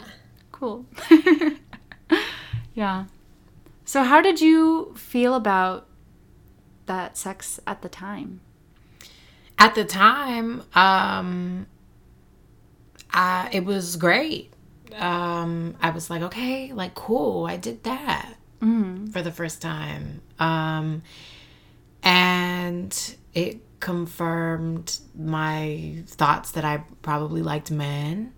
Cool. 0.52 0.86
yeah. 2.74 3.06
So 3.84 4.04
how 4.04 4.22
did 4.22 4.40
you 4.40 4.94
feel 4.96 5.34
about 5.36 5.88
that 6.86 7.18
sex 7.18 7.60
at 7.68 7.82
the 7.82 7.90
time? 7.90 8.42
at 9.58 9.74
the 9.74 9.86
time 9.86 10.64
um 10.74 11.66
I, 13.12 13.50
it 13.54 13.64
was 13.64 13.96
great 13.96 14.52
um 14.98 15.76
i 15.82 15.90
was 15.90 16.10
like 16.10 16.22
okay 16.22 16.72
like 16.74 16.94
cool 16.96 17.46
i 17.46 17.58
did 17.58 17.84
that 17.84 18.34
for 19.12 19.22
the 19.22 19.32
first 19.32 19.62
time. 19.62 20.22
Um 20.40 21.04
and 22.04 23.16
it 23.34 23.62
confirmed 23.80 25.00
my 25.18 26.04
thoughts 26.08 26.52
that 26.52 26.64
i 26.66 26.84
probably 27.02 27.42
liked 27.42 27.72
men. 27.72 28.34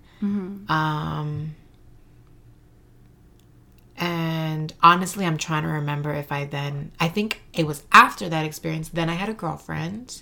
Um 0.68 1.56
and 3.98 4.74
honestly 4.84 5.26
i'm 5.26 5.38
trying 5.38 5.64
to 5.64 5.70
remember 5.70 6.14
if 6.14 6.32
i 6.32 6.46
then 6.46 6.92
i 7.00 7.08
think 7.08 7.42
it 7.54 7.66
was 7.66 7.84
after 7.92 8.30
that 8.30 8.46
experience 8.46 8.90
then 8.90 9.10
i 9.10 9.14
had 9.14 9.28
a 9.30 9.34
girlfriend 9.34 10.22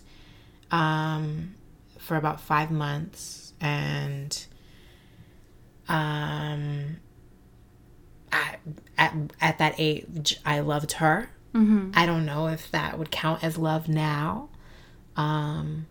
um, 0.72 1.56
for 1.98 2.18
about 2.18 2.42
five 2.42 2.72
months, 2.72 3.54
and 3.62 4.46
um, 5.88 6.98
I, 8.32 8.58
at 8.98 9.16
at 9.40 9.58
that 9.58 9.76
age, 9.78 10.40
I 10.46 10.60
loved 10.60 10.94
her. 10.94 11.30
I 11.94 12.06
don't 12.06 12.26
know 12.26 12.48
if 12.48 12.70
that 12.72 13.00
would 13.00 13.12
count 13.12 13.44
as 13.44 13.58
love 13.58 13.88
now. 13.88 14.50
Um, 15.16 15.88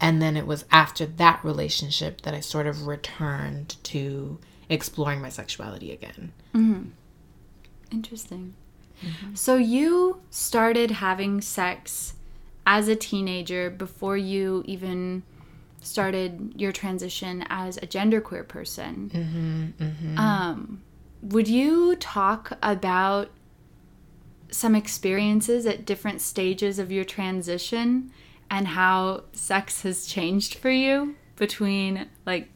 and 0.00 0.22
then 0.22 0.36
it 0.36 0.46
was 0.46 0.64
after 0.70 1.06
that 1.06 1.44
relationship 1.44 2.22
that 2.22 2.34
I 2.34 2.40
sort 2.40 2.66
of 2.66 2.86
returned 2.86 3.76
to 3.84 4.38
exploring 4.68 5.20
my 5.20 5.28
sexuality 5.28 5.92
again. 5.92 6.32
Mm-hmm. 6.54 6.82
Interesting. 7.90 8.54
So 9.34 9.56
you 9.56 10.20
started 10.30 10.92
having 10.92 11.40
sex 11.40 12.14
as 12.64 12.86
a 12.86 12.94
teenager 12.94 13.68
before 13.70 14.16
you 14.16 14.62
even 14.66 15.24
started 15.82 16.52
your 16.56 16.72
transition 16.72 17.44
as 17.48 17.76
a 17.78 17.86
genderqueer 17.86 18.46
person. 18.46 19.74
Um, 20.16 20.82
would 21.20 21.48
you 21.48 21.96
talk 21.96 22.52
about 22.62 23.30
some 24.50 24.74
experiences 24.74 25.66
at 25.66 25.84
different 25.84 26.20
stages 26.20 26.78
of 26.78 26.92
your 26.92 27.04
transition 27.04 28.10
and 28.50 28.68
how 28.68 29.24
sex 29.32 29.82
has 29.82 30.06
changed 30.06 30.54
for 30.56 30.70
you 30.70 31.14
between 31.36 32.06
like 32.26 32.48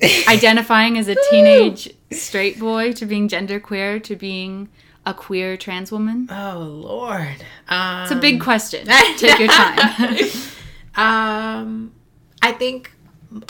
identifying 0.28 0.98
as 0.98 1.08
a 1.08 1.16
teenage 1.30 1.90
straight 2.12 2.58
boy 2.60 2.92
to 2.92 3.06
being 3.06 3.28
genderqueer 3.28 4.02
to 4.04 4.14
being 4.14 4.68
a 5.06 5.14
queer 5.14 5.56
trans 5.56 5.90
woman? 5.90 6.28
Oh 6.30 6.58
Lord, 6.84 7.44
um, 7.68 8.02
It's 8.02 8.12
a 8.12 8.16
big 8.16 8.40
question. 8.40 8.86
Take 9.16 9.38
your 9.38 9.48
time. 9.48 10.16
Um, 10.96 11.92
I 12.42 12.52
think 12.52 12.92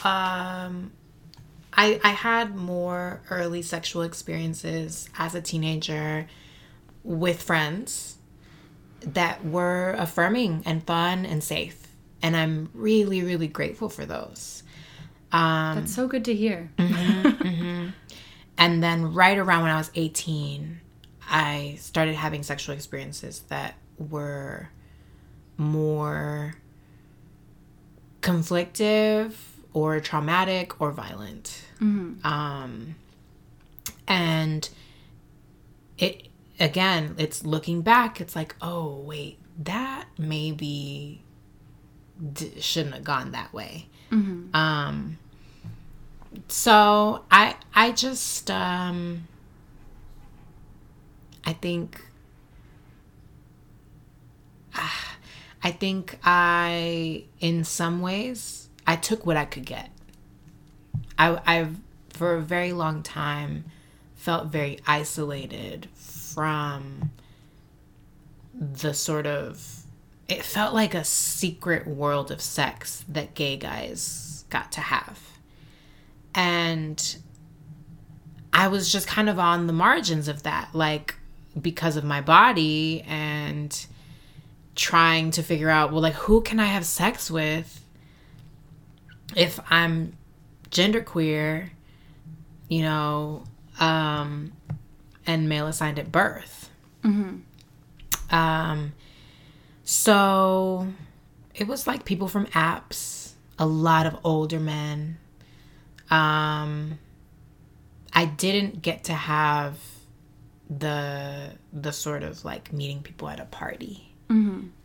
um, 0.05 0.93
I 1.73 2.01
I 2.03 2.11
had 2.11 2.57
more 2.57 3.21
early 3.31 3.63
sexual 3.63 4.03
experiences 4.03 5.09
as 5.19 5.35
a 5.35 5.41
teenager 5.41 6.27
with 7.05 7.43
friends 7.43 8.17
that 9.01 9.45
were 9.45 9.95
affirming 9.99 10.63
and 10.67 10.85
fun 10.85 11.25
and 11.25 11.43
safe, 11.43 11.89
and 12.23 12.37
I'm 12.37 12.71
really 12.75 13.23
really 13.23 13.49
grateful 13.49 13.89
for 13.89 14.07
those. 14.07 14.63
Um, 15.31 15.77
That's 15.81 15.95
so 15.95 16.09
good 16.09 16.25
to 16.25 16.35
hear. 16.35 16.71
and 16.79 17.93
then 18.57 19.13
right 19.13 19.37
around 19.37 19.63
when 19.63 19.71
I 19.71 19.77
was 19.77 19.91
18, 19.95 20.81
I 21.29 21.77
started 21.79 22.15
having 22.15 22.43
sexual 22.43 22.75
experiences 22.75 23.41
that 23.49 23.75
were 23.99 24.71
more 25.59 26.55
conflictive 28.21 29.35
or 29.73 30.01
traumatic 30.01 30.81
or 30.81 30.91
violent. 30.93 31.65
Um, 32.25 32.97
and 34.07 34.69
it, 35.99 36.29
again, 36.59 37.15
it's 37.19 37.45
looking 37.45 37.83
back, 37.83 38.21
it's 38.21 38.35
like, 38.35 38.57
oh, 38.61 38.97
wait, 39.01 39.39
that 39.63 40.07
maybe 40.19 41.23
d- 42.33 42.61
shouldn't 42.61 42.95
have 42.95 43.05
gone 43.05 43.31
that 43.33 43.53
way. 43.53 43.87
Um, 44.55 45.19
so 46.49 47.25
I 47.31 47.57
I 47.75 47.93
just 47.93 48.51
um 48.51 49.29
I 51.45 51.53
think 51.53 52.05
ah, 54.75 55.17
I 55.63 55.71
think 55.71 56.19
I 56.23 57.25
in 57.41 57.65
some 57.65 58.01
ways 58.01 58.69
I 58.87 58.97
took 58.97 59.27
what 59.27 59.37
I 59.37 59.45
could 59.45 59.67
get. 59.67 59.91
I 61.19 61.41
I've 61.47 61.77
for 62.11 62.35
a 62.35 62.41
very 62.41 62.73
long 62.73 63.03
time 63.03 63.65
felt 64.17 64.49
very 64.49 64.79
isolated 64.87 65.89
from 65.95 67.11
the 68.55 68.93
sort 68.93 69.27
of 69.27 69.85
it 70.29 70.45
felt 70.45 70.75
like 70.75 70.95
a 70.95 71.05
secret 71.05 71.87
world 71.87 72.31
of 72.31 72.41
sex 72.41 73.05
that 73.09 73.35
gay 73.35 73.57
guys 73.57 74.45
got 74.51 74.73
to 74.73 74.81
have. 74.81 75.19
And 76.35 77.17
I 78.53 78.69
was 78.69 78.93
just 78.93 79.07
kind 79.07 79.29
of 79.29 79.39
on 79.39 79.67
the 79.67 79.73
margins 79.73 80.29
of 80.29 80.43
that, 80.43 80.75
like 80.75 81.15
because 81.61 81.97
of 81.97 82.05
my 82.05 82.21
body 82.21 83.03
and 83.07 83.87
trying 84.79 85.33
to 85.33 85.43
figure 85.43 85.69
out, 85.69 85.93
well, 85.93 86.01
like, 86.01 86.15
who 86.15 86.41
can 86.41 86.59
I 86.61 86.67
have 86.67 86.87
sex 86.87 87.31
with 87.31 87.85
if 89.37 89.61
I'm 89.69 90.17
genderqueer, 90.71 91.71
you 92.69 92.83
know, 92.83 93.43
um, 93.81 94.53
and 95.27 95.49
male 95.49 95.67
assigned 95.67 95.99
at 95.99 96.11
birth? 96.11 96.71
Um, 98.31 98.93
so 99.85 100.87
it 101.55 101.67
was 101.67 101.87
like 101.87 102.05
people 102.05 102.29
from 102.29 102.47
apps, 102.47 103.33
a 103.59 103.67
lot 103.67 104.07
of 104.07 104.17
older 104.23 104.61
men. 104.61 105.19
Um, 106.11 106.99
I 108.13 108.25
didn't 108.25 108.81
get 108.81 109.05
to 109.05 109.13
have 109.13 109.79
the 110.71 111.53
the 111.73 111.93
sort 111.93 112.23
of 112.23 112.45
like 112.45 112.73
meeting 112.73 113.03
people 113.03 113.29
at 113.29 113.41
a 113.41 113.47
party 113.47 114.08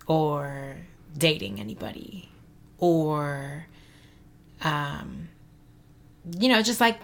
or 0.08 0.78
dating 1.18 1.60
anybody. 1.60 2.30
Or 2.78 3.68
um 4.64 5.30
you 6.40 6.50
know 6.50 6.62
just 6.62 6.80
like 6.80 7.00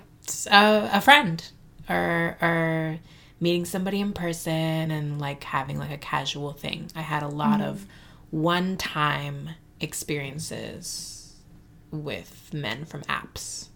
a, 0.52 0.90
a 0.94 1.02
friend. 1.02 1.44
Or 1.90 2.38
or 2.42 3.00
meeting 3.42 3.66
somebody 3.66 4.00
in 4.02 4.14
person 4.14 4.92
and 4.92 5.20
like 5.20 5.44
having 5.44 5.78
like 5.80 5.92
a 5.92 5.98
casual 5.98 6.52
thing. 6.52 6.92
I 6.96 7.02
had 7.02 7.24
a 7.24 7.28
lot 7.28 7.62
of 7.62 7.86
one 8.32 8.78
time 8.78 9.50
experiences 9.80 11.36
with 11.92 12.54
men 12.54 12.86
from 12.86 13.02
apps. 13.04 13.68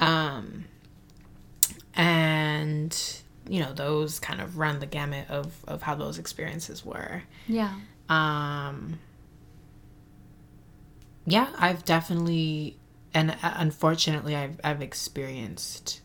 Um 0.00 0.64
and 1.94 3.20
you 3.48 3.60
know 3.60 3.72
those 3.72 4.18
kind 4.20 4.40
of 4.40 4.58
run 4.58 4.78
the 4.80 4.86
gamut 4.86 5.28
of 5.30 5.52
of 5.66 5.82
how 5.82 5.94
those 5.94 6.18
experiences 6.18 6.84
were 6.84 7.22
Yeah. 7.46 7.74
um 8.08 8.98
yeah 11.26 11.48
i've 11.58 11.84
definitely 11.84 12.76
and 13.14 13.30
uh, 13.30 13.34
unfortunately 13.42 14.34
i've 14.36 14.60
i've 14.64 14.82
experienced 14.82 16.00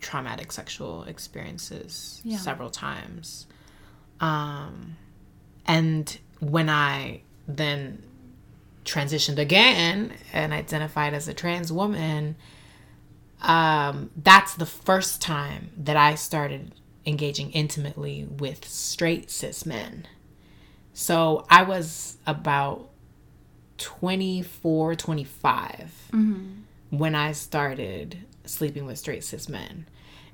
traumatic 0.00 0.50
sexual 0.52 1.04
experiences 1.04 2.20
Yeah. 2.24 2.38
several 2.38 2.70
times 2.70 3.46
um 4.20 4.96
and 5.66 6.18
when 6.40 6.68
I 6.68 7.22
then 7.46 8.02
transitioned 8.84 9.38
again 9.38 10.12
and 10.32 10.52
identified 10.52 11.14
as 11.14 11.28
a 11.28 11.34
trans 11.34 11.70
woman, 11.72 12.34
um, 13.42 14.10
that's 14.16 14.54
the 14.54 14.66
first 14.66 15.20
time 15.20 15.70
that 15.76 15.96
I 15.96 16.14
started 16.14 16.74
engaging 17.04 17.50
intimately 17.50 18.24
with 18.24 18.64
straight 18.64 19.30
cis 19.30 19.66
men. 19.66 20.06
So 20.94 21.44
I 21.50 21.64
was 21.64 22.18
about 22.26 22.88
24, 23.78 24.94
25 24.94 26.08
mm-hmm. 26.12 26.96
when 26.96 27.14
I 27.14 27.32
started 27.32 28.18
sleeping 28.44 28.86
with 28.86 28.98
straight 28.98 29.24
cis 29.24 29.48
men. 29.48 29.86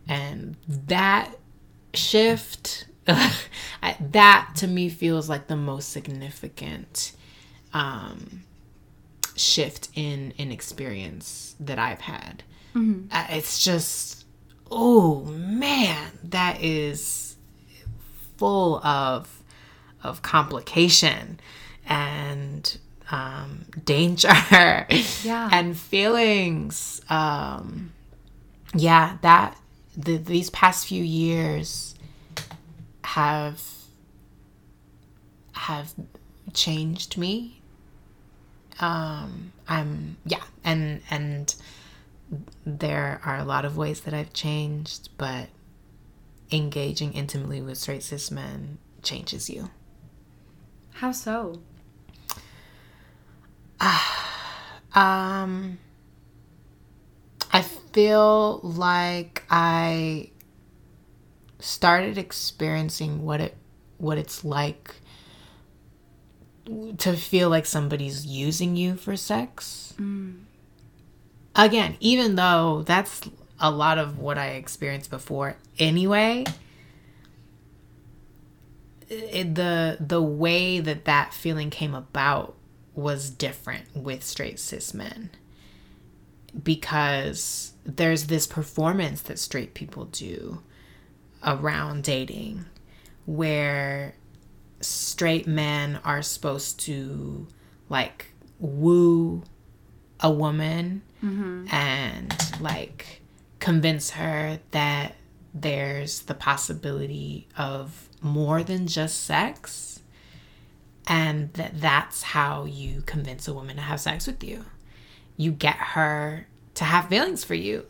And 0.07 0.57
that 0.69 1.33
shift, 1.95 2.87
that 3.07 4.51
to 4.57 4.67
me 4.67 4.91
feels 4.91 5.29
like 5.29 5.47
the 5.47 5.57
most 5.57 5.91
significant 5.91 7.13
um, 7.73 8.43
shift 9.37 9.89
in 9.95 10.33
in 10.33 10.51
experience 10.51 11.55
that 11.61 11.79
I've 11.79 12.01
had. 12.03 12.43
Mm-hmm. 12.79 13.07
Uh, 13.11 13.27
it's 13.31 13.65
just, 13.65 14.25
oh 14.71 15.25
man, 15.25 16.13
that 16.25 16.63
is 16.63 17.37
full 18.37 18.79
of 18.87 19.43
of 20.05 20.23
complication 20.23 21.41
and 21.87 22.79
um, 23.11 23.67
danger 23.85 24.29
yeah. 25.23 25.49
and 25.53 25.77
feelings. 25.77 27.01
Um, 27.11 27.93
yeah, 28.75 29.19
that 29.23 29.57
the, 29.97 30.17
these 30.17 30.51
past 30.51 30.87
few 30.87 31.03
years 31.03 31.95
have 33.03 33.63
have 35.53 35.93
changed 36.53 37.19
me. 37.19 37.61
Um, 38.81 39.53
I'm 39.67 40.17
yeah, 40.25 40.45
and 40.63 41.01
and 41.11 41.53
there 42.65 43.21
are 43.25 43.39
a 43.39 43.45
lot 43.45 43.65
of 43.65 43.77
ways 43.77 44.01
that 44.03 44.15
I've 44.15 44.33
changed, 44.33 45.11
but 45.17 45.49
engaging 46.51 47.13
intimately 47.13 47.61
with 47.61 47.79
straight 47.79 48.03
cis 48.03 48.31
men 48.31 48.79
changes 49.03 49.49
you. 49.49 49.71
How 50.95 51.13
so? 51.13 51.61
um, 54.95 55.79
I 57.53 57.63
feel 57.93 58.61
like 58.63 59.45
I 59.49 60.31
started 61.61 62.19
experiencing 62.19 63.25
what 63.25 63.41
it 63.41 63.57
what 63.99 64.17
it's 64.17 64.45
like 64.45 64.95
to 66.99 67.17
feel 67.17 67.49
like 67.49 67.67
somebody's 67.67 68.27
using 68.27 68.77
you 68.77 68.95
for 68.97 69.17
sex. 69.17 69.95
Mm. 69.99 70.45
Again, 71.59 71.97
even 71.99 72.37
though 72.37 72.85
that's 72.87 73.21
a 73.59 73.69
lot 73.69 73.99
of 73.99 74.17
what 74.17 74.39
I 74.39 74.51
experienced 74.51 75.11
before 75.11 75.57
anyway, 75.77 76.45
it, 79.09 79.57
the 79.57 79.97
the 79.99 80.23
way 80.23 80.79
that 80.79 81.05
that 81.07 81.35
feeling 81.35 81.71
came 81.71 81.97
about 81.97 82.55
was 82.95 83.29
different 83.29 83.85
with 83.97 84.23
straight 84.23 84.61
cis 84.61 84.95
men. 84.95 85.31
Because 86.63 87.73
there's 87.85 88.27
this 88.27 88.47
performance 88.47 89.21
that 89.23 89.41
straight 89.41 89.75
people 89.75 90.05
do 90.05 90.63
around 91.45 92.05
dating 92.05 92.67
where 93.27 94.15
straight 94.81 95.49
men 95.49 95.99
are 96.05 96.23
supposed 96.23 96.79
to 96.81 97.49
like 97.89 98.27
woo 98.61 99.43
a 100.21 100.31
woman 100.31 101.03
mm-hmm. 101.23 101.67
and 101.71 102.35
like 102.61 103.23
convince 103.61 104.11
her 104.11 104.59
that 104.71 105.15
there's 105.55 106.23
the 106.23 106.35
possibility 106.35 107.49
of 107.57 108.09
more 108.21 108.63
than 108.63 108.87
just 108.87 109.25
sex 109.25 110.01
and 111.09 111.53
that 111.55 111.81
that's 111.81 112.23
how 112.23 112.65
you 112.65 113.03
convince 113.07 113.49
a 113.49 113.55
woman 113.55 113.77
to 113.77 113.83
have 113.83 114.01
sex 114.01 114.27
with 114.27 114.45
you. 114.45 114.65
You 115.37 115.53
get 115.53 115.77
her 115.77 116.47
to 116.75 116.85
have 116.85 117.09
feelings 117.09 117.45
for 117.45 117.55
you. 117.55 117.87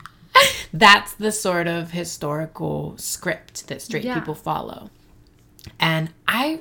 That's 0.72 1.14
the 1.14 1.30
sort 1.30 1.66
of 1.66 1.90
historical 1.90 2.96
script 2.96 3.68
that 3.68 3.82
straight 3.82 4.04
yeah. 4.04 4.18
people 4.18 4.34
follow. 4.34 4.90
And 5.78 6.10
i 6.26 6.60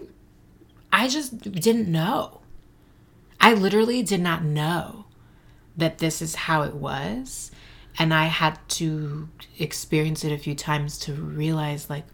i 0.91 1.07
just 1.07 1.39
didn't 1.39 1.89
know. 1.89 2.41
I 3.39 3.53
literally 3.53 4.03
did 4.03 4.21
not 4.21 4.43
know 4.43 5.05
that 5.77 5.99
this 5.99 6.21
is 6.21 6.35
how 6.35 6.63
it 6.63 6.73
was 6.73 7.51
and 7.97 8.13
i 8.13 8.25
had 8.25 8.59
to 8.67 9.29
experience 9.59 10.23
it 10.23 10.31
a 10.31 10.37
few 10.37 10.55
times 10.55 10.97
to 10.97 11.13
realize 11.13 11.89
like 11.89 12.05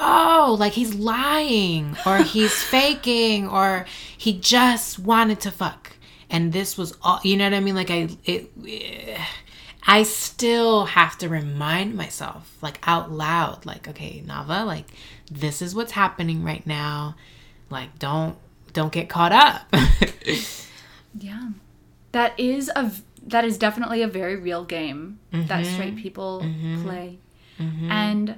oh, 0.00 0.56
like 0.58 0.72
he's 0.72 0.94
lying 0.94 1.96
or 2.06 2.18
he's 2.18 2.62
faking 2.70 3.48
or 3.48 3.86
he 4.16 4.38
just 4.38 4.98
wanted 4.98 5.40
to 5.40 5.50
fuck. 5.50 5.96
And 6.30 6.52
this 6.52 6.76
was 6.76 6.96
all, 7.02 7.20
you 7.22 7.36
know 7.36 7.44
what 7.44 7.54
I 7.54 7.60
mean? 7.60 7.74
Like 7.74 7.90
I, 7.90 8.08
it, 8.24 8.50
I 9.86 10.02
still 10.02 10.86
have 10.86 11.16
to 11.18 11.28
remind 11.28 11.94
myself, 11.94 12.56
like 12.60 12.78
out 12.86 13.10
loud, 13.10 13.64
like, 13.64 13.88
okay, 13.88 14.22
Nava, 14.26 14.66
like 14.66 14.86
this 15.30 15.62
is 15.62 15.74
what's 15.74 15.92
happening 15.92 16.44
right 16.44 16.66
now. 16.66 17.16
Like, 17.70 17.98
don't, 17.98 18.36
don't 18.72 18.92
get 18.92 19.08
caught 19.08 19.32
up. 19.32 19.74
yeah. 21.18 21.50
That 22.18 22.34
is 22.36 22.68
a, 22.74 22.90
that 23.28 23.44
is 23.44 23.58
definitely 23.58 24.02
a 24.02 24.08
very 24.08 24.34
real 24.34 24.64
game 24.64 25.20
mm-hmm. 25.32 25.46
that 25.46 25.64
straight 25.64 25.94
people 25.94 26.40
mm-hmm. 26.42 26.82
play. 26.82 27.18
Mm-hmm. 27.60 27.92
And 27.92 28.34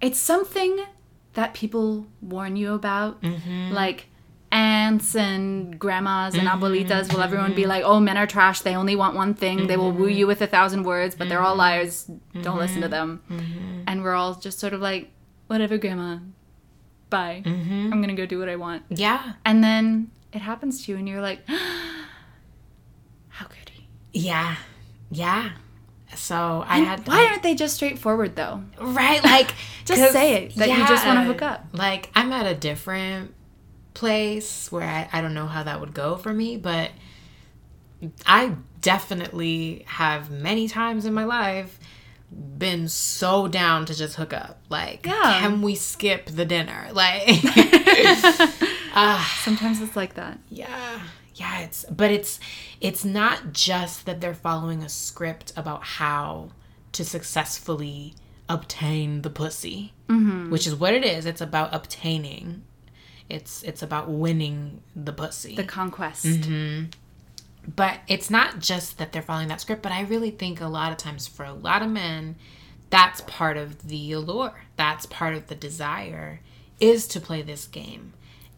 it's 0.00 0.18
something 0.18 0.86
that 1.34 1.52
people 1.52 2.06
warn 2.22 2.56
you 2.56 2.72
about. 2.72 3.20
Mm-hmm. 3.20 3.70
Like 3.70 4.06
aunts 4.50 5.14
and 5.14 5.78
grandmas 5.78 6.36
and 6.36 6.48
mm-hmm. 6.48 6.64
abuelitas 6.64 7.12
will 7.12 7.20
everyone 7.20 7.54
be 7.54 7.66
like, 7.66 7.84
oh, 7.84 8.00
men 8.00 8.16
are 8.16 8.26
trash. 8.26 8.62
They 8.62 8.74
only 8.74 8.96
want 8.96 9.14
one 9.14 9.34
thing. 9.34 9.58
Mm-hmm. 9.58 9.66
They 9.66 9.76
will 9.76 9.92
woo 9.92 10.06
mm-hmm. 10.06 10.20
you 10.20 10.26
with 10.26 10.40
a 10.40 10.46
thousand 10.46 10.84
words, 10.84 11.14
but 11.14 11.28
they're 11.28 11.42
all 11.42 11.50
mm-hmm. 11.50 11.58
liars. 11.58 12.10
Don't 12.40 12.56
listen 12.56 12.80
to 12.80 12.88
them. 12.88 13.20
Mm-hmm. 13.30 13.82
And 13.88 14.02
we're 14.02 14.14
all 14.14 14.36
just 14.36 14.58
sort 14.58 14.72
of 14.72 14.80
like, 14.80 15.10
whatever, 15.48 15.76
grandma. 15.76 16.20
Bye. 17.10 17.42
I'm 17.44 17.90
going 17.90 18.08
to 18.08 18.14
go 18.14 18.24
do 18.24 18.38
what 18.38 18.48
I 18.48 18.56
want. 18.56 18.84
Yeah. 18.88 19.34
And 19.44 19.62
then 19.62 20.12
it 20.32 20.40
happens 20.40 20.86
to 20.86 20.92
you, 20.92 20.96
and 20.96 21.06
you're 21.06 21.20
like, 21.20 21.40
he? 21.48 21.97
Yeah. 24.12 24.56
Yeah. 25.10 25.50
So 26.14 26.64
I 26.66 26.78
had. 26.78 27.06
Why 27.06 27.26
aren't 27.26 27.42
they 27.42 27.54
just 27.54 27.74
straightforward 27.74 28.34
though? 28.34 28.62
Right, 28.80 29.22
like 29.22 29.54
just 29.84 30.12
say 30.12 30.34
it 30.34 30.54
that 30.56 30.68
yeah, 30.68 30.80
you 30.80 30.88
just 30.88 31.06
want 31.06 31.18
to 31.18 31.24
hook 31.24 31.42
up. 31.42 31.66
Like 31.72 32.10
I'm 32.14 32.32
at 32.32 32.46
a 32.46 32.54
different 32.54 33.34
place 33.94 34.72
where 34.72 34.88
I, 34.88 35.08
I 35.12 35.20
don't 35.20 35.34
know 35.34 35.46
how 35.46 35.62
that 35.64 35.80
would 35.80 35.92
go 35.92 36.16
for 36.16 36.32
me, 36.32 36.56
but 36.56 36.90
I 38.26 38.54
definitely 38.80 39.84
have 39.86 40.30
many 40.30 40.68
times 40.68 41.04
in 41.04 41.12
my 41.12 41.24
life 41.24 41.78
been 42.30 42.88
so 42.88 43.48
down 43.48 43.86
to 43.86 43.94
just 43.94 44.14
hook 44.16 44.32
up. 44.32 44.60
Like, 44.68 45.04
yeah. 45.04 45.40
can 45.40 45.62
we 45.62 45.74
skip 45.74 46.26
the 46.26 46.44
dinner? 46.44 46.88
Like, 46.92 47.42
uh, 48.94 49.24
sometimes 49.40 49.80
it's 49.80 49.96
like 49.96 50.14
that. 50.14 50.38
Yeah 50.48 51.00
yeah 51.38 51.60
it's 51.60 51.84
but 51.84 52.10
it's 52.10 52.40
it's 52.80 53.04
not 53.04 53.52
just 53.52 54.06
that 54.06 54.20
they're 54.20 54.34
following 54.34 54.82
a 54.82 54.88
script 54.88 55.52
about 55.56 55.82
how 55.82 56.50
to 56.92 57.04
successfully 57.04 58.14
obtain 58.48 59.22
the 59.22 59.30
pussy 59.30 59.92
mm-hmm. 60.08 60.50
which 60.50 60.66
is 60.66 60.74
what 60.74 60.94
it 60.94 61.04
is. 61.04 61.26
It's 61.26 61.40
about 61.40 61.74
obtaining. 61.74 62.62
It's 63.28 63.62
it's 63.62 63.82
about 63.82 64.10
winning 64.10 64.82
the 64.96 65.12
pussy. 65.12 65.54
The 65.54 65.64
conquest. 65.64 66.24
Mm-hmm. 66.24 66.86
but 67.76 68.00
it's 68.08 68.30
not 68.30 68.58
just 68.58 68.96
that 68.96 69.12
they're 69.12 69.20
following 69.20 69.48
that 69.48 69.60
script 69.60 69.82
but 69.82 69.92
i 69.92 70.00
really 70.00 70.30
think 70.30 70.60
a 70.60 70.66
lot 70.66 70.90
of 70.90 70.96
times 70.96 71.26
for 71.26 71.44
a 71.44 71.52
lot 71.52 71.82
of 71.82 71.90
men 71.90 72.36
that's 72.90 73.20
part 73.22 73.56
of 73.56 73.88
the 73.88 74.12
allure. 74.12 74.54
That's 74.76 75.06
part 75.06 75.34
of 75.34 75.48
the 75.48 75.54
desire 75.54 76.40
is 76.80 77.06
to 77.08 77.20
play 77.20 77.42
this 77.42 77.66
game. 77.66 78.14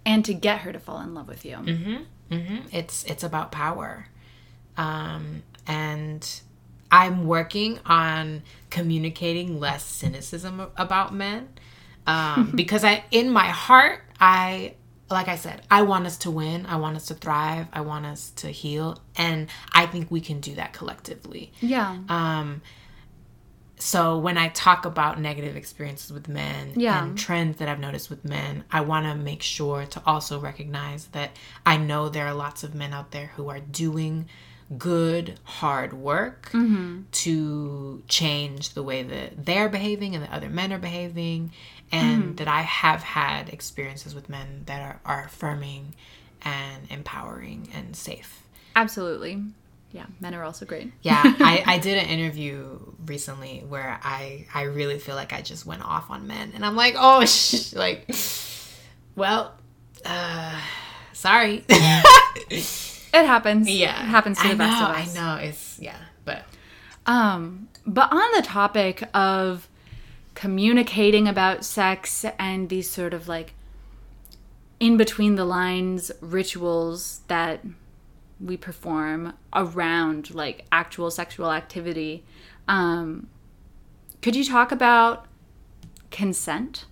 And 0.07 0.25
to 0.25 0.35
get 0.35 0.61
her 0.61 0.73
to 0.73 0.79
fall 0.79 1.01
in 1.01 1.15
love 1.15 1.29
with 1.29 1.45
you. 1.45 1.57
Mm-hmm. 1.57 1.97
Mm-hmm. 2.31 2.69
It's 2.73 3.05
it's 3.05 3.23
about 3.23 3.53
power, 3.53 4.07
um, 4.77 5.43
and 5.67 6.41
I'm 6.91 7.27
working 7.27 7.79
on 7.87 8.43
communicating 8.71 9.61
less 9.61 9.85
cynicism 9.85 10.67
about 10.77 11.15
men 11.15 11.49
um, 12.07 12.53
because 12.55 12.85
I, 12.85 13.05
in 13.11 13.31
my 13.31 13.47
heart, 13.47 14.03
I 14.19 14.75
like 15.11 15.27
I 15.27 15.37
said, 15.37 15.63
I 15.71 15.83
want 15.83 16.07
us 16.07 16.17
to 16.19 16.31
win. 16.31 16.67
I 16.67 16.77
want 16.77 16.97
us 16.97 17.07
to 17.07 17.15
thrive. 17.15 17.67
I 17.73 17.81
want 17.81 18.07
us 18.07 18.31
to 18.37 18.49
heal, 18.49 19.01
and 19.17 19.49
I 19.73 19.87
think 19.87 20.11
we 20.11 20.21
can 20.21 20.41
do 20.41 20.55
that 20.55 20.73
collectively. 20.73 21.53
Yeah. 21.61 21.99
Um. 22.09 22.63
So 23.81 24.19
when 24.19 24.37
I 24.37 24.49
talk 24.49 24.85
about 24.85 25.19
negative 25.21 25.57
experiences 25.57 26.13
with 26.13 26.29
men 26.29 26.73
Yeah. 26.77 27.03
and 27.03 27.19
trends 27.19 27.59
that 27.59 27.69
I've 27.69 27.81
noticed 27.81 28.11
with 28.11 28.25
men, 28.25 28.65
I 28.71 28.83
want 28.83 29.07
to 29.07 29.15
make 29.15 29.43
sure 29.43 29.87
to 29.87 30.03
also 30.05 30.39
recognize 30.39 31.07
that 31.07 31.31
I 31.65 31.77
know 31.77 32.09
there 32.09 32.27
are 32.27 32.35
lots 32.35 32.63
of 32.63 32.75
men 32.75 32.93
out 32.93 33.11
there 33.11 33.29
who 33.37 33.49
are 33.49 33.61
doing 33.61 34.29
good, 34.77 35.39
hard 35.45 35.93
work 35.93 36.51
mm-hmm. 36.53 37.03
to 37.11 38.03
change 38.07 38.75
the 38.75 38.83
way 38.83 39.03
that 39.03 39.45
they're 39.45 39.69
behaving 39.69 40.15
and 40.15 40.25
that 40.25 40.33
other 40.33 40.49
men 40.49 40.73
are 40.73 40.79
behaving, 40.79 41.53
and 41.91 42.23
mm-hmm. 42.23 42.35
that 42.37 42.49
I 42.49 42.61
have 42.61 43.03
had 43.03 43.49
experiences 43.49 44.15
with 44.15 44.29
men 44.29 44.63
that 44.67 44.81
are, 44.81 45.01
are 45.05 45.25
affirming 45.25 45.95
and 46.43 46.87
empowering 46.91 47.69
and 47.75 47.97
safe. 47.97 48.43
Absolutely. 48.77 49.43
Yeah, 49.93 50.07
men 50.21 50.35
are 50.35 50.45
also 50.45 50.65
great. 50.67 50.93
Yeah, 51.03 51.21
I, 51.25 51.63
I 51.75 51.79
did 51.79 51.99
an 51.99 52.07
interview 52.09 52.79
recently 53.07 53.65
where 53.69 53.99
I 54.03 54.47
I 54.55 54.63
really 54.63 54.99
feel 55.01 55.17
like 55.17 55.33
I 55.33 55.41
just 55.43 55.67
went 55.67 55.83
off 55.85 56.11
on 56.11 56.27
men, 56.29 56.53
and 56.55 56.65
I'm 56.65 56.77
like, 56.77 56.95
oh, 56.97 57.25
sh- 57.27 57.73
like, 57.75 58.09
well, 59.17 59.55
uh, 60.05 60.61
sorry. 61.13 61.65
It 63.13 63.27
happens. 63.27 63.69
yeah, 63.69 64.01
It 64.05 64.07
happens 64.07 64.39
to 64.41 64.47
the 64.47 64.55
I 64.55 64.57
best 64.57 64.81
know, 64.81 64.87
of 64.89 64.97
us. 64.97 65.17
I 65.17 65.21
know 65.21 65.43
it's 65.43 65.79
yeah, 65.81 65.97
but 66.25 66.45
Um, 67.07 67.69
but 67.85 68.13
on 68.13 68.31
the 68.37 68.43
topic 68.43 69.03
of 69.13 69.67
communicating 70.35 71.27
about 71.27 71.65
sex 71.65 72.25
and 72.39 72.69
these 72.69 72.89
sort 72.89 73.13
of 73.13 73.27
like 73.27 73.55
in 74.79 74.97
between 74.97 75.35
the 75.35 75.45
lines 75.45 76.13
rituals 76.21 77.23
that 77.27 77.65
we 78.45 78.57
perform 78.57 79.35
around 79.53 80.35
like 80.35 80.65
actual 80.73 81.11
sexual 81.11 81.53
activity, 81.53 82.25
um, 82.69 83.29
could 84.23 84.37
you 84.37 84.45
talk 84.45 84.73
about 84.73 85.27
consent 86.11 86.87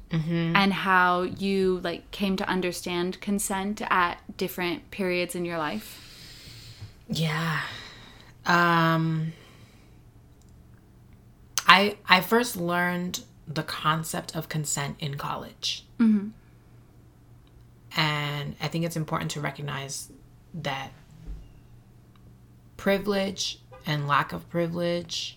and 0.56 0.72
how 0.72 1.22
you 1.22 1.80
like 1.82 2.10
came 2.10 2.36
to 2.36 2.48
understand 2.48 3.20
consent 3.20 3.82
at 3.90 4.18
different 4.36 4.90
periods 4.90 5.34
in 5.34 5.44
your 5.44 5.58
life? 5.58 6.04
Yeah. 7.08 7.60
Um 8.46 9.32
I 11.66 11.98
I 12.08 12.20
first 12.20 12.56
learned 12.56 13.24
the 13.46 13.62
concept 13.62 14.34
of 14.36 14.48
consent 14.48 14.96
in 15.00 15.16
college. 15.16 15.84
And 17.96 18.56
I 18.60 18.68
think 18.68 18.84
it's 18.84 18.96
important 18.96 19.30
to 19.32 19.40
recognize 19.40 20.10
that 20.54 20.92
privilege 22.78 23.58
and 23.84 24.08
lack 24.08 24.32
of 24.32 24.48
privilege 24.48 25.36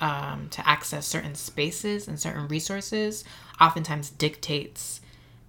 um, 0.00 0.48
to 0.50 0.68
access 0.68 1.06
certain 1.06 1.36
spaces 1.36 2.08
and 2.08 2.18
certain 2.18 2.48
resources 2.48 3.22
oftentimes 3.60 4.10
dictates 4.10 5.00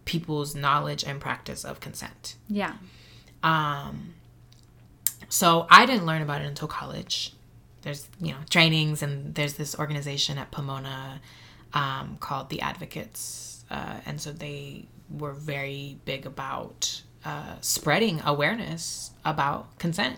people's 0.06 0.56
knowledge 0.56 1.04
and 1.04 1.20
practice 1.20 1.64
of 1.64 1.80
consent. 1.80 2.36
Yeah. 2.48 2.74
Um, 3.42 4.14
so 5.30 5.68
I 5.70 5.86
didn't 5.86 6.06
learn 6.06 6.22
about 6.22 6.42
it 6.42 6.46
until 6.46 6.68
college. 6.68 7.34
There's 7.82 8.10
you 8.20 8.32
know 8.32 8.40
trainings 8.50 9.02
and 9.02 9.34
there's 9.36 9.54
this 9.54 9.78
organization 9.78 10.38
at 10.38 10.52
Pomona 10.52 11.22
um, 11.74 12.18
called 12.20 12.50
the 12.50 12.62
Advocates, 12.62 13.64
uh, 13.72 14.00
and 14.06 14.20
so 14.20 14.32
they 14.32 14.86
were 15.10 15.32
very 15.32 15.98
big 16.04 16.26
about 16.26 17.02
uh, 17.24 17.56
spreading 17.62 18.22
awareness 18.26 19.12
about 19.24 19.78
consent. 19.78 20.18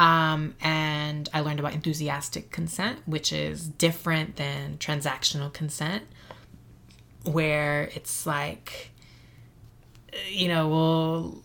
Um, 0.00 0.54
and 0.62 1.28
I 1.34 1.40
learned 1.40 1.60
about 1.60 1.74
enthusiastic 1.74 2.50
consent, 2.50 3.00
which 3.04 3.32
is 3.32 3.68
different 3.68 4.36
than 4.36 4.78
transactional 4.78 5.52
consent, 5.52 6.04
where 7.24 7.90
it's 7.94 8.24
like, 8.26 8.92
you 10.30 10.48
know, 10.48 10.68
well, 10.68 11.42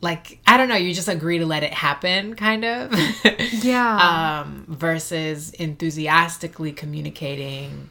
like 0.00 0.38
I 0.46 0.56
don't 0.56 0.68
know, 0.68 0.76
you 0.76 0.94
just 0.94 1.08
agree 1.08 1.38
to 1.38 1.46
let 1.46 1.62
it 1.64 1.74
happen, 1.74 2.34
kind 2.34 2.64
of. 2.64 2.92
Yeah. 3.62 4.40
um, 4.44 4.64
versus 4.68 5.50
enthusiastically 5.50 6.72
communicating 6.72 7.90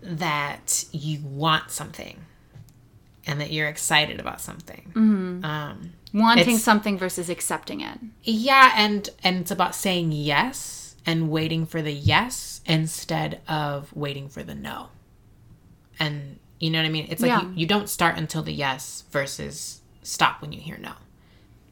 that 0.00 0.84
you 0.92 1.20
want 1.24 1.70
something 1.70 2.24
and 3.26 3.40
that 3.40 3.50
you're 3.52 3.68
excited 3.68 4.20
about 4.20 4.40
something. 4.40 4.92
Um, 5.44 5.92
Wanting 6.12 6.42
it's- 6.42 6.62
something 6.62 6.98
versus 6.98 7.28
accepting 7.30 7.80
it. 7.80 7.98
yeah, 8.22 8.72
and 8.76 9.08
and 9.24 9.38
it's 9.38 9.50
about 9.50 9.74
saying 9.74 10.12
yes 10.12 10.94
and 11.06 11.30
waiting 11.30 11.66
for 11.66 11.82
the 11.82 11.92
yes 11.92 12.60
instead 12.66 13.40
of 13.48 13.94
waiting 13.96 14.28
for 14.28 14.42
the 14.42 14.54
no. 14.54 14.88
And 15.98 16.38
you 16.60 16.70
know 16.70 16.78
what 16.78 16.86
I 16.86 16.90
mean? 16.90 17.06
It's 17.10 17.22
like 17.22 17.28
Yeah. 17.30 17.42
you, 17.42 17.52
you 17.56 17.66
don't 17.66 17.88
start 17.88 18.16
until 18.18 18.42
the 18.42 18.52
yes 18.52 19.04
versus 19.10 19.80
stop 20.02 20.40
when 20.42 20.52
you 20.52 20.60
hear 20.60 20.78
no. 20.78 20.92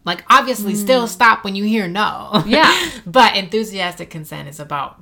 Like 0.05 0.24
obviously 0.28 0.74
still 0.74 1.07
stop 1.07 1.45
when 1.45 1.55
you 1.55 1.64
hear 1.64 1.86
no. 1.86 2.43
Yeah. 2.47 2.91
but 3.07 3.36
enthusiastic 3.36 4.09
consent 4.11 4.49
is 4.49 4.59
about 4.59 5.01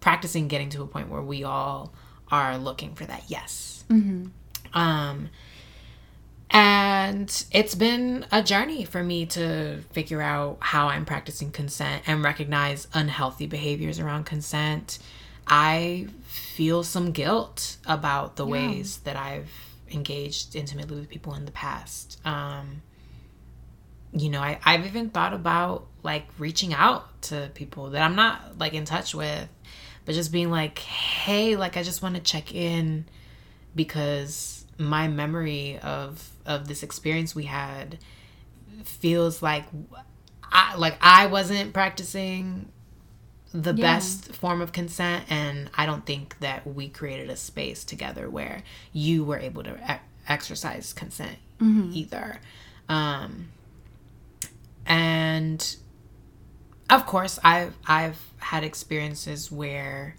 practicing 0.00 0.48
getting 0.48 0.70
to 0.70 0.82
a 0.82 0.86
point 0.86 1.08
where 1.08 1.22
we 1.22 1.44
all 1.44 1.92
are 2.30 2.56
looking 2.56 2.94
for 2.94 3.04
that 3.04 3.24
yes. 3.28 3.84
Um 4.74 5.28
and 6.50 7.44
it's 7.50 7.74
been 7.74 8.26
a 8.32 8.42
journey 8.42 8.84
for 8.84 9.02
me 9.02 9.26
to 9.26 9.82
figure 9.92 10.22
out 10.22 10.58
how 10.60 10.88
I'm 10.88 11.04
practicing 11.04 11.50
consent 11.50 12.02
and 12.06 12.22
recognize 12.22 12.88
unhealthy 12.94 13.46
behaviors 13.46 13.98
around 13.98 14.24
consent. 14.24 14.98
I 15.46 16.08
feel 16.24 16.82
some 16.84 17.12
guilt 17.12 17.76
about 17.86 18.36
the 18.36 18.46
ways 18.46 18.98
that 18.98 19.16
I've 19.16 19.50
engaged 19.90 20.56
intimately 20.56 20.96
with 20.96 21.08
people 21.08 21.34
in 21.34 21.44
the 21.44 21.52
past. 21.52 22.18
Um, 22.24 22.82
you 24.12 24.30
know, 24.30 24.40
I, 24.40 24.58
I've 24.64 24.86
even 24.86 25.10
thought 25.10 25.34
about 25.34 25.86
like 26.02 26.26
reaching 26.38 26.72
out 26.72 27.22
to 27.22 27.50
people 27.54 27.90
that 27.90 28.02
I'm 28.02 28.16
not 28.16 28.58
like 28.58 28.74
in 28.74 28.84
touch 28.84 29.14
with, 29.14 29.48
but 30.04 30.14
just 30.14 30.32
being 30.32 30.50
like, 30.50 30.78
hey, 30.78 31.56
like 31.56 31.76
I 31.76 31.82
just 31.82 32.02
want 32.02 32.14
to 32.14 32.20
check 32.20 32.54
in 32.54 33.04
because 33.74 34.64
my 34.78 35.08
memory 35.08 35.78
of 35.80 36.30
of 36.48 36.66
this 36.66 36.82
experience 36.82 37.34
we 37.36 37.44
had 37.44 37.98
feels 38.84 39.40
like 39.42 39.64
I 40.42 40.74
like 40.76 40.96
I 41.00 41.26
wasn't 41.26 41.72
practicing 41.72 42.70
the 43.52 43.72
Yeah. 43.74 43.94
best 43.94 44.34
form 44.34 44.60
of 44.60 44.72
consent 44.72 45.24
and 45.30 45.70
I 45.76 45.86
don't 45.86 46.04
think 46.04 46.38
that 46.40 46.66
we 46.66 46.88
created 46.88 47.30
a 47.30 47.36
space 47.36 47.84
together 47.84 48.28
where 48.28 48.62
you 48.92 49.24
were 49.24 49.38
able 49.38 49.62
to 49.62 49.74
e- 49.74 50.00
exercise 50.28 50.92
consent 50.92 51.38
either 51.60 52.40
um 52.88 53.48
and 54.86 55.76
of 56.90 57.04
course 57.06 57.38
I've 57.44 57.76
I've 57.86 58.18
had 58.38 58.64
experiences 58.64 59.50
where 59.50 60.16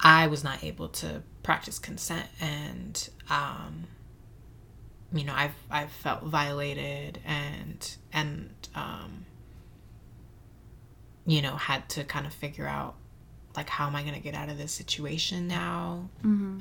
I 0.00 0.26
was 0.26 0.44
not 0.44 0.62
able 0.64 0.88
to 0.88 1.22
practice 1.42 1.78
consent 1.78 2.26
and 2.40 3.08
um 3.28 3.84
you 5.14 5.24
know 5.24 5.32
I've 5.34 5.54
I've 5.70 5.90
felt 5.90 6.24
violated 6.24 7.20
and 7.24 7.96
and 8.12 8.50
um 8.74 9.24
you 11.24 11.40
know 11.40 11.56
had 11.56 11.88
to 11.90 12.04
kind 12.04 12.26
of 12.26 12.32
figure 12.34 12.66
out 12.66 12.96
like 13.56 13.68
how 13.68 13.86
am 13.86 13.94
I 13.96 14.02
going 14.02 14.14
to 14.14 14.20
get 14.20 14.34
out 14.34 14.48
of 14.50 14.58
this 14.58 14.72
situation 14.72 15.46
now 15.48 16.10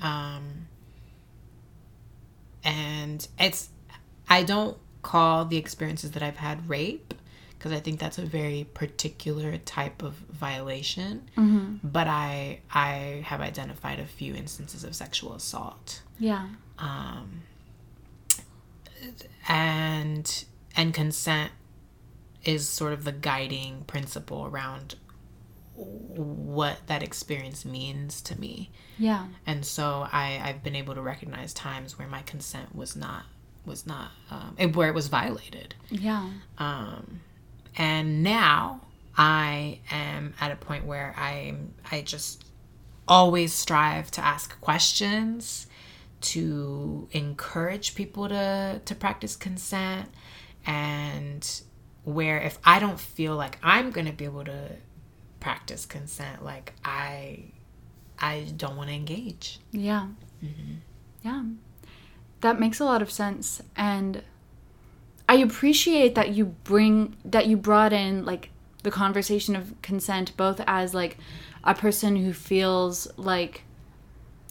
um 0.02 0.68
and 2.64 3.28
it's 3.40 3.70
I 4.30 4.44
don't 4.44 4.78
call 5.02 5.46
the 5.46 5.58
experiences 5.58 6.12
that 6.12 6.24
I've 6.24 6.38
had 6.38 6.70
rape 6.70 7.14
because 7.58 7.72
I 7.72 7.80
think 7.80 8.00
that's 8.00 8.18
a 8.18 8.26
very 8.26 8.66
particular 8.74 9.58
type 9.58 10.02
of 10.04 10.14
violation. 10.14 11.30
But 11.84 12.08
I 12.08 12.60
I 12.74 13.22
have 13.26 13.42
identified 13.42 14.00
a 14.00 14.06
few 14.06 14.34
instances 14.36 14.84
of 14.84 14.96
sexual 14.96 15.34
assault, 15.34 16.02
Yeah. 16.20 16.48
um, 16.78 17.44
and 19.48 20.46
and 20.76 20.94
consent 20.94 21.52
is 22.44 22.68
sort 22.68 22.94
of 22.94 23.04
the 23.04 23.12
guiding 23.12 23.84
principle 23.86 24.46
around 24.46 24.96
what 25.76 26.78
that 26.88 27.02
experience 27.02 27.66
means 27.66 28.22
to 28.22 28.40
me. 28.40 28.70
Yeah. 28.98 29.28
And 29.46 29.66
so 29.66 30.08
I 30.12 30.40
I've 30.44 30.64
been 30.64 30.76
able 30.76 30.96
to 30.96 31.02
recognize 31.02 31.54
times 31.54 31.98
where 31.98 32.08
my 32.08 32.22
consent 32.22 32.76
was 32.76 32.96
not 32.96 33.26
was 33.66 33.88
not 33.88 34.12
um, 34.30 34.56
where 34.74 34.90
it 34.90 34.94
was 34.94 35.08
violated. 35.08 35.76
Yeah. 35.90 36.30
Um, 36.58 37.22
and 37.78 38.24
now 38.24 38.82
I 39.18 39.80
am 39.90 40.34
at 40.40 40.52
a 40.52 40.56
point 40.56 40.86
where 40.86 41.14
I 41.18 41.56
I 41.92 42.02
just 42.02 42.46
always 43.08 43.54
strive 43.54 44.12
to 44.12 44.22
ask 44.22 44.60
questions, 44.62 45.68
to 46.24 47.08
encourage 47.12 47.96
people 47.96 48.30
to 48.30 48.82
to 48.84 48.96
practice 48.96 49.36
consent, 49.36 50.10
and 50.66 51.62
where 52.04 52.40
if 52.40 52.60
I 52.66 52.80
don't 52.80 53.00
feel 53.00 53.36
like 53.36 53.58
I'm 53.64 53.92
going 53.92 54.08
to 54.08 54.14
be 54.14 54.26
able 54.26 54.46
to 54.46 54.70
practice 55.40 55.86
consent, 55.86 56.44
like 56.44 56.74
I 56.84 57.52
I 58.20 58.52
don't 58.56 58.78
want 58.78 58.90
to 58.90 58.96
engage. 58.96 59.60
Yeah. 59.72 60.08
Mm-hmm. 60.44 60.76
Yeah. 61.24 61.44
That 62.42 62.60
makes 62.60 62.80
a 62.80 62.86
lot 62.86 63.02
of 63.02 63.12
sense. 63.12 63.62
And 63.76 64.24
I 65.28 65.36
appreciate 65.36 66.16
that 66.16 66.30
you 66.30 66.46
bring, 66.46 67.16
that 67.26 67.48
you 67.48 67.58
brought 67.58 67.94
in 67.94 68.26
like 68.26 68.50
the 68.84 68.92
conversation 68.92 69.56
of 69.56 69.74
consent, 69.82 70.36
both 70.38 70.62
as 70.68 70.94
like 70.94 71.18
a 71.64 71.74
person 71.74 72.18
who 72.18 72.34
feels 72.34 73.08
like 73.18 73.64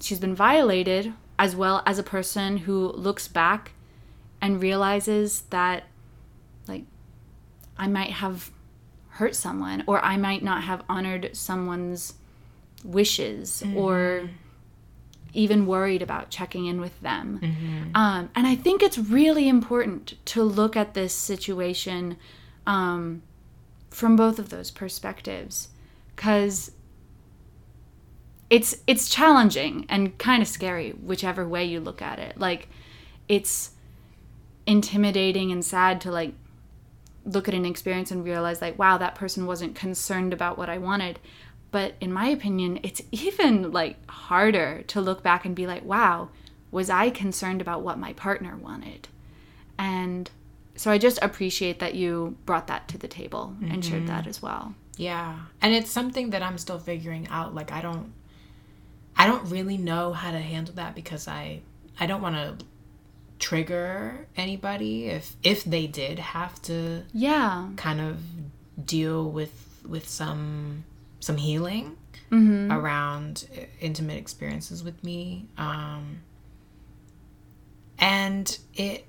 she's 0.01 0.19
been 0.19 0.35
violated, 0.35 1.13
as 1.39 1.57
well 1.57 1.83
as 1.87 1.99
a 1.99 2.03
person 2.03 2.59
who 2.59 2.89
looks 2.93 3.29
back 3.29 3.73
and 4.41 4.61
realizes 4.61 5.43
that 5.51 5.85
like 6.69 6.85
I 7.77 7.87
might 7.89 8.11
have 8.11 8.51
hurt 9.11 9.35
someone 9.35 9.85
or 9.87 10.03
I 10.05 10.17
might 10.17 10.43
not 10.43 10.63
have 10.65 10.83
honored 10.89 11.31
someone's 11.37 12.15
wishes 12.85 13.63
or 13.77 14.31
even 15.35 15.67
worried 15.67 16.03
about 16.03 16.29
checking 16.31 16.67
in 16.67 16.81
with 16.81 17.01
them. 17.01 17.39
Um, 17.95 18.31
and 18.35 18.47
I 18.47 18.55
think 18.55 18.83
it's 18.83 18.99
really 18.99 19.49
important 19.49 20.15
to 20.27 20.43
look 20.43 20.77
at 20.77 20.95
this 20.95 21.15
situation 21.15 22.17
um, 22.67 23.23
from 23.91 24.17
both 24.17 24.39
of 24.39 24.51
those 24.51 24.71
perspectives 24.71 25.69
because 26.15 26.73
it's 28.53 28.77
it's 28.87 29.09
challenging 29.09 29.87
and 29.89 30.19
kind 30.19 30.43
of 30.43 30.49
scary 30.49 30.91
whichever 30.91 31.49
way 31.49 31.65
you 31.65 31.81
look 31.81 32.03
at 32.03 32.19
it. 32.19 32.37
Like 32.39 32.69
it's 33.27 33.71
intimidating 34.67 35.51
and 35.51 35.65
sad 35.65 36.03
to 36.03 36.11
like 36.13 36.35
look 37.25 37.49
at 37.49 37.55
an 37.55 37.65
experience 37.65 38.11
and 38.11 38.23
realize 38.23 38.61
like 38.61 38.79
wow 38.79 38.99
that 38.99 39.15
person 39.15 39.47
wasn't 39.47 39.75
concerned 39.75 40.35
about 40.35 40.59
what 40.59 40.69
i 40.69 40.77
wanted. 40.77 41.19
But 41.71 41.95
in 41.99 42.13
my 42.13 42.27
opinion 42.29 42.79
it's 42.83 43.01
even 43.11 43.73
like 43.73 43.97
harder 44.11 44.83
to 44.89 45.01
look 45.01 45.23
back 45.23 45.47
and 45.47 45.57
be 45.57 45.67
like 45.67 45.83
wow 45.83 46.29
was 46.71 46.91
i 46.91 47.09
concerned 47.09 47.63
about 47.63 47.81
what 47.81 47.99
my 47.99 48.13
partner 48.13 48.55
wanted? 48.55 49.09
And 49.79 50.31
so 50.77 50.91
i 50.91 50.99
just 50.99 51.19
appreciate 51.23 51.79
that 51.79 51.95
you 51.95 52.37
brought 52.45 52.67
that 52.67 52.87
to 52.89 52.99
the 52.99 53.09
table 53.09 53.57
and 53.63 53.83
shared 53.83 54.03
mm-hmm. 54.03 54.09
that 54.09 54.27
as 54.27 54.43
well. 54.43 54.75
Yeah. 54.99 55.39
And 55.63 55.73
it's 55.75 55.91
something 55.91 56.29
that 56.31 56.43
I'm 56.43 56.59
still 56.59 56.79
figuring 56.79 57.27
out. 57.29 57.55
Like 57.55 57.73
I 57.73 57.81
don't 57.81 58.13
I 59.17 59.27
don't 59.27 59.49
really 59.51 59.77
know 59.77 60.13
how 60.13 60.31
to 60.31 60.39
handle 60.39 60.75
that 60.75 60.95
because 60.95 61.29
I 61.29 61.61
I 61.99 62.07
don't 62.07 62.23
want 62.23 62.37
to 62.37 62.65
trigger 63.39 64.27
anybody 64.37 65.07
if 65.07 65.37
if 65.43 65.65
they 65.65 65.87
did 65.87 66.19
have 66.19 66.61
to 66.63 67.03
yeah. 67.13 67.69
kind 67.77 68.01
of 68.01 68.21
deal 68.87 69.29
with 69.31 69.81
with 69.87 70.09
some 70.09 70.85
some 71.21 71.37
healing 71.37 71.97
around 72.71 73.47
intimate 73.79 74.17
experiences 74.17 74.83
with 74.83 75.05
me 75.05 75.47
um 75.59 76.21
and 77.99 78.59
it 78.75 79.05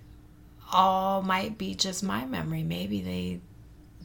all 0.74 1.22
might 1.22 1.58
be 1.58 1.76
just 1.76 2.04
my 2.04 2.26
memory. 2.26 2.64
Maybe 2.64 3.01
they 3.01 3.39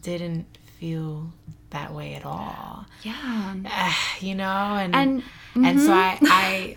didn't 0.02 0.46
feel 0.78 1.32
that 1.70 1.92
way 1.92 2.14
at 2.14 2.24
all. 2.24 2.86
Yeah. 3.02 3.92
You 4.20 4.34
know 4.34 4.44
and 4.44 4.96
and 4.96 5.22
and 5.64 5.80
so 5.80 5.92
I, 5.92 6.18
mm-hmm. 6.20 6.26
I 6.28 6.76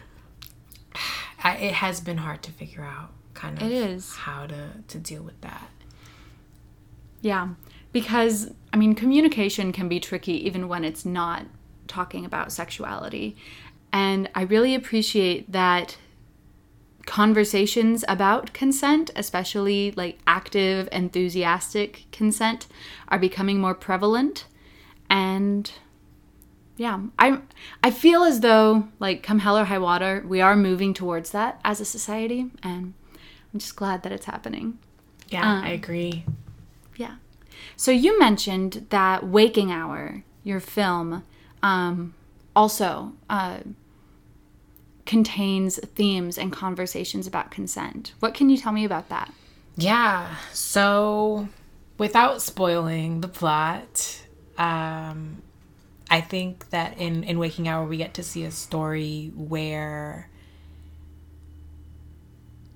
i 1.44 1.56
it 1.58 1.74
has 1.74 2.00
been 2.02 2.18
hard 2.18 2.44
to 2.44 2.52
figure 2.52 2.84
out 2.84 3.12
kind 3.34 3.62
of 3.62 3.72
It 3.72 3.74
is. 3.74 4.16
how 4.16 4.46
to 4.48 4.70
to 4.88 4.98
deal 4.98 5.24
with 5.24 5.40
that 5.42 5.70
Yeah, 7.22 7.50
because 7.92 8.52
I 8.74 8.78
mean, 8.78 8.96
communication 8.96 9.72
can 9.72 9.90
be 9.90 10.00
tricky 10.00 10.46
even 10.46 10.68
when 10.68 10.84
it's 10.84 11.06
not 11.06 11.46
talking 11.88 12.26
about 12.26 12.52
sexuality. 12.52 13.36
And 13.92 14.30
I 14.34 14.44
really 14.44 14.74
appreciate 14.74 15.52
that 15.52 15.98
conversations 17.06 18.06
about 18.08 18.54
consent, 18.54 19.12
especially 19.16 19.92
like 19.92 20.20
active, 20.26 20.88
enthusiastic 20.92 22.06
consent, 22.12 22.68
are 23.10 23.20
becoming 23.20 23.60
more 23.60 23.76
prevalent. 23.76 24.46
And 25.10 25.70
yeah, 26.86 26.98
I 27.20 27.28
I 27.88 27.92
feel 27.92 28.22
as 28.24 28.40
though 28.40 28.88
like 29.00 29.22
come 29.28 29.40
hell 29.46 29.58
or 29.58 29.66
high 29.66 29.78
water, 29.90 30.24
we 30.34 30.42
are 30.42 30.56
moving 30.56 30.94
towards 30.96 31.30
that 31.32 31.60
as 31.64 31.80
a 31.80 31.86
society, 31.86 32.42
and 32.64 32.94
I'm 33.54 33.60
just 33.60 33.76
glad 33.76 34.02
that 34.04 34.12
it's 34.12 34.26
happening. 34.34 34.68
yeah 35.36 35.62
i 35.64 35.70
agree 35.82 36.26
Yeah. 37.04 37.16
So 37.76 37.92
you 37.92 38.12
mentioned 38.20 38.74
that 38.90 39.18
Waking 39.38 39.72
Hour, 39.80 40.24
your 40.44 40.60
film, 40.60 41.24
um, 41.72 42.14
also 42.56 43.14
uh, 43.30 43.60
contains 45.06 45.80
themes 45.96 46.38
and 46.38 46.52
conversations 46.52 47.28
about 47.28 47.52
consent. 47.52 48.14
What 48.20 48.34
can 48.34 48.50
you 48.50 48.58
tell 48.58 48.72
me 48.72 48.86
about 48.86 49.10
that? 49.10 49.32
Yeah. 49.78 50.36
So, 50.54 51.48
without 51.98 52.42
spoiling 52.42 53.22
the 53.22 53.28
plot, 53.28 54.22
um, 54.58 55.42
I 56.12 56.20
think 56.20 56.70
that 56.72 56.97
in 56.97 57.24
in 57.24 57.39
Waking 57.39 57.70
Hour 57.70 57.86
we 57.88 57.95
get 57.95 58.16
to 58.16 58.24
see 58.24 58.43
a 58.43 58.51
story 58.51 59.32
where 59.34 60.30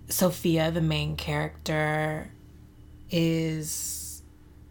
Sophia, 0.08 0.72
the 0.72 0.82
main 0.82 1.18
character, 1.18 2.32
is 3.12 4.24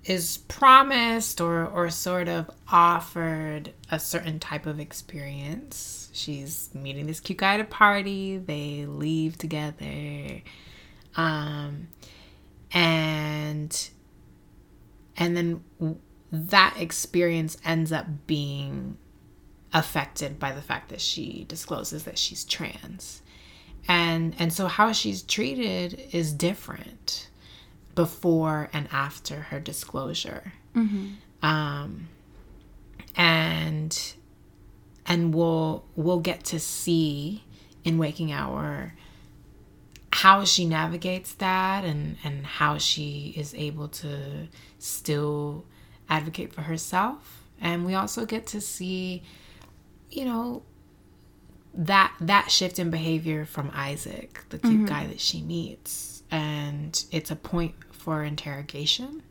is 0.04 0.38
promised 0.48 1.42
or 1.42 1.66
or 1.66 1.90
sort 1.90 2.26
of 2.26 2.50
offered 2.72 3.74
a 3.90 3.98
certain 3.98 4.38
type 4.38 4.64
of 4.64 4.80
experience. 4.80 6.08
She's 6.14 6.70
meeting 6.74 7.06
this 7.06 7.20
cute 7.20 7.38
guy 7.38 7.54
at 7.54 7.60
a 7.60 7.64
party. 7.64 8.38
They 8.38 8.86
leave 8.86 9.36
together. 9.36 10.40
Um 11.16 11.88
and 12.72 13.90
and 15.18 15.36
then 15.36 15.62
that 16.34 16.74
experience 16.78 17.56
ends 17.64 17.92
up 17.92 18.06
being 18.26 18.98
affected 19.72 20.38
by 20.38 20.52
the 20.52 20.60
fact 20.60 20.88
that 20.90 21.00
she 21.00 21.44
discloses 21.48 22.04
that 22.04 22.18
she's 22.18 22.44
trans. 22.44 23.22
And 23.86 24.34
and 24.38 24.52
so 24.52 24.66
how 24.66 24.92
she's 24.92 25.22
treated 25.22 26.08
is 26.12 26.32
different 26.32 27.28
before 27.94 28.68
and 28.72 28.88
after 28.90 29.34
her 29.36 29.60
disclosure. 29.60 30.52
Um 31.42 32.08
and 33.16 34.14
and 35.06 35.34
we'll 35.34 35.84
we'll 35.94 36.20
get 36.20 36.44
to 36.44 36.58
see 36.58 37.44
in 37.84 37.98
waking 37.98 38.32
hour 38.32 38.94
how 40.10 40.44
she 40.44 40.64
navigates 40.64 41.34
that 41.34 41.84
and 41.84 42.16
and 42.24 42.46
how 42.46 42.78
she 42.78 43.34
is 43.36 43.54
able 43.54 43.88
to 43.88 44.48
still 44.78 45.64
advocate 46.14 46.52
for 46.52 46.62
herself. 46.62 47.42
And 47.60 47.84
we 47.84 47.94
also 47.94 48.24
get 48.26 48.46
to 48.48 48.60
see 48.60 49.22
you 50.10 50.24
know 50.24 50.62
that 51.74 52.14
that 52.20 52.50
shift 52.50 52.78
in 52.78 52.90
behavior 52.90 53.44
from 53.44 53.70
Isaac 53.74 54.44
the 54.50 54.58
cute 54.58 54.72
mm-hmm. 54.72 54.84
guy 54.84 55.06
that 55.06 55.20
she 55.20 55.42
meets. 55.42 56.22
And 56.30 57.04
it's 57.10 57.30
a 57.30 57.36
point 57.36 57.74
for 57.92 58.22
interrogation. 58.22 59.22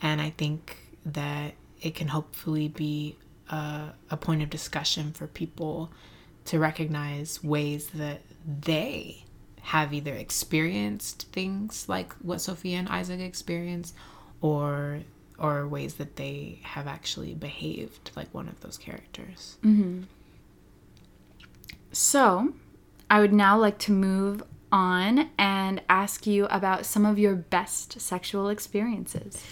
And 0.00 0.20
I 0.20 0.30
think 0.30 0.78
that 1.04 1.54
it 1.80 1.94
can 1.94 2.08
hopefully 2.08 2.68
be 2.68 3.16
a, 3.48 3.90
a 4.10 4.16
point 4.16 4.42
of 4.42 4.50
discussion 4.50 5.12
for 5.12 5.26
people 5.26 5.92
to 6.46 6.58
recognize 6.58 7.42
ways 7.42 7.88
that 7.88 8.20
they 8.46 9.24
have 9.62 9.92
either 9.92 10.12
experienced 10.12 11.28
things 11.32 11.88
like 11.88 12.12
what 12.14 12.40
Sophia 12.40 12.78
and 12.78 12.88
Isaac 12.88 13.20
experienced 13.20 13.94
or 14.40 15.00
or 15.42 15.66
ways 15.68 15.94
that 15.94 16.16
they 16.16 16.60
have 16.62 16.86
actually 16.86 17.34
behaved 17.34 18.12
like 18.16 18.32
one 18.32 18.48
of 18.48 18.58
those 18.60 18.78
characters. 18.78 19.56
So, 21.92 22.54
I 23.10 23.20
would 23.20 23.32
now 23.32 23.58
like 23.58 23.78
to 23.80 23.92
move 23.92 24.42
on 24.70 25.28
and 25.36 25.82
ask 25.88 26.26
you 26.26 26.46
about 26.46 26.86
some 26.86 27.04
of 27.04 27.18
your 27.18 27.34
best 27.34 28.00
sexual 28.00 28.48
experiences, 28.48 29.44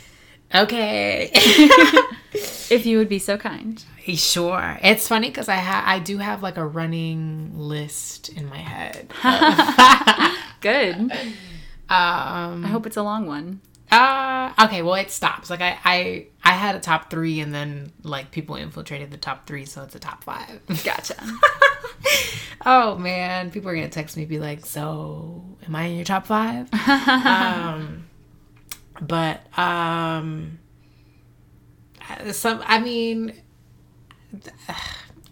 Okay. 0.54 1.30
if 2.70 2.84
you 2.86 2.98
would 2.98 3.08
be 3.08 3.18
so 3.20 3.36
kind. 3.36 3.84
sure. 4.08 4.78
It's 4.82 5.06
funny 5.06 5.28
because 5.28 5.48
I 5.48 5.56
ha- 5.56 5.84
I 5.86 5.98
do 6.00 6.18
have 6.18 6.42
like 6.42 6.56
a 6.56 6.66
running 6.66 7.52
list 7.56 8.30
in 8.30 8.48
my 8.48 8.56
head. 8.56 9.12
Good. 10.60 11.12
Um 11.90 12.64
I 12.64 12.68
hope 12.68 12.86
it's 12.86 12.96
a 12.96 13.02
long 13.02 13.26
one. 13.26 13.60
Uh 13.90 14.52
okay, 14.64 14.82
well 14.82 14.94
it 14.94 15.10
stops. 15.10 15.50
Like 15.50 15.60
I 15.60 15.78
I 15.84 16.26
I 16.44 16.52
had 16.52 16.76
a 16.76 16.80
top 16.80 17.10
3 17.10 17.40
and 17.40 17.54
then 17.54 17.92
like 18.02 18.30
people 18.30 18.56
infiltrated 18.56 19.10
the 19.10 19.16
top 19.16 19.46
3 19.46 19.64
so 19.64 19.82
it's 19.82 19.94
a 19.94 19.98
top 19.98 20.22
5. 20.24 20.82
Gotcha. 20.84 21.14
oh 22.66 22.96
man, 22.96 23.50
people 23.50 23.70
are 23.70 23.74
going 23.74 23.88
to 23.88 23.92
text 23.92 24.16
me 24.16 24.24
be 24.24 24.38
like, 24.38 24.64
"So, 24.64 25.44
am 25.66 25.74
I 25.74 25.84
in 25.84 25.96
your 25.96 26.04
top 26.04 26.26
5?" 26.26 26.68
um 27.26 28.04
but 29.00 29.40
um 29.58 30.58
some 32.32 32.62
I 32.66 32.80
mean 32.80 33.34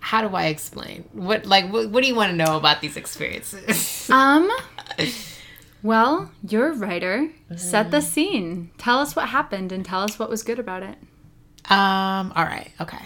how 0.00 0.26
do 0.26 0.34
I 0.34 0.46
explain? 0.46 1.04
What 1.12 1.46
like 1.46 1.70
what, 1.70 1.90
what 1.90 2.02
do 2.02 2.08
you 2.08 2.14
want 2.14 2.30
to 2.30 2.36
know 2.36 2.56
about 2.56 2.80
these 2.80 2.96
experiences? 2.96 4.08
Um 4.10 4.50
well, 5.82 6.30
you're 6.46 6.72
writer. 6.72 7.30
Set 7.56 7.90
the 7.90 8.00
scene. 8.00 8.70
Tell 8.78 8.98
us 8.98 9.14
what 9.14 9.28
happened 9.28 9.72
and 9.72 9.84
tell 9.84 10.02
us 10.02 10.18
what 10.18 10.28
was 10.28 10.42
good 10.42 10.58
about 10.58 10.82
it. 10.82 10.98
Um, 11.70 12.32
all 12.34 12.44
right, 12.44 12.70
okay. 12.80 13.04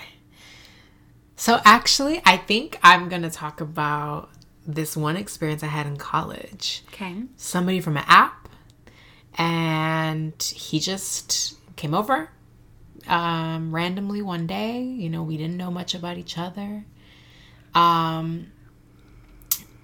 So 1.36 1.60
actually, 1.64 2.22
I 2.24 2.36
think 2.36 2.78
I'm 2.82 3.08
gonna 3.08 3.30
talk 3.30 3.60
about 3.60 4.30
this 4.66 4.96
one 4.96 5.16
experience 5.16 5.62
I 5.62 5.66
had 5.66 5.86
in 5.86 5.96
college. 5.96 6.84
Okay. 6.88 7.24
Somebody 7.36 7.80
from 7.80 7.96
an 7.96 8.04
app, 8.06 8.48
and 9.36 10.40
he 10.40 10.78
just 10.78 11.56
came 11.76 11.94
over 11.94 12.30
um, 13.06 13.74
randomly 13.74 14.22
one 14.22 14.46
day. 14.46 14.82
You 14.82 15.10
know, 15.10 15.22
we 15.22 15.36
didn't 15.36 15.56
know 15.56 15.70
much 15.70 15.94
about 15.94 16.18
each 16.18 16.38
other. 16.38 16.84
Um, 17.74 18.52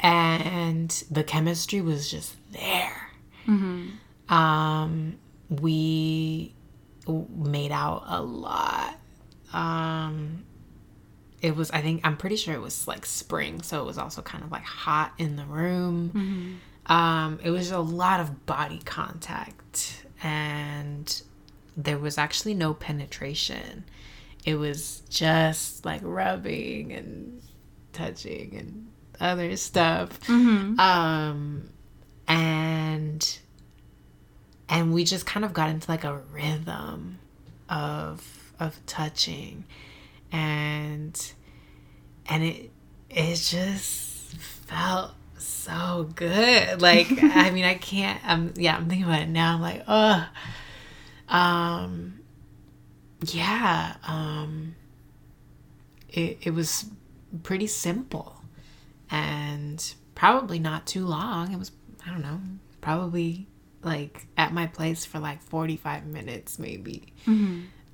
and 0.00 0.90
the 1.10 1.24
chemistry 1.24 1.80
was 1.80 2.10
just 2.10 2.36
there. 2.50 3.10
Um, 4.28 5.18
we 5.48 6.54
made 7.06 7.72
out 7.72 8.04
a 8.06 8.22
lot. 8.22 8.98
Um, 9.52 10.44
it 11.40 11.56
was, 11.56 11.70
I 11.70 11.80
think, 11.80 12.02
I'm 12.04 12.16
pretty 12.16 12.36
sure 12.36 12.54
it 12.54 12.60
was 12.60 12.86
like 12.86 13.06
spring, 13.06 13.62
so 13.62 13.80
it 13.80 13.86
was 13.86 13.96
also 13.96 14.20
kind 14.22 14.44
of 14.44 14.50
like 14.52 14.64
hot 14.64 15.12
in 15.18 15.36
the 15.36 15.44
room. 15.44 16.10
Um, 16.86 17.38
it 17.42 17.50
was 17.50 17.70
a 17.70 17.78
lot 17.80 18.20
of 18.20 18.44
body 18.46 18.80
contact, 18.84 20.04
and 20.22 21.22
there 21.76 21.98
was 21.98 22.18
actually 22.18 22.54
no 22.54 22.74
penetration. 22.74 23.84
It 24.44 24.56
was 24.56 25.02
just 25.08 25.84
like 25.84 26.00
rubbing 26.02 26.92
and 26.92 27.40
touching 27.92 28.54
and 28.56 28.88
other 29.20 29.56
stuff. 29.56 30.18
Um, 30.78 31.70
and 32.28 33.38
and 34.68 34.92
we 34.92 35.02
just 35.04 35.24
kind 35.26 35.44
of 35.44 35.52
got 35.52 35.70
into 35.70 35.90
like 35.90 36.04
a 36.04 36.18
rhythm 36.32 37.18
of 37.68 38.52
of 38.60 38.78
touching. 38.86 39.64
And 40.30 41.32
and 42.26 42.44
it 42.44 42.70
it 43.08 43.36
just 43.36 44.34
felt 44.36 45.12
so 45.38 46.10
good. 46.14 46.82
Like 46.82 47.08
i 47.22 47.50
mean 47.50 47.64
i 47.64 47.74
can't 47.74 48.20
i'm 48.24 48.52
yeah 48.56 48.76
i'm 48.76 48.88
thinking 48.88 49.06
about 49.06 49.22
it 49.22 49.28
now. 49.28 49.54
I'm 49.54 49.60
like 49.62 49.82
oh 49.88 50.28
um 51.28 52.20
yeah 53.24 53.96
um 54.06 54.74
it, 56.08 56.38
it 56.42 56.50
was 56.52 56.86
pretty 57.42 57.66
simple 57.66 58.42
and 59.10 59.94
probably 60.14 60.58
not 60.58 60.86
too 60.86 61.06
long. 61.06 61.52
It 61.52 61.58
was 61.58 61.70
i 62.08 62.12
don't 62.12 62.22
know 62.22 62.40
probably 62.80 63.46
like 63.82 64.26
at 64.36 64.52
my 64.52 64.66
place 64.66 65.04
for 65.04 65.18
like 65.18 65.42
45 65.42 66.06
minutes 66.06 66.58
maybe 66.58 67.12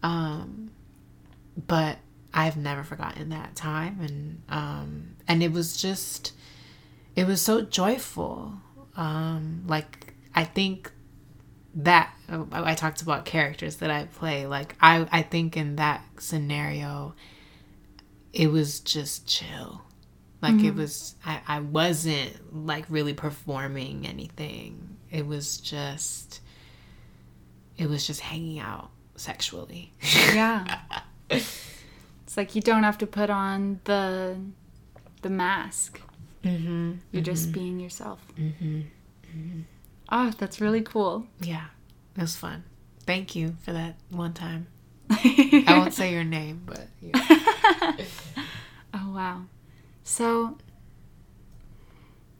um 0.02 0.70
but 1.66 1.98
i've 2.32 2.56
never 2.56 2.82
forgotten 2.84 3.30
that 3.30 3.54
time 3.56 3.98
and 4.00 4.42
um 4.48 5.16
and 5.28 5.42
it 5.42 5.52
was 5.52 5.76
just 5.76 6.32
it 7.16 7.26
was 7.26 7.40
so 7.42 7.62
joyful 7.62 8.54
um 8.96 9.64
like 9.66 10.14
i 10.34 10.44
think 10.44 10.90
that 11.76 12.14
I 12.28 12.74
talked 12.74 13.02
about 13.02 13.24
characters 13.24 13.76
that 13.76 13.90
I 13.90 14.04
play. 14.04 14.46
Like 14.46 14.76
I, 14.80 15.06
I 15.10 15.22
think 15.22 15.56
in 15.56 15.76
that 15.76 16.02
scenario, 16.18 17.14
it 18.32 18.50
was 18.50 18.80
just 18.80 19.26
chill. 19.26 19.82
Like 20.44 20.62
it 20.64 20.74
was, 20.74 21.14
I, 21.24 21.40
I 21.48 21.60
wasn't 21.60 22.66
like 22.66 22.84
really 22.88 23.14
performing 23.14 24.06
anything. 24.06 24.96
It 25.10 25.26
was 25.26 25.56
just, 25.58 26.40
it 27.78 27.88
was 27.88 28.06
just 28.06 28.20
hanging 28.20 28.58
out 28.58 28.90
sexually. 29.16 29.92
Yeah. 30.34 30.80
it's 31.30 32.36
like 32.36 32.54
you 32.54 32.60
don't 32.60 32.82
have 32.82 32.98
to 32.98 33.06
put 33.06 33.30
on 33.30 33.80
the 33.84 34.36
the 35.22 35.30
mask. 35.30 36.00
mm-hmm. 36.44 36.92
You're 37.12 37.22
just 37.22 37.50
being 37.52 37.80
yourself. 37.80 38.20
Mm-hmm. 38.38 39.60
Oh, 40.10 40.32
that's 40.38 40.60
really 40.60 40.82
cool. 40.82 41.26
Yeah, 41.40 41.64
it 42.16 42.20
was 42.20 42.36
fun. 42.36 42.64
Thank 43.06 43.34
you 43.34 43.56
for 43.62 43.72
that 43.72 43.96
one 44.10 44.34
time. 44.34 44.66
I 45.10 45.64
won't 45.78 45.94
say 45.94 46.12
your 46.12 46.24
name, 46.24 46.62
but 46.66 46.86
yeah. 47.00 47.96
Oh 48.96 49.12
wow. 49.12 49.42
So 50.04 50.58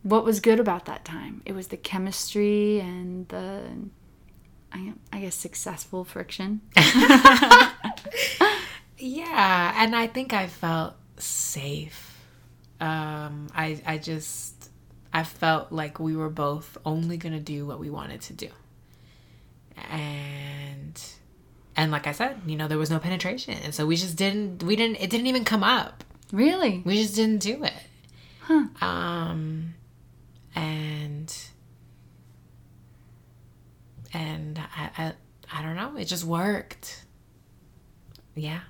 what 0.02 0.24
was 0.24 0.40
good 0.40 0.60
about 0.60 0.84
that 0.84 1.04
time? 1.04 1.42
It 1.44 1.54
was 1.54 1.68
the 1.68 1.76
chemistry 1.76 2.78
and 2.80 3.26
the 3.28 3.62
I, 5.12 5.20
guess 5.20 5.36
successful 5.36 6.04
friction. 6.04 6.60
Yeah, 9.04 9.74
and 9.76 9.94
I 9.94 10.06
think 10.06 10.32
I 10.32 10.46
felt 10.46 10.94
safe. 11.18 12.18
Um, 12.80 13.48
I 13.54 13.80
I 13.84 13.98
just 13.98 14.70
I 15.12 15.24
felt 15.24 15.72
like 15.72 15.98
we 15.98 16.16
were 16.16 16.30
both 16.30 16.78
only 16.86 17.16
gonna 17.16 17.40
do 17.40 17.66
what 17.66 17.78
we 17.80 17.90
wanted 17.90 18.20
to 18.22 18.32
do, 18.32 18.48
and 19.90 21.02
and 21.76 21.90
like 21.92 22.06
I 22.06 22.12
said, 22.12 22.40
you 22.46 22.56
know, 22.56 22.68
there 22.68 22.78
was 22.78 22.90
no 22.90 22.98
penetration, 22.98 23.54
and 23.62 23.74
so 23.74 23.84
we 23.84 23.96
just 23.96 24.16
didn't 24.16 24.62
we 24.62 24.76
didn't 24.76 24.96
it 25.02 25.10
didn't 25.10 25.26
even 25.26 25.44
come 25.44 25.64
up. 25.64 26.04
Really? 26.35 26.82
We 26.85 27.01
just 27.01 27.14
didn't 27.14 27.43
do 27.43 27.62
it. 27.62 27.72
Huh. 28.41 28.64
Um, 28.85 29.74
and 30.57 31.32
and 34.12 34.59
I, 34.59 34.91
I 34.99 35.12
I 35.53 35.62
don't 35.62 35.76
know, 35.76 35.97
it 35.97 36.07
just 36.07 36.24
worked. 36.24 37.05
Yeah. 38.35 38.62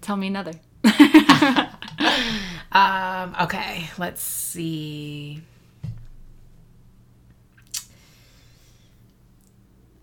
Tell 0.00 0.16
me 0.16 0.28
another. 0.28 0.52
Um, 2.72 3.34
okay, 3.42 3.90
let's 3.98 4.22
see. 4.22 5.42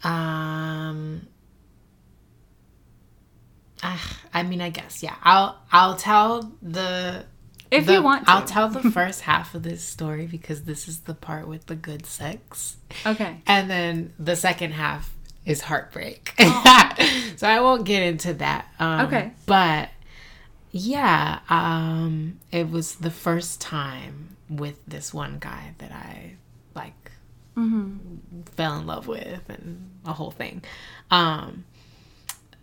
Um 0.04 1.28
ah, 3.84 4.20
I 4.34 4.44
mean 4.44 4.62
I 4.62 4.70
guess, 4.70 5.02
yeah. 5.04 5.16
I'll 5.24 5.58
I'll 5.72 5.96
tell 5.96 6.52
the 6.62 7.26
If 7.72 7.86
the- 7.86 7.94
you 7.94 8.02
want 8.04 8.26
to. 8.26 8.32
I'll 8.32 8.46
tell 8.46 8.70
the 8.70 8.90
first 8.92 9.22
half 9.22 9.54
of 9.56 9.64
this 9.64 9.84
story 9.84 10.26
because 10.28 10.64
this 10.64 10.88
is 10.88 11.02
the 11.02 11.14
part 11.14 11.48
with 11.48 11.66
the 11.68 11.76
good 11.76 12.06
sex. 12.06 12.78
Okay. 13.06 13.42
And 13.46 13.70
then 13.70 14.14
the 14.20 14.36
second 14.36 14.72
half 14.74 15.14
is 15.46 15.62
heartbreak. 15.62 16.34
so 17.38 17.48
I 17.48 17.60
won't 17.62 17.86
get 17.86 18.04
into 18.04 18.34
that. 18.36 18.68
Um, 18.80 19.06
Okay. 19.08 19.32
But 19.46 19.90
yeah, 20.72 21.40
um, 21.50 22.40
it 22.52 22.70
was 22.70 22.96
the 22.96 23.12
first 23.12 23.62
time 23.62 24.36
with 24.50 24.80
this 24.86 25.14
one 25.14 25.38
guy 25.40 25.74
that 25.80 25.92
I 25.92 26.36
like 26.76 27.12
fell 28.56 28.78
in 28.80 28.86
love 28.86 29.08
with 29.08 29.42
and 29.50 29.90
a 30.06 30.14
whole 30.14 30.32
thing. 30.32 30.62
Um, 31.10 31.66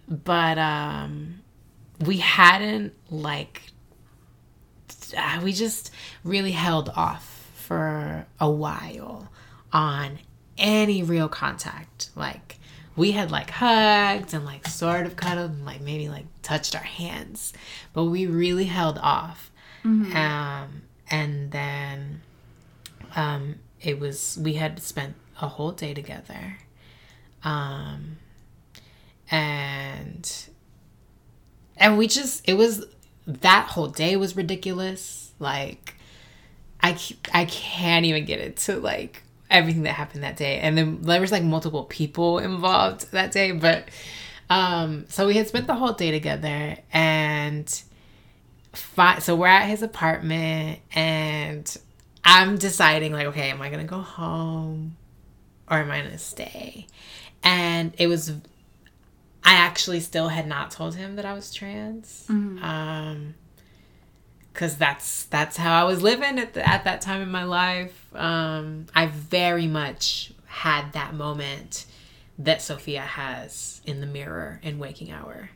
but 0.09 0.59
um, 0.59 1.41
we 2.01 2.19
hadn't 2.19 2.95
like 3.11 3.63
uh, 5.17 5.41
we 5.43 5.53
just 5.53 5.91
really 6.25 6.53
held 6.53 6.91
off 6.97 7.51
for 7.55 8.27
a 8.41 8.51
while 8.51 9.31
on 9.73 10.19
any 10.59 11.03
real 11.03 11.29
contact. 11.29 12.11
Like 12.15 12.59
we 12.97 13.13
had 13.13 13.31
like 13.31 13.51
hugged 13.51 14.35
and 14.35 14.45
like 14.45 14.67
sort 14.69 15.07
of 15.07 15.17
cuddled 15.17 15.51
and 15.53 15.65
like 15.65 15.81
maybe 15.81 16.09
like 16.09 16.27
touched 16.43 16.75
our 16.75 16.83
hands, 16.83 17.53
but 17.93 18.05
we 18.05 18.27
really 18.27 18.65
held 18.67 18.99
off. 18.99 19.51
Um, 20.17 20.83
and 21.11 21.51
then 21.51 22.23
um, 23.17 23.57
it 23.81 23.99
was 24.01 24.39
we 24.41 24.55
had 24.55 24.81
spent 24.81 25.15
a 25.41 25.49
whole 25.49 25.73
day 25.73 25.93
together. 25.95 26.59
Um, 27.43 28.17
and 29.35 30.47
and 31.77 31.99
we 31.99 32.07
just 32.07 32.49
it 32.49 32.55
was 32.55 32.87
that 33.27 33.67
whole 33.69 33.89
day 33.89 34.15
was 34.17 34.37
ridiculous. 34.37 35.33
Like 35.41 35.97
i 36.81 36.97
i 37.33 37.45
can't 37.47 38.05
even 38.05 38.25
get 38.25 38.41
into 38.41 38.79
like 38.79 39.23
everything 39.51 39.83
that 39.83 39.95
happened 39.95 40.23
that 40.23 40.37
day. 40.37 40.59
And 40.59 40.79
then 40.79 41.03
there 41.03 41.21
was 41.21 41.33
like 41.33 41.43
multiple 41.43 41.85
people 41.85 42.39
involved 42.39 43.11
that 43.11 43.33
day. 43.33 43.51
But 43.51 43.89
um 44.51 45.07
so 45.09 45.27
we 45.27 45.35
had 45.35 45.49
spent 45.49 45.67
the 45.67 45.75
whole 45.75 45.95
day 45.95 46.13
together. 46.13 46.77
And 46.93 47.83
fi- 48.73 49.19
so 49.19 49.35
we're 49.35 49.49
at 49.49 49.69
his 49.69 49.83
apartment. 49.83 50.79
And 50.95 51.77
i'm 52.27 52.57
deciding 52.57 53.13
like 53.13 53.27
okay 53.27 53.51
am 53.51 53.61
i 53.61 53.69
gonna 53.69 53.85
go 53.85 53.99
home 53.99 54.97
or 55.69 55.79
am 55.79 55.91
i 55.91 56.01
gonna 56.03 56.19
stay? 56.19 56.87
And 57.43 57.93
it 57.99 58.07
was 58.07 58.33
I 59.45 59.55
actually 59.55 60.01
still 60.01 60.29
had 60.29 60.47
not 60.47 60.71
told 60.71 60.95
him 60.95 61.17
that 61.17 61.25
I 61.25 61.35
was 61.35 61.53
trans. 61.53 62.25
Um, 62.63 63.35
cause 64.55 64.77
that's 64.77 65.25
that's 65.25 65.57
how 65.57 65.81
I 65.81 65.85
was 65.85 66.03
living 66.03 66.39
at 66.39 66.55
the, 66.55 66.67
at 66.67 66.85
that 66.85 67.01
time 67.01 67.21
in 67.21 67.31
my 67.31 67.45
life. 67.45 68.07
Um, 68.15 68.87
I 68.95 69.07
very 69.07 69.67
much 69.67 70.33
had 70.47 70.93
that 70.93 71.15
moment 71.15 71.87
that 72.39 72.63
Sophia 72.63 73.01
has 73.03 73.81
in 73.85 74.01
the 74.01 74.07
mirror 74.07 74.61
in 74.63 74.79
Waking 74.79 75.11
Hour. 75.13 75.51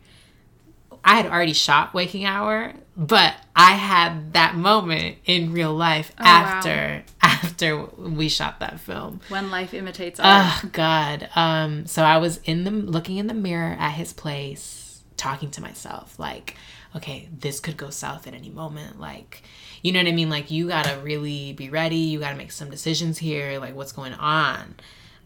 I 1.09 1.16
had 1.16 1.26
already 1.26 1.55
shot 1.55 1.94
Waking 1.94 2.26
Hour, 2.26 2.74
but 2.97 3.35
I 3.56 3.72
had 3.72 4.35
that 4.35 4.55
moment 4.56 5.16
in 5.24 5.52
real 5.52 5.72
life 5.74 6.12
Oh, 6.18 6.24
wow. 6.24 6.30
after 6.30 7.02
after 7.22 7.85
we 7.97 8.28
shot 8.28 8.60
that 8.60 8.78
film. 8.78 9.20
When 9.30 9.51
life 9.51 9.72
imitates 9.72 10.20
art. 10.20 10.64
Oh 10.64 10.68
God. 10.70 11.28
Um. 11.35 11.86
So 11.86 12.02
I 12.02 12.18
was 12.18 12.39
in 12.44 12.64
the 12.64 12.70
looking 12.70 13.16
in 13.16 13.26
the 13.26 13.35
mirror 13.35 13.74
at 13.78 13.93
his 13.93 14.12
place, 14.12 15.02
talking 15.16 15.51
to 15.52 15.62
myself, 15.62 16.18
like, 16.18 16.56
okay, 16.94 17.28
this 17.32 17.59
could 17.59 17.76
go 17.78 17.89
south 17.90 18.26
at 18.26 18.35
any 18.35 18.51
moment. 18.51 19.01
Like, 19.01 19.43
you 19.82 19.93
know 19.93 20.01
what 20.01 20.09
I 20.09 20.12
mean? 20.12 20.28
Like, 20.28 20.51
you 20.51 20.68
gotta 20.68 20.98
really 21.01 21.55
be 21.55 21.70
ready. 21.70 21.97
You 21.97 22.20
gotta 22.20 22.36
make 22.36 22.52
some 22.52 22.68
decisions 22.70 23.16
here. 23.16 23.59
Like, 23.59 23.74
what's 23.74 23.93
going 23.93 24.12
on? 24.14 24.74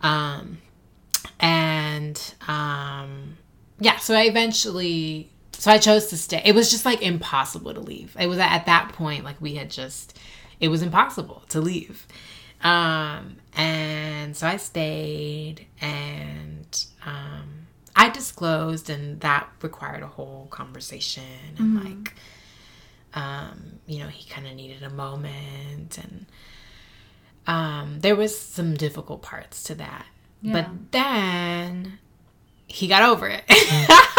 Um, 0.01 0.59
and 1.41 2.35
um, 2.47 3.37
yeah. 3.81 3.97
So 3.99 4.15
I 4.15 4.23
eventually. 4.23 5.29
So 5.63 5.71
I 5.71 5.79
chose 5.79 6.07
to 6.07 6.17
stay. 6.17 6.43
It 6.45 6.57
was 6.57 6.73
just 6.73 6.85
like 6.85 7.03
impossible 7.03 7.73
to 7.73 7.79
leave. 7.79 8.17
It 8.19 8.27
was 8.27 8.41
at 8.41 8.67
that 8.67 8.95
point 8.95 9.23
like 9.23 9.41
we 9.41 9.55
had 9.55 9.71
just. 9.71 10.19
It 10.59 10.67
was 10.67 10.83
impossible 10.83 11.45
to 11.51 11.61
leave. 11.61 12.05
Um, 12.65 13.37
and 13.55 14.37
so 14.37 14.49
I 14.49 14.57
stayed 14.57 15.67
and 15.81 16.85
um, 17.07 17.69
I 17.95 18.09
disclosed, 18.09 18.91
and 18.91 19.21
that 19.21 19.49
required 19.63 20.03
a 20.03 20.09
whole 20.09 20.49
conversation. 20.51 21.23
And 21.57 21.85
like, 21.85 22.15
um, 23.15 23.79
you 23.87 24.01
know, 24.01 24.09
he 24.09 24.29
kind 24.29 24.49
of 24.49 24.57
needed 24.57 24.83
a 24.83 24.91
moment, 24.91 25.97
and 25.97 26.27
um, 27.47 28.01
there 28.01 28.17
was 28.17 28.37
some 28.37 28.75
difficult 28.75 29.23
parts 29.23 29.63
to 29.63 29.77
that. 29.77 30.07
Yeah. 30.41 30.55
But 30.55 30.91
then 30.91 32.01
he 32.67 32.89
got 32.89 33.05
over 33.05 33.29
it. 33.29 33.45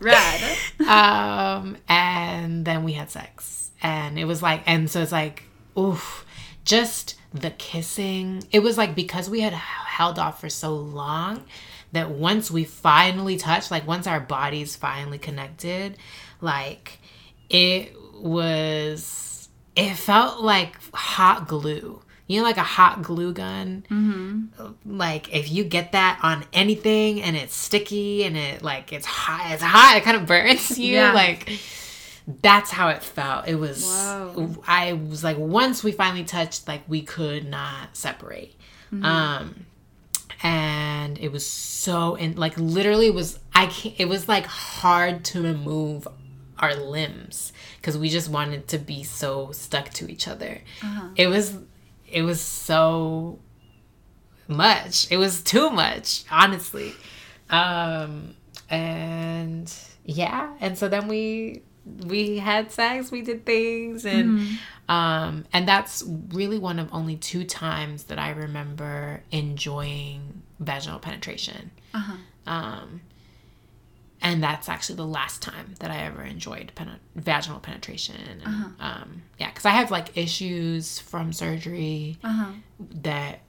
Rad. 0.00 0.58
um, 0.88 1.76
and 1.88 2.64
then 2.64 2.84
we 2.84 2.92
had 2.92 3.10
sex, 3.10 3.70
and 3.82 4.18
it 4.18 4.24
was 4.24 4.42
like, 4.42 4.62
and 4.66 4.90
so 4.90 5.00
it's 5.00 5.12
like, 5.12 5.44
oof, 5.78 6.24
just 6.64 7.16
the 7.32 7.50
kissing. 7.50 8.42
It 8.50 8.60
was 8.60 8.76
like 8.76 8.94
because 8.94 9.30
we 9.30 9.40
had 9.40 9.52
held 9.52 10.18
off 10.18 10.40
for 10.40 10.48
so 10.48 10.74
long 10.74 11.44
that 11.92 12.10
once 12.10 12.50
we 12.50 12.64
finally 12.64 13.36
touched, 13.36 13.70
like 13.70 13.86
once 13.86 14.06
our 14.06 14.20
bodies 14.20 14.76
finally 14.76 15.18
connected, 15.18 15.96
like 16.40 16.98
it 17.48 17.94
was, 18.14 19.48
it 19.76 19.94
felt 19.94 20.40
like 20.40 20.76
hot 20.94 21.48
glue. 21.48 22.02
You 22.30 22.38
know, 22.38 22.44
like 22.44 22.58
a 22.58 22.62
hot 22.62 23.02
glue 23.02 23.32
gun. 23.32 23.84
Mm-hmm. 23.90 24.96
Like 24.96 25.34
if 25.34 25.50
you 25.50 25.64
get 25.64 25.90
that 25.90 26.20
on 26.22 26.44
anything 26.52 27.20
and 27.20 27.36
it's 27.36 27.56
sticky 27.56 28.22
and 28.22 28.36
it 28.36 28.62
like 28.62 28.92
it's 28.92 29.04
hot, 29.04 29.50
it's 29.50 29.64
hot. 29.64 29.96
It 29.96 30.04
kind 30.04 30.16
of 30.16 30.26
burns 30.26 30.78
you. 30.78 30.94
Yeah. 30.94 31.12
Like 31.12 31.58
that's 32.40 32.70
how 32.70 32.90
it 32.90 33.02
felt. 33.02 33.48
It 33.48 33.56
was. 33.56 33.84
Whoa. 33.84 34.62
I 34.64 34.92
was 34.92 35.24
like, 35.24 35.38
once 35.38 35.82
we 35.82 35.90
finally 35.90 36.22
touched, 36.22 36.68
like 36.68 36.82
we 36.86 37.02
could 37.02 37.48
not 37.48 37.96
separate. 37.96 38.54
Um, 39.02 39.66
and 40.42 41.18
it 41.18 41.32
was 41.32 41.44
so 41.44 42.14
and 42.14 42.38
like 42.38 42.56
literally 42.56 43.10
was 43.10 43.40
I 43.52 43.66
can't. 43.66 43.96
It 43.98 44.08
was 44.08 44.28
like 44.28 44.46
hard 44.46 45.24
to 45.26 45.42
remove 45.42 46.06
our 46.60 46.76
limbs 46.76 47.52
because 47.78 47.98
we 47.98 48.08
just 48.08 48.28
wanted 48.28 48.68
to 48.68 48.78
be 48.78 49.02
so 49.02 49.50
stuck 49.50 49.90
to 49.94 50.08
each 50.08 50.28
other. 50.28 50.60
It 51.16 51.26
was. 51.26 51.58
It 52.10 52.22
was 52.22 52.40
so 52.40 53.38
much. 54.48 55.10
It 55.10 55.16
was 55.16 55.42
too 55.42 55.70
much, 55.70 56.24
honestly. 56.30 56.92
Um 57.48 58.34
and 58.68 59.72
yeah, 60.04 60.54
and 60.60 60.78
so 60.78 60.88
then 60.88 61.08
we 61.08 61.62
we 62.06 62.38
had 62.38 62.70
sex, 62.70 63.10
we 63.10 63.22
did 63.22 63.44
things 63.46 64.04
and 64.04 64.58
um 64.88 65.44
and 65.52 65.66
that's 65.66 66.04
really 66.32 66.58
one 66.58 66.78
of 66.78 66.88
only 66.92 67.16
two 67.16 67.44
times 67.44 68.04
that 68.04 68.18
I 68.18 68.30
remember 68.30 69.22
enjoying 69.30 70.42
vaginal 70.58 70.98
penetration. 70.98 71.70
Uh-huh. 71.94 72.16
Um 72.46 73.00
and 74.22 74.42
that's 74.42 74.68
actually 74.68 74.96
the 74.96 75.06
last 75.06 75.40
time 75.42 75.74
that 75.80 75.90
I 75.90 75.98
ever 76.00 76.22
enjoyed 76.22 76.72
pen- 76.74 77.00
vaginal 77.14 77.60
penetration. 77.60 78.16
And, 78.28 78.42
Uh-huh. 78.44 78.68
um, 78.78 79.22
yeah, 79.38 79.48
because 79.48 79.64
I 79.64 79.70
have 79.70 79.90
like 79.90 80.16
issues 80.16 80.98
from 80.98 81.32
surgery 81.32 82.18
Uh-huh. 82.22 82.52
that 82.78 83.40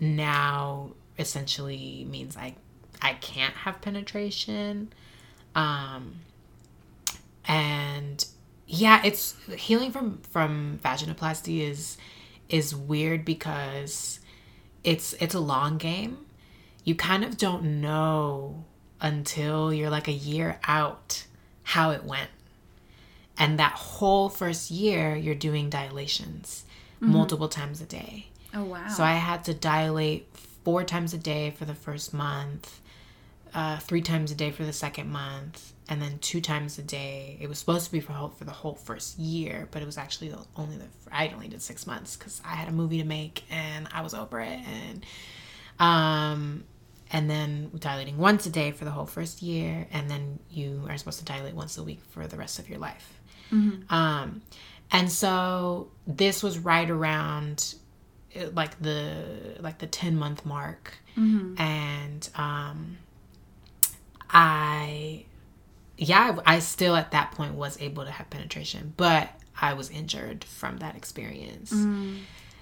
now 0.00 0.92
essentially 1.18 2.06
means 2.10 2.36
I 2.36 2.54
I 3.02 3.14
can't 3.14 3.54
have 3.54 3.80
penetration. 3.82 4.92
Um 5.54 6.20
and 7.46 8.24
yeah, 8.66 9.00
it's 9.04 9.34
healing 9.56 9.90
from 9.90 10.18
from 10.30 10.78
vaginoplasty 10.84 11.60
is 11.60 11.96
is 12.48 12.74
weird 12.74 13.24
because 13.24 14.20
it's 14.84 15.12
it's 15.14 15.34
a 15.34 15.40
long 15.40 15.78
game. 15.78 16.18
You 16.84 16.94
kind 16.94 17.24
of 17.24 17.36
don't 17.36 17.80
know 17.80 18.64
until 19.00 19.72
you're 19.72 19.90
like 19.90 20.08
a 20.08 20.12
year 20.12 20.58
out 20.64 21.24
how 21.62 21.90
it 21.90 22.04
went. 22.04 22.30
And 23.38 23.58
that 23.58 23.72
whole 23.72 24.28
first 24.28 24.70
year 24.70 25.16
you're 25.16 25.34
doing 25.34 25.70
dilations 25.70 26.64
multiple 27.00 27.48
times 27.48 27.80
a 27.80 27.86
day. 27.86 28.26
Oh 28.54 28.64
wow. 28.64 28.88
So 28.88 29.02
I 29.02 29.14
had 29.14 29.44
to 29.44 29.54
dilate 29.54 30.26
four 30.64 30.84
times 30.84 31.14
a 31.14 31.18
day 31.18 31.50
for 31.50 31.64
the 31.64 31.74
first 31.74 32.12
month, 32.12 32.80
uh, 33.54 33.78
three 33.78 34.02
times 34.02 34.30
a 34.30 34.34
day 34.34 34.50
for 34.50 34.64
the 34.64 34.72
second 34.72 35.10
month, 35.10 35.72
and 35.88 36.00
then 36.02 36.18
two 36.18 36.40
times 36.40 36.78
a 36.78 36.82
day. 36.82 37.38
It 37.40 37.48
was 37.48 37.58
supposed 37.58 37.86
to 37.86 37.92
be 37.92 38.00
for 38.00 38.12
whole, 38.12 38.28
for 38.28 38.44
the 38.44 38.50
whole 38.50 38.74
first 38.74 39.18
year, 39.18 39.68
but 39.70 39.82
it 39.82 39.86
was 39.86 39.96
actually 39.98 40.34
only 40.56 40.76
the 40.76 40.86
I 41.10 41.28
only 41.28 41.48
did 41.48 41.62
six 41.62 41.86
months 41.86 42.16
because 42.16 42.40
I 42.44 42.54
had 42.54 42.68
a 42.68 42.72
movie 42.72 42.98
to 42.98 43.04
make 43.04 43.44
and 43.50 43.88
I 43.92 44.02
was 44.02 44.14
over 44.14 44.40
it, 44.40 44.60
and 44.66 45.06
um, 45.78 46.64
and 47.12 47.28
then 47.28 47.70
dilating 47.78 48.16
once 48.18 48.46
a 48.46 48.50
day 48.50 48.70
for 48.72 48.84
the 48.84 48.90
whole 48.90 49.06
first 49.06 49.42
year, 49.42 49.86
and 49.92 50.08
then 50.10 50.38
you 50.50 50.84
are 50.88 50.96
supposed 50.96 51.18
to 51.18 51.24
dilate 51.24 51.54
once 51.54 51.76
a 51.78 51.82
week 51.82 52.00
for 52.10 52.26
the 52.26 52.36
rest 52.36 52.58
of 52.58 52.68
your 52.68 52.78
life. 52.78 53.20
Um, 53.90 54.42
and 54.92 55.10
so 55.10 55.90
this 56.06 56.42
was 56.42 56.58
right 56.58 56.88
around 56.88 57.74
uh, 58.36 58.46
like 58.54 58.80
the 58.80 59.56
like 59.60 59.78
the 59.78 59.86
10 59.86 60.16
month 60.16 60.46
mark. 60.46 60.94
And 61.58 62.28
um 62.36 62.98
i 64.32 65.24
yeah 65.98 66.36
I, 66.46 66.54
I 66.54 66.58
still 66.60 66.94
at 66.94 67.10
that 67.10 67.32
point 67.32 67.54
was 67.54 67.80
able 67.80 68.04
to 68.04 68.10
have 68.10 68.30
penetration 68.30 68.94
but 68.96 69.28
i 69.60 69.74
was 69.74 69.90
injured 69.90 70.44
from 70.44 70.78
that 70.78 70.94
experience 70.96 71.72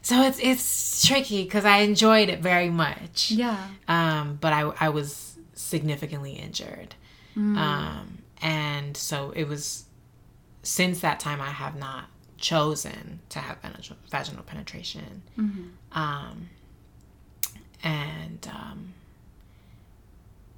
so 0.08 0.14
it's 0.22 0.38
it's 0.50 1.06
tricky 1.06 1.44
because 1.44 1.64
i 1.64 1.78
enjoyed 1.78 2.28
it 2.28 2.40
very 2.40 2.70
much 2.70 3.30
yeah. 3.30 3.68
um, 3.88 4.38
but 4.40 4.52
I, 4.52 4.60
I 4.86 4.88
was 4.88 5.36
significantly 5.54 6.32
injured. 6.32 6.94
Um, 7.36 8.18
and 8.42 8.96
so 8.96 9.32
it 9.36 9.46
was 9.46 9.84
since 10.62 11.00
that 11.00 11.20
time 11.20 11.40
I 11.40 11.50
have 11.50 11.76
not 11.76 12.04
chosen 12.36 13.20
to 13.28 13.38
have 13.38 13.58
vaginal, 13.62 13.98
vaginal 14.10 14.42
penetration. 14.42 15.22
Um, 15.92 16.48
and 17.84 18.48
um, 18.52 18.94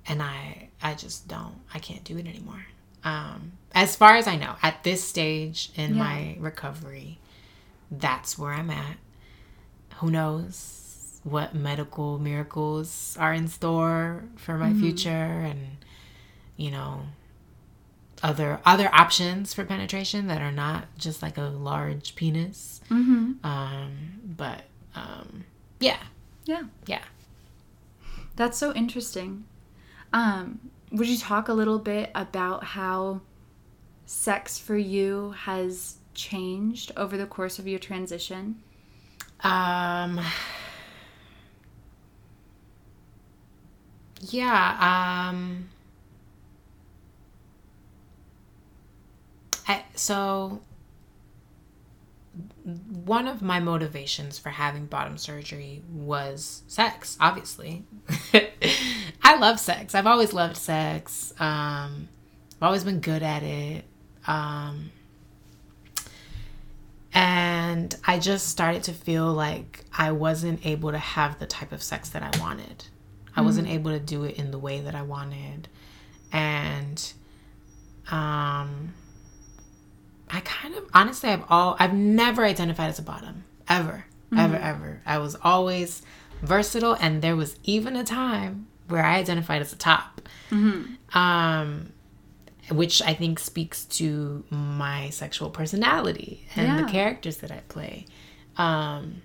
and 0.06 0.22
I 0.22 0.68
I 0.82 0.94
just 0.94 1.28
don't 1.28 1.56
I 1.74 1.78
can't 1.81 2.05
do 2.05 2.16
it 2.16 2.27
anymore. 2.27 2.64
Um, 3.05 3.52
as 3.74 3.94
far 3.97 4.14
as 4.16 4.27
I 4.27 4.36
know, 4.36 4.55
at 4.62 4.82
this 4.85 5.02
stage 5.05 5.70
in 5.77 5.97
Yeah. 5.97 6.02
my 6.02 6.36
recovery, 6.39 7.18
that's 7.90 8.39
where 8.39 8.52
I'm 8.52 8.70
at. 8.70 8.97
Who 10.01 10.10
knows 10.10 11.20
what 11.24 11.55
medical 11.55 12.18
miracles 12.18 13.16
are 13.20 13.35
in 13.35 13.47
store 13.48 14.24
for 14.36 14.56
my 14.56 14.72
future 14.72 15.09
and 15.10 15.77
you 16.56 16.70
know 16.70 17.02
other 18.22 18.60
other 18.64 18.89
options 18.94 19.52
for 19.55 19.64
penetration 19.64 20.27
that 20.28 20.40
are 20.40 20.52
not 20.52 20.86
just 20.98 21.22
like 21.22 21.36
a 21.39 21.43
large 21.43 22.14
penis. 22.16 22.81
Mm-hmm. 22.90 23.44
Um, 23.44 23.93
but 24.36 24.62
um, 24.94 25.44
yeah, 25.78 25.98
Yeah. 26.44 26.64
yeah. 26.86 27.02
That's 28.36 28.59
so 28.59 28.72
interesting. 28.74 29.44
Um, 30.12 30.60
would 30.93 31.09
you 31.09 31.18
talk 31.18 31.48
a 31.48 31.52
little 31.52 31.78
bit 31.78 32.10
about 32.14 32.64
how 32.64 33.20
sex 34.06 34.59
for 34.59 34.77
you 34.77 35.32
has 35.32 35.97
changed 36.14 36.90
over 36.97 37.16
the 37.16 37.27
course 37.27 37.59
of 37.59 37.68
your 37.68 37.78
transition? 37.78 38.62
Um, 39.42 40.20
yeah. 44.20 45.28
Um, 45.30 45.68
I, 49.66 49.84
so 49.94 50.60
one 53.04 53.26
of 53.26 53.42
my 53.42 53.60
motivations 53.60 54.38
for 54.38 54.50
having 54.50 54.86
bottom 54.86 55.16
surgery 55.16 55.82
was 55.90 56.62
sex, 56.66 57.16
obviously. 57.20 57.84
I 59.22 59.36
love 59.38 59.58
sex. 59.58 59.94
I've 59.94 60.06
always 60.06 60.32
loved 60.32 60.56
sex. 60.56 61.32
Um, 61.38 62.08
I've 62.56 62.62
always 62.62 62.84
been 62.84 63.00
good 63.00 63.22
at 63.22 63.42
it. 63.42 63.84
Um, 64.26 64.90
and 67.12 67.97
i 68.07 68.19
just 68.19 68.49
started 68.49 68.82
to 68.82 68.93
feel 68.93 69.32
like 69.32 69.85
i 69.97 70.12
wasn't 70.12 70.65
able 70.65 70.91
to 70.93 70.99
have 70.99 71.39
the 71.39 71.47
type 71.47 71.73
of 71.73 71.82
sex 71.82 72.11
that 72.11 72.23
i 72.23 72.41
wanted 72.41 72.85
i 73.35 73.41
wasn't 73.41 73.66
able 73.66 73.91
to 73.91 73.99
do 73.99 74.24
it 74.24 74.37
in 74.37 74.51
the 74.51 74.59
way 74.59 74.81
that 74.81 74.95
i 74.95 75.03
wanted 75.03 75.69
and 76.32 77.12
um 78.11 78.95
I 80.32 80.41
kind 80.41 80.74
of 80.74 80.85
honestly 80.95 81.31
I've 81.31 81.45
all 81.49 81.77
I've 81.78 81.93
never 81.93 82.45
identified 82.45 82.91
as 82.91 82.99
a 82.99 83.03
bottom 83.03 83.45
ever 83.69 84.05
mm-hmm. 84.31 84.39
ever 84.39 84.57
ever. 84.57 85.03
I 85.05 85.19
was 85.19 85.37
always 85.43 86.03
versatile 86.43 86.97
and 87.01 87.20
there 87.23 87.37
was 87.37 87.57
even 87.65 87.97
a 87.97 88.05
time 88.05 88.66
where 88.89 89.05
I 89.05 89.16
identified 89.16 89.61
as 89.61 89.73
a 89.73 89.77
top. 89.77 90.23
Mm-hmm. 90.51 91.19
Um 91.19 91.93
which 92.70 93.02
I 93.02 93.14
think 93.14 93.38
speaks 93.38 93.84
to 93.86 94.44
my 94.51 95.10
sexual 95.10 95.51
personality 95.51 96.47
and 96.56 96.66
yeah. 96.66 96.82
the 96.82 96.90
characters 96.90 97.38
that 97.38 97.51
I 97.51 97.60
play. 97.68 98.06
Um 98.56 99.22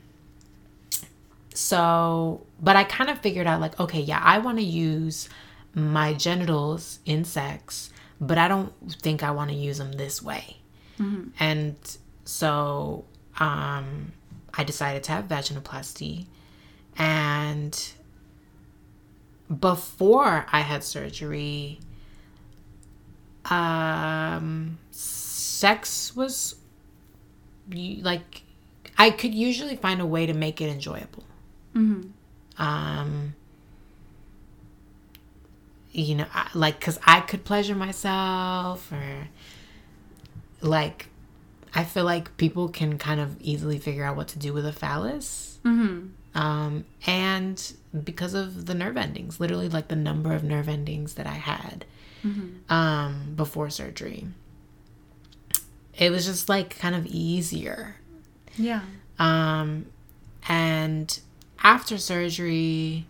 so 1.53 2.45
but 2.59 2.75
I 2.75 2.83
kind 2.83 3.09
of 3.09 3.19
figured 3.19 3.47
out 3.47 3.61
like 3.61 3.79
okay, 3.79 4.01
yeah, 4.01 4.21
I 4.23 4.39
want 4.39 4.57
to 4.57 4.63
use 4.63 5.29
my 5.73 6.13
genitals 6.13 6.99
in 7.05 7.25
sex, 7.25 7.91
but 8.19 8.37
I 8.37 8.47
don't 8.47 8.73
think 9.01 9.23
I 9.23 9.31
want 9.31 9.51
to 9.51 9.55
use 9.55 9.77
them 9.77 9.91
this 9.91 10.23
way. 10.23 10.57
Mm-hmm. 10.99 11.29
And 11.39 11.75
so 12.23 13.05
um, 13.37 14.13
I 14.53 14.63
decided 14.63 15.03
to 15.03 15.11
have 15.11 15.27
vaginoplasty. 15.27 16.25
And 16.97 17.93
before 19.59 20.45
I 20.51 20.61
had 20.61 20.83
surgery, 20.83 21.79
um, 23.49 24.77
sex 24.91 26.15
was 26.15 26.55
like 27.73 28.43
I 28.97 29.09
could 29.09 29.33
usually 29.33 29.75
find 29.75 30.01
a 30.01 30.05
way 30.05 30.25
to 30.25 30.33
make 30.33 30.61
it 30.61 30.69
enjoyable. 30.69 31.23
Mm-hmm. 31.75 32.09
Um, 32.61 33.35
you 35.91 36.15
know, 36.15 36.25
I, 36.33 36.49
like 36.53 36.79
because 36.79 36.99
I 37.05 37.21
could 37.21 37.43
pleasure 37.43 37.75
myself, 37.75 38.91
or 38.91 39.27
like 40.61 41.07
I 41.73 41.83
feel 41.83 42.05
like 42.05 42.37
people 42.37 42.69
can 42.69 42.97
kind 42.97 43.19
of 43.19 43.41
easily 43.41 43.79
figure 43.79 44.05
out 44.05 44.15
what 44.15 44.29
to 44.29 44.39
do 44.39 44.53
with 44.53 44.65
a 44.65 44.73
phallus. 44.73 45.59
Mm-hmm. 45.65 46.07
Um, 46.37 46.85
and 47.07 47.73
because 48.03 48.33
of 48.33 48.65
the 48.65 48.73
nerve 48.73 48.97
endings, 48.97 49.39
literally 49.39 49.69
like 49.69 49.87
the 49.87 49.95
number 49.95 50.33
of 50.33 50.43
nerve 50.43 50.67
endings 50.67 51.13
that 51.15 51.27
I 51.27 51.35
had 51.35 51.85
mm-hmm. 52.25 52.73
um, 52.73 53.33
before 53.35 53.69
surgery, 53.69 54.27
it 55.97 56.09
was 56.09 56.25
just 56.25 56.49
like 56.49 56.77
kind 56.77 56.95
of 56.95 57.05
easier. 57.05 57.95
Yeah. 58.57 58.81
Um, 59.19 59.87
and 60.47 61.19
after 61.63 61.97
surgery, 61.97 63.05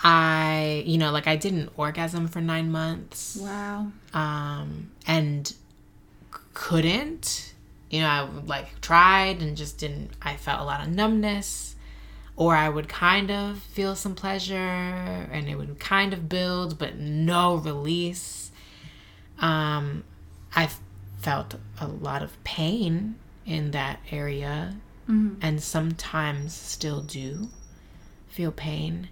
I, 0.00 0.82
you 0.86 0.98
know, 0.98 1.10
like 1.10 1.26
I 1.26 1.36
didn't 1.36 1.70
orgasm 1.76 2.28
for 2.28 2.40
nine 2.40 2.70
months. 2.70 3.36
Wow. 3.40 3.92
Um, 4.14 4.90
and 5.06 5.52
couldn't. 6.54 7.54
You 7.90 8.00
know, 8.00 8.08
I 8.08 8.22
like 8.46 8.80
tried 8.80 9.42
and 9.42 9.56
just 9.56 9.78
didn't. 9.78 10.10
I 10.22 10.36
felt 10.36 10.60
a 10.60 10.64
lot 10.64 10.80
of 10.86 10.92
numbness, 10.92 11.71
or 12.36 12.54
I 12.56 12.68
would 12.68 12.88
kind 12.88 13.30
of 13.30 13.58
feel 13.58 13.94
some 13.94 14.14
pleasure 14.14 14.54
and 14.56 15.48
it 15.48 15.56
would 15.56 15.78
kind 15.78 16.12
of 16.12 16.28
build, 16.28 16.78
but 16.78 16.96
no 16.96 17.56
release. 17.56 18.50
Um, 19.38 20.04
I 20.54 20.70
felt 21.18 21.56
a 21.80 21.86
lot 21.86 22.22
of 22.22 22.42
pain 22.44 23.16
in 23.44 23.72
that 23.72 24.00
area, 24.10 24.76
mm-hmm. 25.08 25.34
and 25.42 25.62
sometimes 25.62 26.54
still 26.54 27.00
do 27.02 27.48
feel 28.28 28.52
pain. 28.52 29.08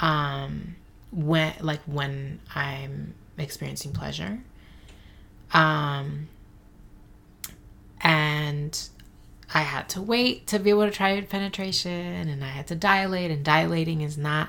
Um, 0.00 0.76
when 1.12 1.54
like 1.60 1.80
when 1.86 2.40
I'm 2.54 3.14
experiencing 3.38 3.92
pleasure. 3.92 4.40
Um, 5.52 6.28
and 8.00 8.88
I 9.54 9.60
had 9.60 9.88
to 9.90 10.02
wait 10.02 10.46
to 10.48 10.58
be 10.58 10.70
able 10.70 10.84
to 10.84 10.90
try 10.90 11.20
penetration 11.20 12.28
and 12.28 12.42
I 12.44 12.48
had 12.48 12.66
to 12.68 12.74
dilate 12.74 13.30
and 13.30 13.44
dilating 13.44 14.00
is 14.00 14.16
not 14.16 14.48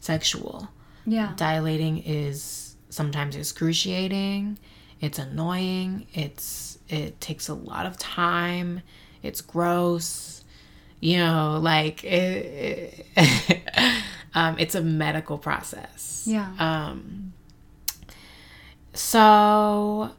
sexual. 0.00 0.68
Yeah. 1.06 1.32
Dilating 1.36 1.98
is 2.04 2.76
sometimes 2.90 3.36
excruciating, 3.36 4.58
it's 5.00 5.18
annoying, 5.18 6.06
it's 6.14 6.78
it 6.88 7.20
takes 7.20 7.48
a 7.48 7.54
lot 7.54 7.86
of 7.86 7.98
time, 7.98 8.82
it's 9.22 9.40
gross. 9.40 10.44
You 11.00 11.18
know, 11.18 11.60
like 11.62 12.02
it, 12.02 13.06
it 13.16 13.62
um, 14.34 14.56
it's 14.58 14.74
a 14.74 14.82
medical 14.82 15.38
process. 15.38 16.24
Yeah. 16.26 16.52
Um 16.58 17.32
so 18.94 20.10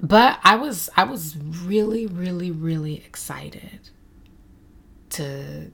but 0.00 0.38
I 0.44 0.56
was 0.56 0.88
I 0.96 1.04
was 1.04 1.36
really 1.36 2.06
really 2.06 2.50
really 2.50 2.96
excited 2.96 3.90
to 5.10 5.72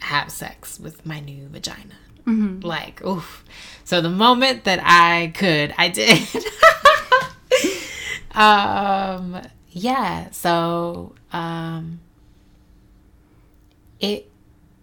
have 0.00 0.30
sex 0.30 0.78
with 0.78 1.04
my 1.04 1.20
new 1.20 1.48
vagina. 1.48 1.96
Mm-hmm. 2.26 2.60
Like, 2.60 3.04
oof. 3.04 3.44
So 3.84 4.00
the 4.00 4.10
moment 4.10 4.64
that 4.64 4.80
I 4.82 5.32
could, 5.34 5.74
I 5.76 5.88
did. 5.88 6.28
um 8.34 9.42
yeah, 9.70 10.30
so 10.30 11.14
um 11.32 12.00
it 14.00 14.30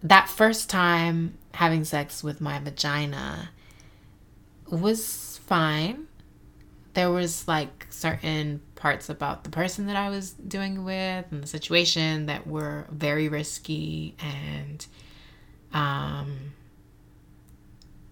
that 0.03 0.29
first 0.29 0.69
time 0.69 1.37
having 1.53 1.83
sex 1.83 2.23
with 2.23 2.41
my 2.41 2.59
vagina 2.59 3.49
was 4.69 5.39
fine 5.45 6.07
there 6.93 7.09
was 7.09 7.47
like 7.47 7.87
certain 7.89 8.61
parts 8.75 9.09
about 9.09 9.43
the 9.43 9.49
person 9.49 9.85
that 9.87 9.95
I 9.95 10.09
was 10.09 10.31
doing 10.31 10.83
with 10.83 11.25
and 11.31 11.43
the 11.43 11.47
situation 11.47 12.25
that 12.25 12.47
were 12.47 12.87
very 12.91 13.29
risky 13.29 14.15
and 14.19 14.85
um 15.73 16.53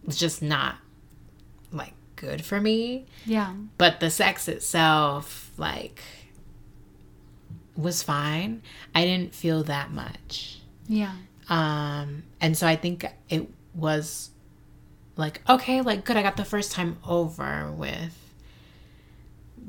just 0.08 0.42
not 0.42 0.76
like 1.72 1.94
good 2.16 2.44
for 2.44 2.60
me. 2.60 3.06
Yeah. 3.26 3.54
But 3.78 4.00
the 4.00 4.10
sex 4.10 4.48
itself 4.48 5.52
like 5.58 6.02
was 7.76 8.02
fine. 8.02 8.62
I 8.96 9.04
didn't 9.06 9.34
feel 9.34 9.64
that 9.64 9.92
much. 9.92 10.60
Yeah. 10.88 11.14
Um 11.50 12.24
and 12.40 12.58
so 12.58 12.66
I 12.66 12.76
think 12.76 13.06
it 13.30 13.50
was 13.76 14.30
like 15.18 15.42
okay, 15.50 15.82
like 15.82 16.06
good, 16.06 16.16
I 16.16 16.24
got 16.24 16.38
the 16.38 16.46
first 16.46 16.72
time 16.72 16.98
over 17.06 17.72
with 17.72 18.16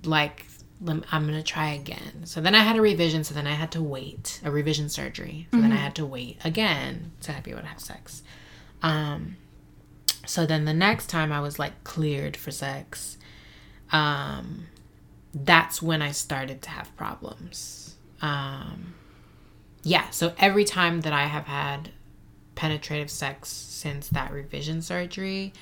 like 0.05 0.47
I'm 0.83 1.05
gonna 1.09 1.43
try 1.43 1.71
again. 1.73 2.25
So 2.25 2.41
then 2.41 2.55
I 2.55 2.61
had 2.61 2.77
a 2.77 2.81
revision. 2.81 3.25
So 3.25 3.35
then 3.35 3.47
I 3.47 3.53
had 3.53 3.73
to 3.73 3.83
wait 3.83 4.41
a 4.45 4.51
revision 4.51 4.89
surgery. 4.89 5.47
So 5.51 5.57
mm-hmm. 5.57 5.63
then 5.63 5.73
I 5.73 5.75
mm-hmm. 5.75 5.85
had 5.85 5.95
to 5.97 6.07
wait 6.07 6.39
again 6.45 7.13
to 7.23 7.35
be 7.43 7.51
able 7.51 7.61
to 7.63 7.67
have 7.67 7.81
sex. 7.81 8.23
Um, 8.83 9.37
so 10.27 10.47
then 10.47 10.65
the 10.65 10.75
next 10.75 11.09
time 11.09 11.33
I 11.33 11.41
was 11.41 11.59
like 11.59 11.85
cleared 11.85 12.37
for 12.37 12.51
sex, 12.51 13.19
um, 13.93 14.67
that's 15.35 15.83
when 15.83 16.03
I 16.03 16.13
started 16.13 16.63
to 16.63 16.71
have 16.71 16.97
problems. 16.97 17.97
Um, 18.23 18.95
yeah. 19.83 20.11
So 20.11 20.33
every 20.39 20.65
time 20.65 21.03
that 21.03 21.13
I 21.13 21.27
have 21.27 21.45
had 21.45 21.91
penetrative 22.55 23.11
sex 23.11 23.49
since 23.49 24.09
that 24.09 24.33
revision 24.33 24.83
surgery, 24.83 25.53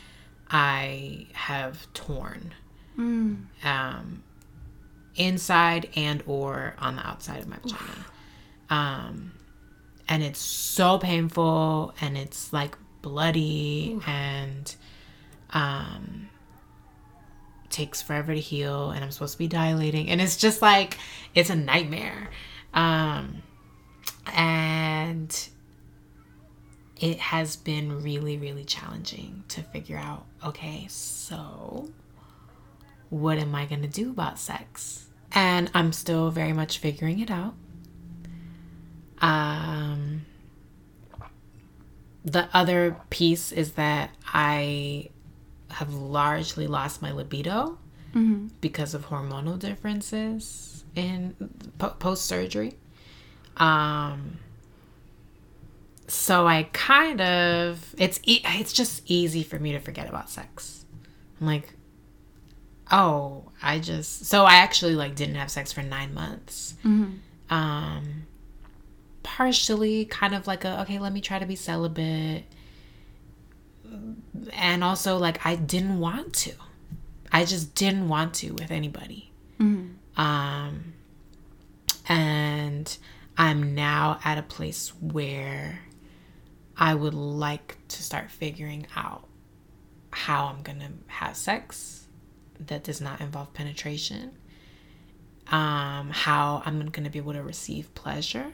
I 0.51 1.27
have 1.33 1.93
torn. 1.93 2.55
Mm. 2.99 3.45
Um, 3.65 4.23
inside 5.17 5.89
and 5.97 6.23
or 6.27 6.75
on 6.79 6.97
the 6.97 7.07
outside 7.07 7.41
of 7.41 7.49
my 7.49 7.57
vagina. 7.57 8.07
Um, 8.71 9.33
and 10.09 10.23
it's 10.23 10.41
so 10.41 10.99
painful 10.99 11.95
and 12.01 12.17
it's 12.17 12.53
like 12.53 12.77
bloody 13.03 13.95
Oof. 13.97 14.09
and 14.09 14.75
um 15.51 16.29
takes 17.71 18.01
forever 18.03 18.35
to 18.35 18.41
heal 18.41 18.91
and 18.91 19.05
I'm 19.05 19.11
supposed 19.11 19.35
to 19.35 19.39
be 19.39 19.47
dilating 19.47 20.09
and 20.09 20.21
it's 20.21 20.37
just 20.37 20.63
like 20.63 20.99
it's 21.35 21.51
a 21.51 21.57
nightmare. 21.57 22.31
Um 22.73 23.43
and 24.35 25.49
it 27.01 27.19
has 27.19 27.57
been 27.57 28.03
really 28.03 28.39
really 28.39 28.65
challenging 28.65 29.45
to 29.49 29.63
figure 29.63 29.99
out 29.99 30.25
okay, 30.45 30.87
so 30.89 31.89
what 33.11 33.39
am 33.39 33.55
I 33.55 33.67
going 33.67 33.83
to 33.83 33.89
do 33.89 34.11
about 34.11 34.39
sex? 34.39 35.07
And 35.33 35.71
I'm 35.75 35.93
still 35.93 36.31
very 36.31 36.53
much 36.53 36.79
figuring 36.79 37.21
it 37.21 37.31
out. 37.31 37.55
Um, 39.21 40.27
the 42.25 42.49
other 42.53 42.97
piece 43.11 43.53
is 43.53 43.73
that 43.73 44.11
I 44.33 45.11
have 45.71 45.93
largely 45.93 46.67
lost 46.67 47.03
my 47.03 47.13
libido 47.13 47.79
mm-hmm. 48.15 48.49
because 48.61 48.95
of 48.95 49.07
hormonal 49.07 49.59
differences 49.59 50.85
in 50.95 51.35
po- 51.79 51.91
post 51.91 52.27
surgery. 52.27 52.75
Um, 53.57 54.39
so 56.07 56.47
I 56.47 56.69
kind 56.73 57.21
of 57.21 57.95
it's 57.99 58.19
e- 58.25 58.41
it's 58.45 58.73
just 58.73 59.03
easy 59.07 59.43
for 59.43 59.59
me 59.59 59.73
to 59.73 59.79
forget 59.79 60.09
about 60.09 60.31
sex. 60.31 60.87
I'm 61.41 61.47
like, 61.47 61.75
oh, 62.91 63.45
I 63.63 63.79
just 63.79 64.27
so 64.27 64.45
I 64.45 64.57
actually 64.57 64.95
like 64.95 65.15
didn't 65.15 65.37
have 65.37 65.51
sex 65.51 65.73
for 65.73 65.83
nine 65.83 66.15
months. 66.15 66.75
Mm-hmm. 66.85 67.15
Um, 67.51 68.27
partially 69.23 70.05
kind 70.05 70.35
of 70.35 70.47
like 70.47 70.65
a 70.65 70.81
okay, 70.83 70.99
let 70.99 71.13
me 71.13 71.21
try 71.21 71.39
to 71.39 71.47
be 71.47 71.57
celibate, 71.57 72.45
and 74.53 74.85
also 74.85 75.19
like 75.19 75.45
I 75.45 75.57
didn't 75.57 75.99
want 75.99 76.35
to. 76.35 76.53
I 77.33 77.45
just 77.45 77.75
didn't 77.75 78.09
want 78.09 78.35
to 78.35 78.53
with 78.53 78.71
anybody. 78.71 79.31
Mm-hmm. 79.61 80.21
Um, 80.21 80.95
and 82.09 82.97
I'm 83.37 83.75
now 83.75 84.19
at 84.25 84.39
a 84.39 84.43
place 84.43 84.93
where 85.01 85.81
I 86.77 86.95
would 86.95 87.15
like 87.15 87.77
to 87.89 88.03
start 88.03 88.31
figuring 88.31 88.87
out 88.97 89.29
how 90.11 90.47
I'm 90.47 90.63
going 90.63 90.81
to 90.81 90.91
have 91.09 91.37
sex 91.37 92.08
that 92.67 92.85
does 92.85 93.01
not 93.01 93.21
involve 93.21 93.53
penetration, 93.55 94.33
um, 95.51 96.11
how 96.11 96.63
I'm 96.65 96.79
going 96.91 97.05
to 97.05 97.11
be 97.11 97.19
able 97.19 97.33
to 97.35 97.43
receive 97.43 97.95
pleasure, 97.95 98.53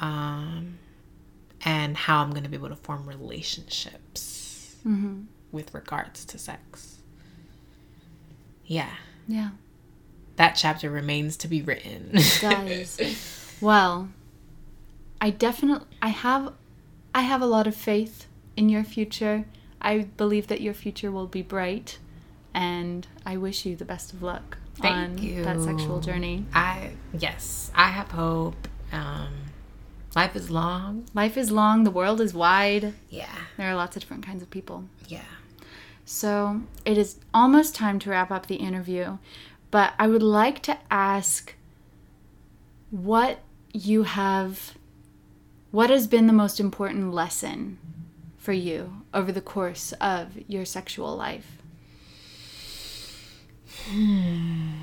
um, 0.00 0.78
and 1.64 1.96
how 1.96 2.22
I'm 2.22 2.30
going 2.30 2.44
to 2.44 2.48
be 2.48 2.56
able 2.56 2.68
to 2.68 2.76
form 2.76 3.08
relationships 3.08 4.76
mm-hmm. 4.86 5.22
with 5.52 5.74
regards 5.74 6.24
to 6.26 6.38
sex. 6.38 6.98
Yeah. 8.66 8.90
Yeah. 9.26 9.50
That 10.36 10.52
chapter 10.52 10.90
remains 10.90 11.36
to 11.38 11.48
be 11.48 11.62
written. 11.62 12.10
It 12.12 12.38
does. 12.40 13.56
well, 13.60 14.08
I 15.20 15.30
definitely 15.30 15.86
I 16.00 16.08
have 16.08 16.52
I 17.14 17.22
have 17.22 17.42
a 17.42 17.46
lot 17.46 17.66
of 17.66 17.74
faith 17.74 18.26
in 18.56 18.68
your 18.68 18.84
future. 18.84 19.46
I 19.80 19.98
believe 20.16 20.46
that 20.48 20.60
your 20.60 20.74
future 20.74 21.10
will 21.10 21.26
be 21.26 21.42
bright, 21.42 21.98
and 22.58 23.06
I 23.24 23.36
wish 23.36 23.64
you 23.64 23.76
the 23.76 23.84
best 23.84 24.12
of 24.12 24.20
luck 24.20 24.58
Thank 24.80 24.96
on 24.96 25.18
you. 25.18 25.44
that 25.44 25.60
sexual 25.60 26.00
journey. 26.00 26.44
I 26.52 26.90
yes, 27.16 27.70
I 27.72 27.88
have 27.88 28.10
hope. 28.10 28.66
Um, 28.90 29.32
life 30.16 30.34
is 30.34 30.50
long. 30.50 31.06
Life 31.14 31.36
is 31.36 31.52
long. 31.52 31.84
The 31.84 31.92
world 31.92 32.20
is 32.20 32.34
wide. 32.34 32.94
Yeah, 33.10 33.36
there 33.56 33.70
are 33.70 33.76
lots 33.76 33.96
of 33.96 34.02
different 34.02 34.26
kinds 34.26 34.42
of 34.42 34.50
people. 34.50 34.84
Yeah. 35.06 35.22
So 36.04 36.62
it 36.84 36.98
is 36.98 37.20
almost 37.32 37.76
time 37.76 38.00
to 38.00 38.10
wrap 38.10 38.32
up 38.32 38.46
the 38.46 38.56
interview, 38.56 39.18
but 39.70 39.92
I 39.96 40.08
would 40.08 40.22
like 40.22 40.60
to 40.62 40.78
ask 40.90 41.54
what 42.90 43.38
you 43.72 44.02
have 44.02 44.74
what 45.70 45.90
has 45.90 46.08
been 46.08 46.26
the 46.26 46.32
most 46.32 46.58
important 46.58 47.12
lesson 47.12 47.78
for 48.36 48.52
you 48.52 49.02
over 49.14 49.30
the 49.30 49.42
course 49.42 49.92
of 50.00 50.30
your 50.48 50.64
sexual 50.64 51.14
life? 51.14 51.57
Hmm. 53.88 54.70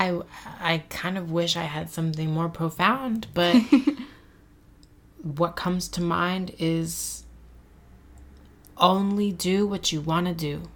I 0.00 0.20
I 0.60 0.84
kind 0.90 1.18
of 1.18 1.32
wish 1.32 1.56
I 1.56 1.64
had 1.64 1.90
something 1.90 2.30
more 2.30 2.48
profound, 2.48 3.26
but 3.34 3.56
what 5.22 5.56
comes 5.56 5.88
to 5.88 6.00
mind 6.00 6.54
is 6.58 7.24
only 8.76 9.32
do 9.32 9.66
what 9.66 9.90
you 9.90 10.00
want 10.00 10.26
to 10.28 10.34
do. 10.34 10.68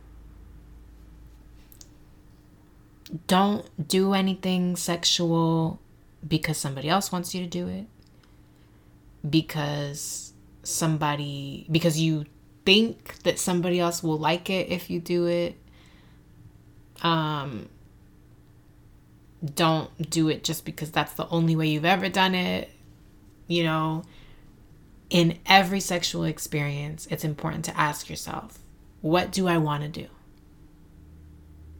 don't 3.26 3.88
do 3.88 4.14
anything 4.14 4.76
sexual 4.76 5.80
because 6.26 6.56
somebody 6.56 6.88
else 6.88 7.12
wants 7.12 7.34
you 7.34 7.42
to 7.42 7.48
do 7.48 7.68
it. 7.68 7.86
Because 9.28 10.32
somebody, 10.62 11.66
because 11.70 12.00
you 12.00 12.26
think 12.64 13.22
that 13.22 13.38
somebody 13.38 13.80
else 13.80 14.02
will 14.02 14.18
like 14.18 14.50
it 14.50 14.68
if 14.68 14.90
you 14.90 15.00
do 15.00 15.26
it. 15.26 15.56
Um, 17.02 17.68
don't 19.54 20.10
do 20.10 20.28
it 20.28 20.44
just 20.44 20.64
because 20.64 20.90
that's 20.90 21.14
the 21.14 21.28
only 21.28 21.56
way 21.56 21.68
you've 21.68 21.84
ever 21.84 22.08
done 22.08 22.34
it. 22.34 22.70
You 23.48 23.64
know, 23.64 24.04
in 25.10 25.38
every 25.46 25.80
sexual 25.80 26.24
experience, 26.24 27.06
it's 27.10 27.24
important 27.24 27.64
to 27.66 27.78
ask 27.78 28.08
yourself, 28.08 28.58
what 29.00 29.32
do 29.32 29.48
I 29.48 29.58
want 29.58 29.82
to 29.82 29.88
do? 29.88 30.06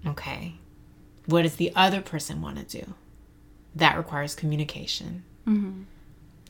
Okay. 0.06 0.54
What 1.26 1.42
does 1.42 1.56
the 1.56 1.72
other 1.76 2.00
person 2.00 2.42
want 2.42 2.56
to 2.59 2.80
do? 2.80 2.94
That 3.74 3.96
requires 3.96 4.34
communication. 4.34 5.22
Mm-hmm. 5.46 5.82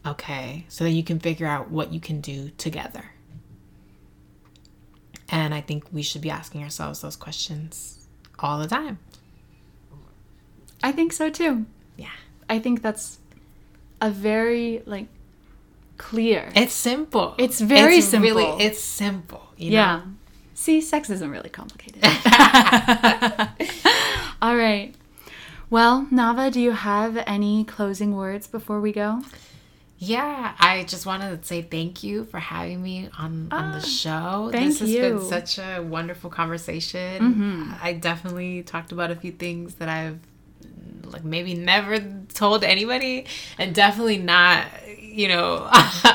Okay, 0.05 0.67
so 0.69 0.83
that 0.83 0.91
you 0.91 1.05
can 1.05 1.21
figure 1.21 1.47
out 1.47 1.71
what 1.71 1.93
you 1.93 2.01
can 2.01 2.21
do 2.21 2.51
together. 2.59 3.13
And 5.33 5.55
I 5.55 5.63
think 5.63 5.85
we 5.91 6.03
should 6.03 6.21
be 6.21 6.31
asking 6.31 6.63
ourselves 6.63 7.01
those 7.01 7.17
questions 7.17 8.07
all 8.39 8.59
the 8.59 8.69
time. 8.69 8.99
I 10.83 10.93
think 10.93 11.13
so 11.13 11.31
too. 11.31 11.65
Yeah. 11.97 12.11
I 12.51 12.59
think 12.59 12.83
that's 12.83 13.19
a 14.03 14.11
very 14.11 14.83
like 14.85 15.07
clear. 15.97 16.53
It's 16.55 16.75
simple. 16.75 17.35
It's 17.39 17.61
very 17.61 17.97
it's 17.97 18.09
simple. 18.09 18.31
Really, 18.31 18.65
it's 18.65 18.81
simple. 18.81 19.43
yeah. 19.57 19.97
Know? 19.97 20.03
See, 20.55 20.83
sex 20.83 21.09
isn't 21.09 21.31
really 21.31 21.49
complicated. 21.49 22.05
All 24.43 24.57
right. 24.57 24.95
Well, 25.71 26.07
Nava, 26.13 26.53
do 26.53 26.61
you 26.61 26.73
have 26.73 27.17
any 27.27 27.65
closing 27.65 28.15
words 28.15 28.47
before 28.47 28.81
we 28.81 28.93
go? 28.93 29.23
Yeah, 30.05 30.57
I 30.59 30.83
just 30.83 31.07
wanted 31.07 31.41
to 31.41 31.47
say 31.47 31.63
thank 31.63 32.03
you 32.03 32.25
for 32.25 32.41
having 32.41 32.83
me 32.83 33.09
on, 33.17 33.47
on 33.53 33.71
the 33.71 33.79
ah, 33.79 33.81
show. 33.81 34.49
Thank 34.51 34.71
this 34.71 34.81
has 34.81 34.91
you. 34.91 35.01
been 35.01 35.21
such 35.21 35.61
a 35.61 35.79
wonderful 35.79 36.29
conversation. 36.29 37.23
Mm-hmm. 37.23 37.73
I 37.81 37.93
definitely 37.93 38.65
talked 38.65 38.91
about 38.91 39.13
a 39.13 39.15
few 39.15 39.31
things 39.31 39.77
that 39.77 39.89
I've 39.89 40.19
like 41.05 41.23
maybe 41.23 41.55
never 41.55 42.01
told 42.35 42.65
anybody 42.65 43.27
and 43.61 43.73
definitely 43.77 44.19
not, 44.19 44.67
you 45.01 45.29
know, 45.29 45.59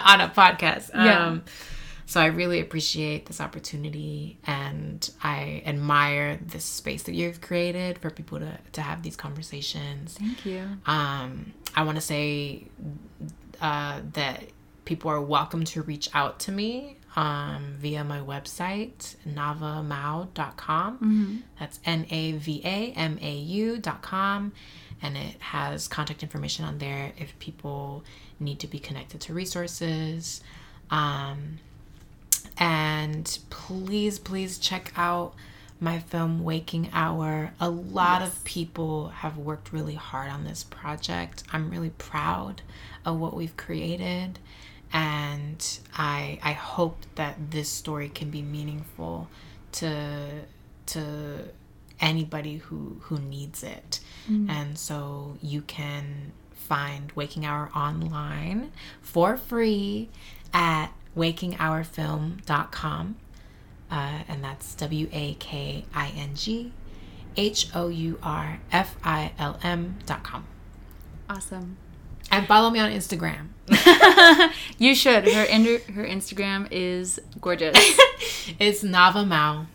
on 0.06 0.20
a 0.20 0.34
podcast. 0.36 0.90
Yeah. 0.94 1.26
Um, 1.26 1.44
so 2.06 2.20
I 2.20 2.26
really 2.26 2.60
appreciate 2.60 3.28
this 3.28 3.40
opportunity 3.40 4.38
and 4.46 5.10
I 5.24 5.64
admire 5.66 6.40
this 6.46 6.66
space 6.66 7.04
that 7.04 7.16
you've 7.16 7.40
created 7.40 8.00
for 8.00 8.10
people 8.10 8.40
to, 8.40 8.58
to 8.74 8.82
have 8.82 9.02
these 9.02 9.16
conversations. 9.16 10.18
Thank 10.20 10.46
you. 10.46 10.64
Um, 10.86 11.54
I 11.74 11.84
want 11.84 11.96
to 11.96 12.02
say 12.02 12.68
uh, 13.62 14.02
that 14.14 14.44
people 14.86 15.12
are 15.12 15.22
welcome 15.22 15.64
to 15.66 15.82
reach 15.82 16.10
out 16.14 16.40
to 16.40 16.52
me 16.52 16.98
um, 17.18 17.76
via 17.80 18.04
my 18.04 18.20
website, 18.20 19.16
navamau.com. 19.28 20.96
Mm-hmm. 20.96 21.36
That's 21.60 21.80
N 21.84 22.06
A 22.10 22.34
V 22.34 22.62
A 22.64 22.94
M 22.96 23.18
A 23.22 23.34
U.com. 23.34 24.54
And 25.02 25.18
it 25.18 25.42
has 25.42 25.88
contact 25.88 26.24
information 26.24 26.64
on 26.66 26.78
there 26.78 27.12
if 27.18 27.38
people 27.40 28.04
need 28.40 28.60
to 28.60 28.68
be 28.68 28.80
connected 28.80 29.22
to 29.22 29.34
resources. 29.34 30.42
Um, 30.90 31.60
and 32.58 33.38
please, 33.50 34.20
please 34.20 34.58
check 34.58 34.94
out 34.96 35.34
my 35.80 36.00
film 36.00 36.44
Waking 36.44 36.90
Hour. 36.94 37.52
A 37.60 37.70
lot 37.70 38.22
yes. 38.22 38.30
of 38.32 38.44
people 38.44 39.10
have 39.10 39.38
worked 39.38 39.72
really 39.72 39.96
hard 39.96 40.30
on 40.32 40.44
this 40.44 40.64
project. 40.64 41.44
I'm 41.52 41.70
really 41.70 41.92
proud 41.92 42.62
of 43.08 43.20
what 43.20 43.34
we've 43.34 43.58
created 43.58 44.38
and 44.94 45.80
I 45.96 46.40
I 46.44 46.54
hope 46.54 47.06
that 47.16 47.52
this 47.52 47.70
story 47.70 48.10
can 48.10 48.30
be 48.30 48.42
meaningful 48.42 49.28
to 49.74 50.44
to 50.88 51.50
anybody 52.00 52.58
who 52.58 52.98
who 53.02 53.20
needs 53.20 53.64
it. 53.64 54.00
Mm. 54.30 54.50
And 54.50 54.78
so 54.78 55.38
you 55.42 55.62
can 55.62 56.32
find 56.52 57.12
Waking 57.14 57.46
Hour 57.46 57.70
online 57.76 58.72
for 59.02 59.38
free 59.38 60.10
at 60.54 60.88
wakinghourfilm.com. 61.16 63.16
Uh, 63.90 64.20
and 64.28 64.44
that's 64.44 64.76
W 64.76 65.08
A 65.12 65.34
K 65.36 65.86
I 65.94 66.10
N 66.10 66.36
G 66.36 66.74
H 67.36 67.70
O 67.74 67.88
U 67.88 68.20
R 68.22 68.60
F 68.72 68.98
I 69.04 69.32
L 69.40 69.60
M.com. 69.64 70.46
Awesome. 71.30 71.78
And 72.32 72.48
follow 72.48 72.70
me 72.70 72.80
on 72.80 72.92
Instagram. 72.92 73.48
you 74.78 74.96
should. 74.96 75.26
Her 75.26 75.46
her 75.46 76.06
Instagram 76.06 76.68
is 76.72 77.20
gorgeous. 77.42 77.76
it's 78.60 78.84
Nava 78.84 79.28
Mau. 79.28 79.66